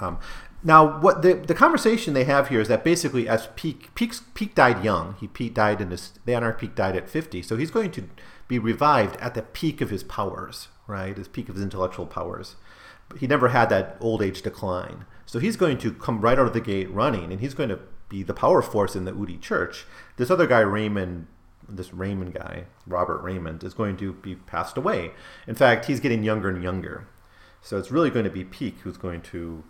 Um, 0.00 0.18
now, 0.62 1.00
what 1.00 1.22
the 1.22 1.34
the 1.34 1.54
conversation 1.54 2.14
they 2.14 2.24
have 2.24 2.48
here 2.48 2.60
is 2.60 2.68
that 2.68 2.84
basically, 2.84 3.28
as 3.28 3.48
Peak 3.56 3.94
Peak 3.94 4.14
Peak 4.34 4.54
died 4.54 4.84
young, 4.84 5.16
he 5.18 5.26
Peak 5.26 5.54
died 5.54 5.80
in 5.80 5.90
his 5.90 6.12
the 6.24 6.34
Anarch 6.34 6.58
Peak 6.58 6.74
died 6.74 6.96
at 6.96 7.08
fifty, 7.08 7.42
so 7.42 7.56
he's 7.56 7.70
going 7.70 7.90
to 7.92 8.08
be 8.46 8.58
revived 8.58 9.16
at 9.16 9.34
the 9.34 9.42
peak 9.42 9.80
of 9.80 9.90
his 9.90 10.02
powers, 10.02 10.68
right? 10.86 11.16
His 11.16 11.28
peak 11.28 11.48
of 11.48 11.54
his 11.54 11.62
intellectual 11.62 12.06
powers. 12.06 12.56
He 13.18 13.26
never 13.26 13.48
had 13.48 13.68
that 13.70 13.96
old 14.00 14.22
age 14.22 14.42
decline, 14.42 15.04
so 15.26 15.38
he's 15.38 15.56
going 15.56 15.78
to 15.78 15.92
come 15.92 16.20
right 16.20 16.38
out 16.38 16.46
of 16.46 16.52
the 16.52 16.60
gate 16.60 16.90
running, 16.90 17.30
and 17.32 17.40
he's 17.40 17.54
going 17.54 17.68
to 17.70 17.78
be 18.08 18.22
the 18.22 18.34
power 18.34 18.62
force 18.62 18.96
in 18.96 19.04
the 19.04 19.12
Udi 19.12 19.40
church. 19.40 19.86
This 20.16 20.30
other 20.30 20.46
guy, 20.46 20.60
Raymond, 20.60 21.26
this 21.68 21.92
Raymond 21.92 22.34
guy, 22.34 22.64
Robert 22.86 23.22
Raymond, 23.22 23.62
is 23.62 23.74
going 23.74 23.96
to 23.98 24.12
be 24.14 24.34
passed 24.34 24.76
away. 24.76 25.12
In 25.46 25.54
fact, 25.54 25.86
he's 25.86 26.00
getting 26.00 26.22
younger 26.22 26.48
and 26.48 26.62
younger. 26.62 27.06
So 27.60 27.78
it's 27.78 27.90
really 27.90 28.10
going 28.10 28.24
to 28.24 28.30
be 28.30 28.44
Peak 28.44 28.78
who's 28.82 28.96
going 28.96 29.20
to 29.22 29.64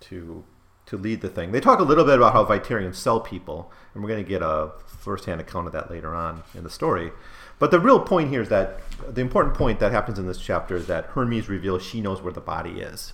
to 0.00 0.44
to 0.86 0.96
lead 0.96 1.20
the 1.20 1.28
thing. 1.28 1.52
They 1.52 1.60
talk 1.60 1.78
a 1.78 1.84
little 1.84 2.04
bit 2.04 2.16
about 2.16 2.32
how 2.32 2.44
Vitarians 2.44 2.96
sell 2.96 3.20
people, 3.20 3.70
and 3.94 4.02
we're 4.02 4.08
going 4.08 4.24
to 4.24 4.28
get 4.28 4.42
a 4.42 4.72
first-hand 4.86 5.40
account 5.40 5.68
of 5.68 5.72
that 5.72 5.88
later 5.88 6.14
on 6.14 6.42
in 6.54 6.64
the 6.64 6.70
story. 6.70 7.12
But 7.60 7.70
the 7.70 7.78
real 7.78 8.00
point 8.00 8.30
here 8.30 8.42
is 8.42 8.48
that 8.48 8.80
the 9.08 9.20
important 9.20 9.54
point 9.54 9.78
that 9.78 9.92
happens 9.92 10.18
in 10.18 10.26
this 10.26 10.40
chapter 10.40 10.74
is 10.74 10.88
that 10.88 11.04
Hermes 11.06 11.48
reveals 11.48 11.84
she 11.84 12.00
knows 12.00 12.20
where 12.20 12.32
the 12.32 12.40
body 12.40 12.80
is. 12.80 13.12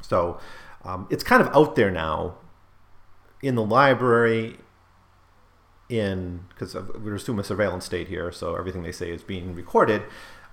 So 0.00 0.40
um, 0.84 1.06
it's 1.10 1.24
kind 1.24 1.42
of 1.42 1.54
out 1.54 1.76
there 1.76 1.90
now 1.90 2.36
in 3.44 3.54
the 3.54 3.64
library 3.64 4.56
in 5.88 6.46
because 6.48 6.74
we're 6.74 7.14
assuming 7.14 7.40
a 7.40 7.44
surveillance 7.44 7.84
state 7.84 8.08
here, 8.08 8.32
so 8.32 8.56
everything 8.56 8.82
they 8.82 8.92
say 8.92 9.10
is 9.10 9.22
being 9.22 9.54
recorded. 9.54 10.02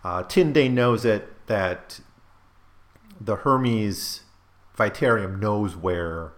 Uh, 0.04 0.24
knows 0.70 1.06
it 1.06 1.48
that 1.48 2.00
the 3.20 3.38
Hermes 3.38 4.22
Vitarium 4.76 5.40
knows 5.40 5.76
where 5.76 6.34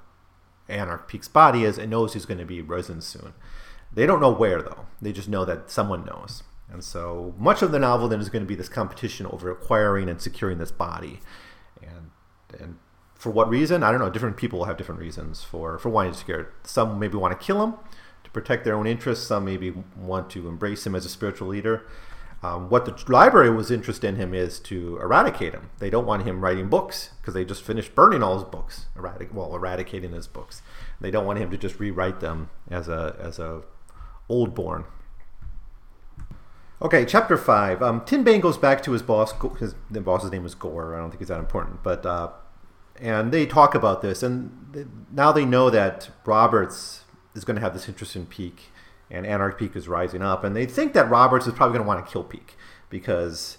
Anarch 0.67 1.07
Peak's 1.07 1.27
body 1.27 1.63
is 1.63 1.77
and 1.77 1.89
knows 1.89 2.13
he's 2.13 2.25
going 2.25 2.39
to 2.39 2.45
be 2.45 2.61
risen 2.61 3.01
soon. 3.01 3.33
They 3.91 4.05
don't 4.05 4.21
know 4.21 4.31
where 4.31 4.61
though. 4.61 4.85
They 5.01 5.11
just 5.11 5.29
know 5.29 5.45
that 5.45 5.71
someone 5.71 6.05
knows. 6.05 6.43
And 6.71 6.83
so 6.83 7.33
much 7.37 7.61
of 7.61 7.71
the 7.71 7.79
novel 7.79 8.07
then 8.07 8.19
is 8.19 8.29
going 8.29 8.43
to 8.43 8.47
be 8.47 8.55
this 8.55 8.69
competition 8.69 9.25
over 9.27 9.51
acquiring 9.51 10.09
and 10.09 10.21
securing 10.21 10.57
this 10.57 10.71
body. 10.71 11.19
And 11.81 12.11
and 12.59 12.77
for 13.23 13.29
what 13.29 13.47
reason? 13.47 13.83
I 13.83 13.91
don't 13.91 14.01
know. 14.01 14.09
Different 14.09 14.35
people 14.35 14.65
have 14.65 14.75
different 14.75 14.99
reasons 14.99 15.45
for, 15.45 15.79
for 15.79 15.87
wanting 15.87 16.11
to 16.11 16.17
secure. 16.17 16.49
Some 16.63 16.99
maybe 16.99 17.15
want 17.15 17.39
to 17.39 17.43
kill 17.43 17.63
him 17.63 17.75
to 18.25 18.29
protect 18.31 18.65
their 18.65 18.75
own 18.75 18.85
interests. 18.85 19.25
Some 19.25 19.45
maybe 19.45 19.73
want 19.95 20.29
to 20.31 20.49
embrace 20.49 20.85
him 20.85 20.93
as 20.93 21.05
a 21.05 21.09
spiritual 21.09 21.47
leader. 21.47 21.85
Um, 22.43 22.69
what 22.69 22.83
the 22.83 23.01
library 23.09 23.49
was 23.49 23.71
interested 23.71 24.07
in 24.07 24.17
him 24.17 24.33
is 24.33 24.59
to 24.61 24.97
eradicate 24.97 25.53
him. 25.53 25.69
They 25.79 25.89
don't 25.89 26.05
want 26.05 26.27
him 26.27 26.43
writing 26.43 26.67
books 26.67 27.11
because 27.21 27.33
they 27.33 27.45
just 27.45 27.63
finished 27.63 27.95
burning 27.95 28.21
all 28.21 28.33
his 28.33 28.43
books, 28.43 28.87
eradic- 28.97 29.33
well, 29.33 29.55
eradicating 29.55 30.11
his 30.11 30.27
books. 30.27 30.61
They 30.99 31.09
don't 31.09 31.25
want 31.25 31.39
him 31.39 31.49
to 31.51 31.57
just 31.57 31.79
rewrite 31.79 32.19
them 32.19 32.49
as 32.69 32.89
a 32.89 33.15
as 33.21 33.39
a 33.39 33.61
old 34.27 34.53
born. 34.53 34.83
Okay, 36.81 37.05
chapter 37.05 37.37
five. 37.37 37.81
Um, 37.81 38.01
Tinbane 38.01 38.41
goes 38.41 38.57
back 38.57 38.83
to 38.83 38.91
his 38.91 39.01
boss. 39.01 39.33
His 39.59 39.75
the 39.89 40.01
boss's 40.01 40.29
name 40.29 40.45
is 40.45 40.55
Gore. 40.55 40.93
I 40.93 40.99
don't 40.99 41.09
think 41.09 41.21
he's 41.21 41.29
that 41.29 41.39
important, 41.39 41.81
but 41.83 42.05
uh, 42.05 42.31
and 43.03 43.33
they 43.33 43.45
talk 43.45 43.75
about 43.75 44.01
this, 44.01 44.23
and 44.23 44.87
now 45.11 45.33
they 45.33 45.43
know 45.43 45.69
that 45.69 46.09
Roberts 46.25 47.03
is 47.35 47.43
going 47.43 47.55
to 47.55 47.61
have 47.61 47.73
this 47.73 47.89
interest 47.89 48.15
in 48.15 48.25
Peak, 48.25 48.69
and 49.11 49.25
Anarch 49.25 49.59
Peak 49.59 49.75
is 49.75 49.89
rising 49.89 50.21
up, 50.21 50.45
and 50.45 50.55
they 50.55 50.65
think 50.65 50.93
that 50.93 51.09
Roberts 51.09 51.45
is 51.45 51.53
probably 51.53 51.73
going 51.77 51.83
to 51.83 51.87
want 51.87 52.05
to 52.05 52.09
kill 52.09 52.23
Peak 52.23 52.55
because 52.89 53.57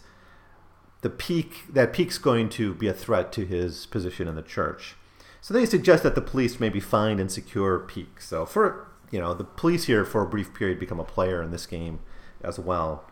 the 1.03 1.11
Peak 1.11 1.65
that 1.71 1.93
Peak's 1.93 2.17
going 2.17 2.49
to 2.49 2.73
be 2.73 2.89
a 2.89 2.95
threat 2.95 3.33
to 3.33 3.45
his 3.45 3.85
position 3.85 4.27
in 4.29 4.35
the 4.35 4.43
church. 4.43 4.97
So 5.43 5.53
they 5.53 5.67
suggest 5.67 6.05
that 6.05 6.15
the 6.15 6.23
police 6.23 6.59
maybe 6.59 6.81
find 6.81 7.21
and 7.21 7.31
secure 7.31 7.79
Peak. 7.79 8.23
So 8.23 8.47
for 8.47 8.89
you 9.11 9.21
know 9.21 9.35
the 9.35 9.45
police 9.45 9.85
here 9.85 10.07
for 10.07 10.23
a 10.23 10.27
brief 10.27 10.55
period 10.55 10.81
become 10.81 10.99
a 10.99 11.05
player 11.05 11.43
in 11.43 11.51
this 11.51 11.67
game 11.67 12.01
as 12.43 12.59
well. 12.59 13.05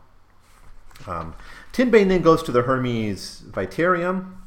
Um, 1.07 1.35
Tin 1.73 1.91
then 1.91 2.23
goes 2.23 2.43
to 2.45 2.53
the 2.53 2.63
Hermes 2.63 3.43
Vitarium 3.47 4.42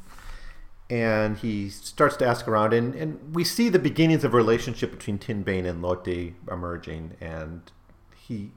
and 0.88 1.38
he 1.38 1.68
starts 1.68 2.16
to 2.18 2.26
ask 2.26 2.46
around, 2.46 2.72
and, 2.72 2.94
and 2.94 3.34
we 3.34 3.42
see 3.42 3.68
the 3.68 3.78
beginnings 3.78 4.22
of 4.22 4.32
a 4.32 4.36
relationship 4.36 4.92
between 4.92 5.18
Tinbane 5.18 5.66
and 5.66 5.82
Lotte 5.82 6.34
emerging. 6.50 7.16
And 7.20 7.62
he, 8.16 8.52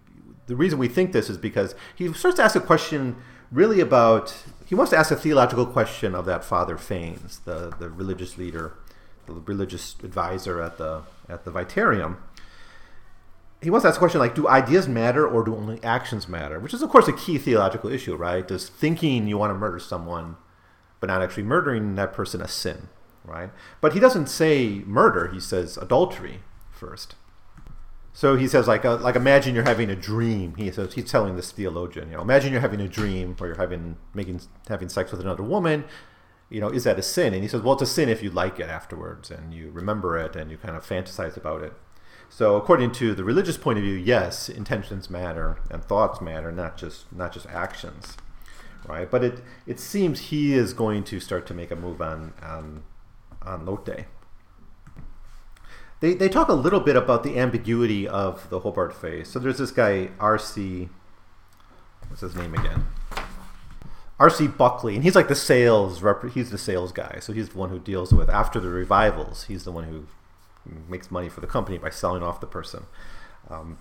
the 0.45 0.55
reason 0.55 0.77
we 0.77 0.87
think 0.87 1.11
this 1.11 1.29
is 1.29 1.37
because 1.37 1.73
he 1.95 2.11
starts 2.13 2.37
to 2.37 2.43
ask 2.43 2.55
a 2.55 2.59
question 2.59 3.15
really 3.51 3.79
about, 3.79 4.43
he 4.67 4.75
wants 4.75 4.91
to 4.91 4.97
ask 4.97 5.09
a 5.09 5.15
theological 5.15 5.65
question 5.65 6.13
of 6.13 6.25
that 6.25 6.43
Father 6.43 6.77
Phanes, 6.77 7.43
the, 7.45 7.73
the 7.79 7.89
religious 7.89 8.37
leader, 8.37 8.73
the 9.25 9.33
religious 9.33 9.95
advisor 10.03 10.61
at 10.61 10.77
the, 10.77 11.01
at 11.27 11.45
the 11.45 11.51
Vitarium. 11.51 12.17
He 13.61 13.71
wants 13.71 13.83
to 13.83 13.89
ask 13.89 13.97
a 13.97 13.99
question 13.99 14.19
like, 14.19 14.35
do 14.35 14.47
ideas 14.47 14.87
matter 14.87 15.27
or 15.27 15.43
do 15.43 15.55
only 15.55 15.83
actions 15.83 16.27
matter? 16.29 16.59
Which 16.59 16.75
is, 16.75 16.83
of 16.83 16.89
course, 16.89 17.07
a 17.07 17.13
key 17.13 17.39
theological 17.39 17.91
issue, 17.91 18.15
right? 18.15 18.47
Does 18.47 18.69
thinking 18.69 19.27
you 19.27 19.39
want 19.39 19.49
to 19.49 19.55
murder 19.55 19.79
someone 19.79 20.37
but 20.99 21.07
not 21.07 21.21
actually 21.21 21.43
murdering 21.43 21.95
that 21.95 22.13
person 22.13 22.41
a 22.41 22.47
sin, 22.47 22.89
right? 23.23 23.51
But 23.81 23.93
he 23.93 23.99
doesn't 23.99 24.27
say 24.27 24.83
murder, 24.85 25.27
he 25.27 25.39
says 25.39 25.77
adultery 25.77 26.39
first. 26.71 27.15
So 28.11 28.35
he 28.35 28.47
says, 28.47 28.67
like, 28.67 28.83
uh, 28.83 28.97
like 28.97 29.15
imagine 29.15 29.55
you're 29.55 29.63
having 29.63 29.89
a 29.89 29.95
dream. 29.95 30.55
He 30.55 30.71
says 30.71 30.93
he's 30.93 31.09
telling 31.09 31.35
this 31.35 31.51
theologian, 31.51 32.09
you 32.09 32.17
know, 32.17 32.21
imagine 32.21 32.51
you're 32.51 32.61
having 32.61 32.81
a 32.81 32.87
dream 32.87 33.35
where 33.37 33.49
you're 33.49 33.57
having 33.57 33.97
making 34.13 34.41
having 34.67 34.89
sex 34.89 35.11
with 35.11 35.21
another 35.21 35.43
woman. 35.43 35.85
You 36.49 36.59
know, 36.59 36.69
is 36.69 36.83
that 36.83 36.97
a 36.97 37.03
sin? 37.03 37.33
And 37.33 37.43
he 37.43 37.47
says, 37.47 37.61
well, 37.61 37.73
it's 37.73 37.83
a 37.83 37.85
sin 37.85 38.09
if 38.09 38.23
you 38.23 38.31
like 38.31 38.59
it 38.59 38.67
afterwards 38.67 39.29
and 39.29 39.53
you 39.53 39.69
remember 39.69 40.17
it 40.17 40.35
and 40.35 40.49
you 40.49 40.57
kind 40.57 40.75
of 40.75 40.83
fantasize 40.85 41.37
about 41.37 41.61
it. 41.61 41.73
So 42.27 42.55
according 42.55 42.91
to 42.93 43.13
the 43.13 43.23
religious 43.23 43.55
point 43.55 43.77
of 43.77 43.83
view, 43.83 43.93
yes, 43.93 44.49
intentions 44.49 45.09
matter 45.09 45.59
and 45.69 45.83
thoughts 45.83 46.19
matter, 46.19 46.51
not 46.51 46.75
just 46.75 47.11
not 47.13 47.31
just 47.31 47.45
actions 47.47 48.17
right? 48.87 49.09
But 49.09 49.23
it 49.23 49.43
it 49.65 49.79
seems 49.79 50.19
he 50.29 50.53
is 50.53 50.73
going 50.73 51.03
to 51.05 51.19
start 51.19 51.45
to 51.47 51.53
make 51.53 51.71
a 51.71 51.75
move 51.75 52.01
on 52.01 52.33
on 52.41 52.83
on 53.41 53.65
Lotte. 53.65 54.05
They, 56.01 56.13
they 56.13 56.29
talk 56.29 56.47
a 56.47 56.53
little 56.53 56.79
bit 56.79 56.95
about 56.95 57.23
the 57.23 57.37
ambiguity 57.37 58.07
of 58.07 58.49
the 58.49 58.59
Hobart 58.59 58.95
phase. 58.95 59.27
So 59.27 59.37
there's 59.37 59.57
this 59.57 59.71
guy 59.71 60.11
R.C. 60.19 60.87
What's 62.07 62.21
his 62.21 62.35
name 62.35 62.53
again? 62.53 62.85
R.C. 64.17 64.47
Buckley, 64.47 64.95
and 64.95 65.03
he's 65.03 65.15
like 65.15 65.29
the 65.29 65.35
sales 65.35 66.01
rep. 66.01 66.23
He's 66.33 66.51
the 66.51 66.57
sales 66.57 66.91
guy, 66.91 67.19
so 67.21 67.31
he's 67.31 67.49
the 67.49 67.57
one 67.57 67.69
who 67.69 67.79
deals 67.79 68.13
with 68.13 68.29
after 68.29 68.59
the 68.59 68.69
revivals. 68.69 69.45
He's 69.45 69.63
the 69.63 69.71
one 69.71 69.85
who 69.85 70.07
makes 70.87 71.09
money 71.09 71.29
for 71.29 71.39
the 71.39 71.47
company 71.47 71.77
by 71.77 71.89
selling 71.89 72.21
off 72.21 72.41
the 72.41 72.47
person. 72.47 72.85
Um, 73.49 73.77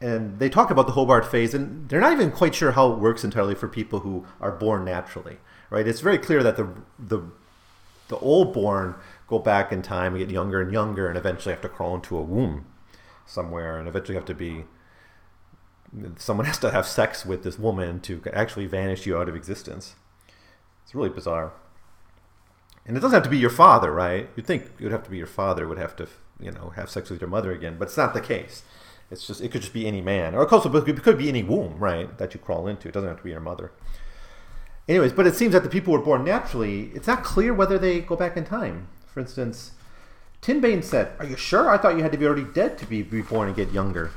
and 0.00 0.38
they 0.38 0.48
talk 0.48 0.70
about 0.70 0.86
the 0.86 0.92
Hobart 0.92 1.30
phase, 1.30 1.54
and 1.54 1.88
they're 1.88 2.00
not 2.00 2.12
even 2.12 2.30
quite 2.30 2.54
sure 2.54 2.72
how 2.72 2.92
it 2.92 2.98
works 2.98 3.24
entirely 3.24 3.54
for 3.54 3.68
people 3.68 4.00
who 4.00 4.26
are 4.40 4.52
born 4.52 4.84
naturally, 4.84 5.38
right? 5.68 5.86
It's 5.86 6.00
very 6.00 6.18
clear 6.18 6.42
that 6.42 6.56
the 6.56 6.68
the 6.98 7.22
the 8.08 8.18
old 8.18 8.52
born 8.52 8.96
go 9.28 9.38
back 9.38 9.70
in 9.70 9.82
time 9.82 10.14
and 10.14 10.24
get 10.24 10.32
younger 10.32 10.60
and 10.60 10.72
younger, 10.72 11.08
and 11.08 11.16
eventually 11.16 11.54
have 11.54 11.62
to 11.62 11.68
crawl 11.68 11.94
into 11.94 12.16
a 12.16 12.22
womb 12.22 12.66
somewhere, 13.26 13.78
and 13.78 13.86
eventually 13.88 14.16
have 14.16 14.24
to 14.26 14.34
be 14.34 14.64
someone 16.16 16.46
has 16.46 16.58
to 16.58 16.70
have 16.70 16.86
sex 16.86 17.26
with 17.26 17.42
this 17.42 17.58
woman 17.58 18.00
to 18.00 18.22
actually 18.32 18.66
vanish 18.66 19.06
you 19.06 19.18
out 19.18 19.28
of 19.28 19.34
existence. 19.34 19.96
It's 20.84 20.94
really 20.94 21.08
bizarre. 21.08 21.52
And 22.86 22.96
it 22.96 23.00
doesn't 23.00 23.14
have 23.14 23.24
to 23.24 23.30
be 23.30 23.38
your 23.38 23.50
father, 23.50 23.92
right? 23.92 24.28
You'd 24.36 24.46
think 24.46 24.64
it 24.78 24.82
would 24.82 24.92
have 24.92 25.04
to 25.04 25.10
be 25.10 25.18
your 25.18 25.26
father 25.26 25.68
would 25.68 25.78
have 25.78 25.94
to, 25.96 26.08
you 26.40 26.50
know, 26.50 26.72
have 26.76 26.90
sex 26.90 27.10
with 27.10 27.20
your 27.20 27.30
mother 27.30 27.52
again, 27.52 27.76
but 27.78 27.88
it's 27.88 27.96
not 27.96 28.14
the 28.14 28.20
case. 28.20 28.62
It's 29.10 29.26
just 29.26 29.40
it 29.40 29.50
could 29.50 29.62
just 29.62 29.72
be 29.72 29.86
any 29.86 30.00
man, 30.00 30.34
or 30.34 30.48
also 30.48 30.72
it 30.72 31.02
could 31.02 31.18
be 31.18 31.28
any 31.28 31.42
womb, 31.42 31.78
right, 31.78 32.16
that 32.18 32.32
you 32.32 32.40
crawl 32.40 32.68
into. 32.68 32.88
It 32.88 32.94
doesn't 32.94 33.08
have 33.08 33.18
to 33.18 33.24
be 33.24 33.30
your 33.30 33.40
mother. 33.40 33.72
Anyways, 34.88 35.12
but 35.12 35.26
it 35.26 35.34
seems 35.34 35.52
that 35.52 35.62
the 35.62 35.68
people 35.68 35.92
were 35.92 36.00
born 36.00 36.24
naturally, 36.24 36.90
it's 36.94 37.06
not 37.06 37.22
clear 37.22 37.52
whether 37.52 37.78
they 37.78 38.00
go 38.00 38.16
back 38.16 38.36
in 38.36 38.44
time. 38.44 38.88
For 39.06 39.20
instance, 39.20 39.72
Tinbane 40.42 40.84
said, 40.84 41.12
"Are 41.18 41.26
you 41.26 41.36
sure? 41.36 41.70
I 41.70 41.76
thought 41.78 41.96
you 41.96 42.02
had 42.02 42.12
to 42.12 42.18
be 42.18 42.26
already 42.26 42.44
dead 42.44 42.78
to 42.78 42.86
be 42.86 43.02
reborn 43.02 43.48
and 43.48 43.56
get 43.56 43.72
younger." 43.72 44.10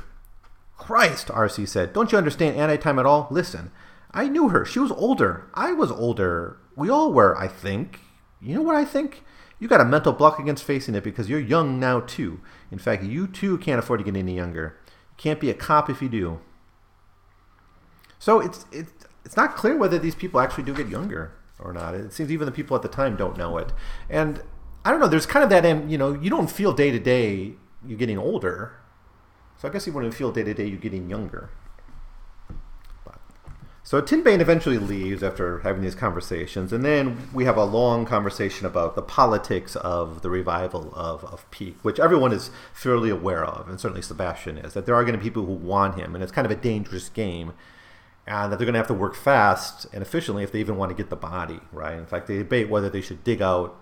Christ, 0.76 1.30
R.C. 1.30 1.66
said, 1.66 1.92
"Don't 1.92 2.12
you 2.12 2.18
understand 2.18 2.56
anti-time 2.56 2.98
at 2.98 3.06
all? 3.06 3.26
Listen, 3.30 3.70
I 4.12 4.28
knew 4.28 4.48
her. 4.48 4.64
She 4.64 4.78
was 4.78 4.92
older. 4.92 5.44
I 5.54 5.72
was 5.72 5.90
older. 5.90 6.58
We 6.76 6.88
all 6.88 7.12
were, 7.12 7.36
I 7.36 7.48
think. 7.48 8.00
You 8.40 8.54
know 8.54 8.62
what 8.62 8.76
I 8.76 8.84
think? 8.84 9.24
You 9.58 9.68
got 9.68 9.80
a 9.80 9.84
mental 9.84 10.12
block 10.12 10.38
against 10.38 10.64
facing 10.64 10.94
it 10.94 11.04
because 11.04 11.28
you're 11.28 11.40
young 11.40 11.80
now 11.80 12.00
too. 12.00 12.40
In 12.70 12.78
fact, 12.78 13.02
you 13.02 13.26
too 13.26 13.58
can't 13.58 13.78
afford 13.78 14.00
to 14.00 14.04
get 14.04 14.16
any 14.16 14.34
younger. 14.34 14.76
Can't 15.16 15.40
be 15.40 15.50
a 15.50 15.54
cop 15.54 15.88
if 15.88 16.02
you 16.02 16.08
do. 16.08 16.40
So 18.18 18.40
it's 18.40 18.66
it's 18.72 18.92
it's 19.24 19.36
not 19.36 19.56
clear 19.56 19.76
whether 19.76 19.98
these 19.98 20.14
people 20.14 20.40
actually 20.40 20.64
do 20.64 20.74
get 20.74 20.88
younger 20.88 21.32
or 21.58 21.72
not. 21.72 21.94
It 21.94 22.12
seems 22.12 22.30
even 22.30 22.46
the 22.46 22.52
people 22.52 22.76
at 22.76 22.82
the 22.82 22.88
time 22.88 23.16
don't 23.16 23.36
know 23.36 23.58
it. 23.58 23.72
And 24.10 24.42
I 24.84 24.90
don't 24.90 25.00
know. 25.00 25.08
There's 25.08 25.26
kind 25.26 25.42
of 25.42 25.50
that, 25.50 25.88
you 25.88 25.96
know, 25.96 26.12
you 26.12 26.28
don't 26.28 26.50
feel 26.50 26.72
day 26.72 26.90
to 26.90 26.98
day 26.98 27.54
you're 27.86 27.98
getting 27.98 28.18
older. 28.18 28.72
So 29.56 29.68
I 29.68 29.70
guess 29.70 29.86
you 29.86 29.92
wouldn't 29.92 30.14
feel 30.14 30.32
day 30.32 30.42
to 30.42 30.54
day 30.54 30.66
you're 30.66 30.78
getting 30.78 31.08
younger. 31.08 31.50
So 33.86 34.00
Tinbane 34.00 34.40
eventually 34.40 34.78
leaves 34.78 35.22
after 35.22 35.58
having 35.58 35.82
these 35.82 35.94
conversations, 35.94 36.72
and 36.72 36.82
then 36.82 37.28
we 37.34 37.44
have 37.44 37.58
a 37.58 37.64
long 37.64 38.06
conversation 38.06 38.66
about 38.66 38.94
the 38.94 39.02
politics 39.02 39.76
of 39.76 40.22
the 40.22 40.30
revival 40.30 40.90
of, 40.94 41.22
of 41.26 41.48
Peak, 41.50 41.76
which 41.82 42.00
everyone 42.00 42.32
is 42.32 42.50
fairly 42.72 43.10
aware 43.10 43.44
of, 43.44 43.68
and 43.68 43.78
certainly 43.78 44.00
Sebastian 44.00 44.56
is, 44.56 44.72
that 44.72 44.86
there 44.86 44.94
are 44.94 45.02
going 45.02 45.12
to 45.12 45.18
be 45.18 45.24
people 45.24 45.44
who 45.44 45.52
want 45.52 46.00
him, 46.00 46.14
and 46.14 46.24
it's 46.24 46.32
kind 46.32 46.46
of 46.46 46.50
a 46.50 46.56
dangerous 46.56 47.10
game, 47.10 47.52
and 48.26 48.50
that 48.50 48.56
they're 48.56 48.64
going 48.64 48.72
to 48.72 48.78
have 48.78 48.86
to 48.86 48.94
work 48.94 49.14
fast 49.14 49.86
and 49.92 50.00
efficiently 50.00 50.42
if 50.42 50.50
they 50.50 50.60
even 50.60 50.78
want 50.78 50.88
to 50.88 50.96
get 50.96 51.10
the 51.10 51.16
body, 51.16 51.60
right? 51.70 51.98
In 51.98 52.06
fact, 52.06 52.26
they 52.26 52.38
debate 52.38 52.70
whether 52.70 52.88
they 52.88 53.02
should 53.02 53.22
dig 53.22 53.42
out 53.42 53.78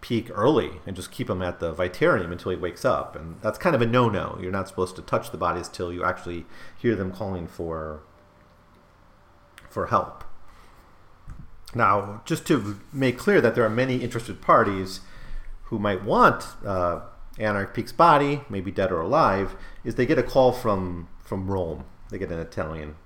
Peak 0.00 0.30
early 0.32 0.80
and 0.86 0.96
just 0.96 1.12
keep 1.12 1.28
him 1.28 1.42
at 1.42 1.60
the 1.60 1.70
Vitarium 1.70 2.32
until 2.32 2.50
he 2.50 2.56
wakes 2.56 2.86
up, 2.86 3.14
and 3.14 3.38
that's 3.42 3.58
kind 3.58 3.76
of 3.76 3.82
a 3.82 3.86
no-no. 3.86 4.38
You're 4.40 4.50
not 4.50 4.68
supposed 4.68 4.96
to 4.96 5.02
touch 5.02 5.32
the 5.32 5.36
bodies 5.36 5.68
till 5.68 5.92
you 5.92 6.02
actually 6.02 6.46
hear 6.78 6.96
them 6.96 7.12
calling 7.12 7.46
for 7.46 8.04
for 9.72 9.86
help. 9.86 10.24
Now, 11.74 12.22
just 12.26 12.46
to 12.48 12.80
make 12.92 13.18
clear 13.18 13.40
that 13.40 13.54
there 13.54 13.64
are 13.64 13.70
many 13.70 13.96
interested 13.96 14.42
parties 14.42 15.00
who 15.64 15.78
might 15.78 16.04
want 16.04 16.44
uh, 16.66 17.00
Anarch 17.38 17.74
Peak's 17.74 17.92
body, 17.92 18.42
maybe 18.50 18.70
dead 18.70 18.92
or 18.92 19.00
alive, 19.00 19.56
is 19.84 19.94
they 19.94 20.06
get 20.06 20.18
a 20.18 20.22
call 20.22 20.52
from 20.52 21.08
from 21.24 21.50
Rome. 21.50 21.84
They 22.10 22.18
get 22.18 22.30
an 22.30 22.38
Italian 22.38 22.96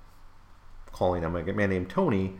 calling 0.91 1.21
them, 1.21 1.35
a 1.35 1.53
man 1.53 1.69
named 1.69 1.89
Tony, 1.89 2.33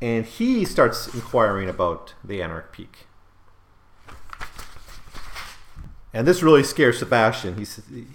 and 0.00 0.24
he 0.24 0.64
starts 0.64 1.12
inquiring 1.14 1.68
about 1.68 2.14
the 2.24 2.42
Anarch 2.42 2.72
Peak. 2.72 3.06
And 6.12 6.26
this 6.26 6.42
really 6.42 6.62
scares 6.62 6.98
Sebastian. 6.98 7.58
He, 7.58 7.66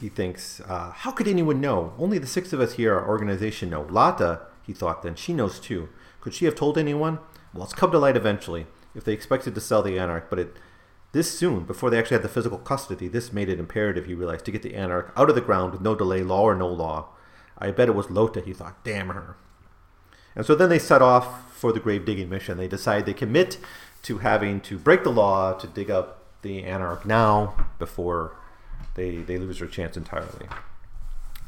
he 0.01 0.09
thinks, 0.09 0.61
uh, 0.61 0.91
how 0.91 1.11
could 1.11 1.27
anyone 1.27 1.61
know? 1.61 1.93
Only 1.97 2.17
the 2.17 2.27
six 2.27 2.51
of 2.53 2.59
us 2.59 2.73
here, 2.73 2.95
our 2.95 3.07
organization, 3.07 3.69
know. 3.69 3.81
Lotte 3.89 4.39
he 4.69 4.73
thought 4.73 5.01
then. 5.01 5.15
She 5.15 5.33
knows 5.33 5.59
too. 5.59 5.89
Could 6.21 6.35
she 6.35 6.45
have 6.45 6.53
told 6.53 6.77
anyone? 6.77 7.17
Well, 7.53 7.63
it's 7.63 7.73
come 7.73 7.89
to 7.91 7.97
light 7.97 8.15
eventually, 8.15 8.67
if 8.93 9.03
they 9.03 9.13
expected 9.13 9.55
to 9.55 9.61
sell 9.61 9.81
the 9.81 9.97
Anarch, 9.97 10.29
but 10.29 10.37
it 10.37 10.55
this 11.11 11.35
soon, 11.37 11.63
before 11.63 11.89
they 11.89 11.97
actually 11.97 12.17
had 12.17 12.23
the 12.23 12.29
physical 12.29 12.59
custody, 12.59 13.07
this 13.07 13.33
made 13.33 13.49
it 13.49 13.59
imperative, 13.59 14.05
he 14.05 14.13
realized, 14.13 14.45
to 14.45 14.51
get 14.51 14.61
the 14.61 14.75
Anarch 14.75 15.11
out 15.17 15.27
of 15.27 15.33
the 15.33 15.41
ground 15.41 15.71
with 15.71 15.81
no 15.81 15.95
delay, 15.95 16.21
law 16.21 16.43
or 16.43 16.53
no 16.53 16.67
law. 16.67 17.09
I 17.57 17.71
bet 17.71 17.89
it 17.89 17.95
was 17.95 18.11
Lotte, 18.11 18.45
he 18.45 18.53
thought. 18.53 18.83
Damn 18.83 19.09
her. 19.09 19.35
And 20.35 20.45
so 20.45 20.53
then 20.53 20.69
they 20.69 20.77
set 20.77 21.01
off 21.01 21.51
for 21.51 21.73
the 21.73 21.79
grave 21.79 22.05
digging 22.05 22.29
mission. 22.29 22.59
They 22.59 22.67
decide 22.67 23.07
they 23.07 23.15
commit 23.15 23.57
to 24.03 24.19
having 24.19 24.61
to 24.61 24.77
break 24.77 25.03
the 25.03 25.09
law 25.09 25.53
to 25.53 25.65
dig 25.65 25.89
up 25.89 26.25
the 26.43 26.63
Anarch 26.63 27.07
now 27.07 27.55
before 27.79 28.37
they, 28.93 29.15
they 29.17 29.39
lose 29.39 29.57
their 29.57 29.67
chance 29.67 29.97
entirely. 29.97 30.47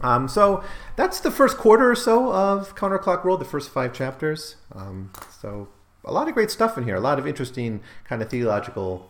Um, 0.02 0.28
so 0.28 0.64
that's 0.96 1.20
the 1.20 1.32
first 1.32 1.58
quarter 1.58 1.90
or 1.90 1.96
so 1.96 2.34
of 2.34 2.76
Counterclock 2.76 3.24
World, 3.24 3.40
the 3.40 3.46
first 3.46 3.70
five 3.70 3.94
chapters. 3.94 4.56
Um, 4.74 5.12
so 5.40 5.68
a 6.04 6.12
lot 6.12 6.28
of 6.28 6.34
great 6.34 6.52
stuff 6.52 6.78
in 6.78 6.84
here, 6.84 6.96
a 6.96 7.00
lot 7.00 7.20
of 7.20 7.28
interesting 7.28 7.82
kind 8.06 8.22
of 8.22 8.30
theological 8.30 9.10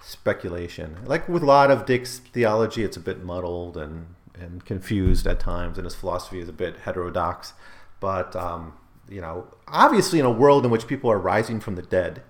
speculation. 0.00 0.98
Like 1.04 1.28
with 1.28 1.42
a 1.42 1.46
lot 1.46 1.70
of 1.70 1.86
Dick's 1.86 2.18
theology, 2.18 2.84
it's 2.84 2.96
a 2.96 3.00
bit 3.00 3.22
muddled 3.22 3.76
and, 3.76 4.14
and 4.38 4.64
confused 4.64 5.26
at 5.26 5.40
times, 5.40 5.78
and 5.78 5.84
his 5.84 5.94
philosophy 5.94 6.38
is 6.38 6.48
a 6.48 6.52
bit 6.52 6.76
heterodox. 6.78 7.54
But, 8.00 8.36
um, 8.36 8.74
you 9.08 9.20
know, 9.20 9.48
obviously 9.66 10.20
in 10.20 10.24
a 10.24 10.30
world 10.30 10.64
in 10.64 10.70
which 10.70 10.86
people 10.86 11.10
are 11.10 11.18
rising 11.18 11.58
from 11.58 11.74
the 11.74 11.82
dead, 11.82 12.22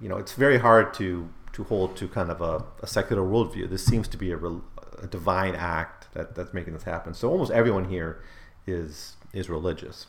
you 0.00 0.08
know, 0.08 0.16
it's 0.16 0.32
very 0.32 0.58
hard 0.58 0.94
to, 0.94 1.28
to 1.52 1.64
hold 1.64 1.96
to 1.96 2.08
kind 2.08 2.30
of 2.30 2.40
a, 2.40 2.64
a 2.82 2.86
secular 2.86 3.22
worldview. 3.22 3.68
This 3.68 3.84
seems 3.84 4.08
to 4.08 4.16
be 4.16 4.32
a, 4.32 4.38
a 4.38 5.06
divine 5.08 5.54
act 5.54 6.03
that, 6.14 6.34
that's 6.34 6.54
making 6.54 6.72
this 6.72 6.84
happen. 6.84 7.14
So 7.14 7.30
almost 7.30 7.52
everyone 7.52 7.88
here 7.88 8.22
is 8.66 9.16
is 9.32 9.48
religious. 9.48 10.06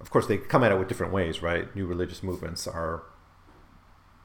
Of 0.00 0.10
course, 0.10 0.26
they 0.26 0.38
come 0.38 0.64
at 0.64 0.72
it 0.72 0.78
with 0.78 0.88
different 0.88 1.12
ways, 1.12 1.42
right? 1.42 1.74
New 1.76 1.86
religious 1.86 2.22
movements 2.22 2.66
are 2.66 3.04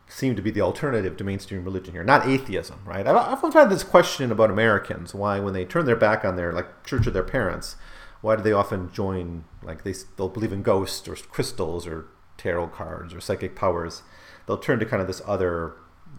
seem 0.10 0.36
to 0.36 0.42
be 0.42 0.52
the 0.52 0.62
alternative 0.62 1.18
to 1.18 1.24
mainstream 1.24 1.66
religion 1.66 1.94
here, 1.94 2.04
not 2.04 2.26
atheism, 2.26 2.80
right? 2.86 3.06
I've 3.06 3.16
often 3.16 3.52
had 3.52 3.70
this 3.70 3.84
question 3.84 4.32
about 4.32 4.50
Americans: 4.50 5.14
why, 5.14 5.40
when 5.40 5.54
they 5.54 5.66
turn 5.66 5.86
their 5.86 5.96
back 5.96 6.26
on 6.26 6.36
their 6.36 6.52
like 6.54 6.86
church 6.86 7.06
of 7.08 7.14
their 7.14 7.24
parents, 7.24 7.76
why 8.22 8.36
do 8.36 8.42
they 8.42 8.54
often 8.54 8.92
join 8.92 9.44
like 9.62 9.84
they 9.84 9.94
they'll 10.16 10.30
believe 10.30 10.54
in 10.54 10.64
ghosts 10.64 11.08
or 11.08 11.16
crystals 11.16 11.86
or 11.86 12.08
tarot 12.38 12.68
cards 12.70 13.14
or 13.14 13.22
psychic 13.22 13.56
powers? 13.56 14.02
They'll 14.46 14.58
turn 14.58 14.80
to 14.80 14.86
kind 14.86 15.02
of 15.02 15.08
this 15.08 15.22
other 15.26 15.74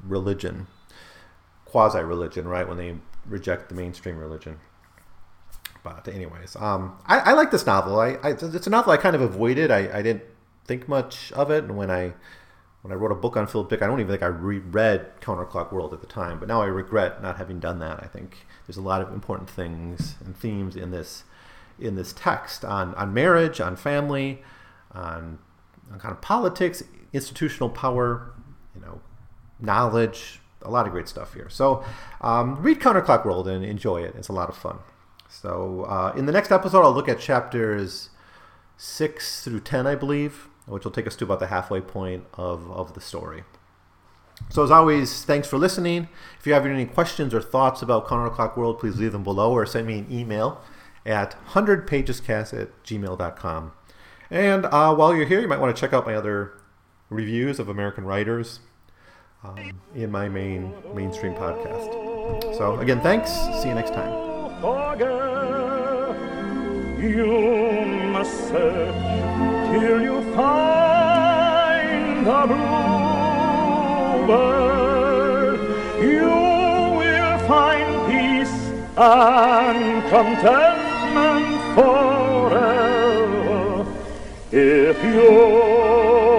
religion, 0.04 0.66
quasi 1.64 2.00
religion, 2.00 2.46
right? 2.46 2.68
When 2.68 2.76
they 2.76 2.96
reject 3.28 3.68
the 3.68 3.74
mainstream 3.74 4.18
religion. 4.18 4.58
But 5.82 6.08
anyways, 6.08 6.56
um, 6.56 6.98
I, 7.06 7.20
I, 7.20 7.32
like 7.32 7.50
this 7.50 7.64
novel. 7.64 8.00
I, 8.00 8.18
I, 8.22 8.30
it's 8.30 8.66
a 8.66 8.70
novel 8.70 8.92
I 8.92 8.96
kind 8.96 9.14
of 9.14 9.22
avoided. 9.22 9.70
I, 9.70 9.98
I 9.98 10.02
didn't 10.02 10.24
think 10.64 10.88
much 10.88 11.32
of 11.32 11.50
it, 11.50 11.64
and 11.64 11.76
when 11.76 11.90
I 11.90 12.14
when 12.82 12.92
I 12.92 12.94
wrote 12.94 13.12
a 13.12 13.16
book 13.16 13.36
on 13.36 13.46
Philip 13.46 13.70
Dick, 13.70 13.82
I 13.82 13.86
don't 13.86 14.00
even 14.00 14.10
think 14.10 14.22
I 14.22 14.26
reread 14.26 15.20
Counterclock 15.20 15.72
World 15.72 15.92
at 15.92 16.00
the 16.00 16.06
time. 16.06 16.38
But 16.38 16.48
now 16.48 16.62
I 16.62 16.66
regret 16.66 17.22
not 17.22 17.36
having 17.36 17.58
done 17.58 17.78
that. 17.80 18.02
I 18.02 18.06
think 18.06 18.46
there's 18.66 18.76
a 18.76 18.82
lot 18.82 19.00
of 19.00 19.12
important 19.12 19.50
things 19.50 20.14
and 20.24 20.36
themes 20.36 20.76
in 20.76 20.90
this 20.90 21.24
in 21.78 21.94
this 21.94 22.12
text 22.12 22.64
on 22.64 22.94
on 22.94 23.14
marriage, 23.14 23.60
on 23.60 23.76
family, 23.76 24.42
on, 24.92 25.38
on 25.92 25.98
kind 25.98 26.12
of 26.12 26.20
politics, 26.20 26.82
institutional 27.12 27.68
power, 27.68 28.32
you 28.74 28.80
know, 28.80 29.00
knowledge. 29.60 30.40
A 30.62 30.70
lot 30.70 30.86
of 30.86 30.92
great 30.92 31.08
stuff 31.08 31.34
here. 31.34 31.48
So 31.48 31.84
um, 32.20 32.56
read 32.62 32.80
Counterclock 32.80 33.24
World 33.24 33.46
and 33.48 33.64
enjoy 33.64 34.02
it. 34.02 34.14
It's 34.16 34.28
a 34.28 34.32
lot 34.32 34.48
of 34.48 34.56
fun. 34.56 34.78
So 35.28 35.84
uh, 35.84 36.12
in 36.16 36.26
the 36.26 36.32
next 36.32 36.50
episode, 36.50 36.82
I'll 36.82 36.92
look 36.92 37.08
at 37.08 37.20
chapters 37.20 38.10
six 38.76 39.44
through 39.44 39.60
ten, 39.60 39.86
I 39.86 39.94
believe, 39.94 40.48
which 40.66 40.84
will 40.84 40.90
take 40.90 41.06
us 41.06 41.16
to 41.16 41.24
about 41.24 41.40
the 41.40 41.48
halfway 41.48 41.80
point 41.80 42.24
of, 42.34 42.70
of 42.70 42.94
the 42.94 43.00
story. 43.00 43.44
So 44.50 44.62
as 44.64 44.70
always, 44.70 45.24
thanks 45.24 45.48
for 45.48 45.58
listening. 45.58 46.08
If 46.38 46.46
you 46.46 46.52
have 46.54 46.64
any 46.64 46.86
questions 46.86 47.34
or 47.34 47.42
thoughts 47.42 47.82
about 47.82 48.06
Counterclock 48.06 48.56
World, 48.56 48.78
please 48.78 48.96
leave 48.96 49.12
them 49.12 49.24
below 49.24 49.52
or 49.52 49.66
send 49.66 49.86
me 49.86 49.98
an 49.98 50.06
email 50.10 50.60
at 51.04 51.36
100pagescast 51.48 52.58
at 52.58 52.82
gmail.com. 52.84 53.72
And 54.30 54.66
uh, 54.66 54.94
while 54.94 55.14
you're 55.14 55.26
here, 55.26 55.40
you 55.40 55.48
might 55.48 55.60
want 55.60 55.74
to 55.74 55.80
check 55.80 55.92
out 55.92 56.06
my 56.06 56.14
other 56.14 56.52
reviews 57.10 57.58
of 57.58 57.68
American 57.68 58.04
writers 58.04 58.60
um, 59.44 59.80
in 59.94 60.10
my 60.10 60.28
main 60.28 60.72
mainstream 60.94 61.34
podcast. 61.34 61.92
So 62.56 62.78
again, 62.80 63.00
thanks. 63.00 63.30
See 63.62 63.68
you 63.68 63.74
next 63.74 63.94
time. 63.94 64.28
Find 77.48 77.90
peace 78.10 78.56
and 78.94 80.02
contentment 80.10 81.56
forever 81.74 82.66
if 84.52 85.02
you 85.02 86.37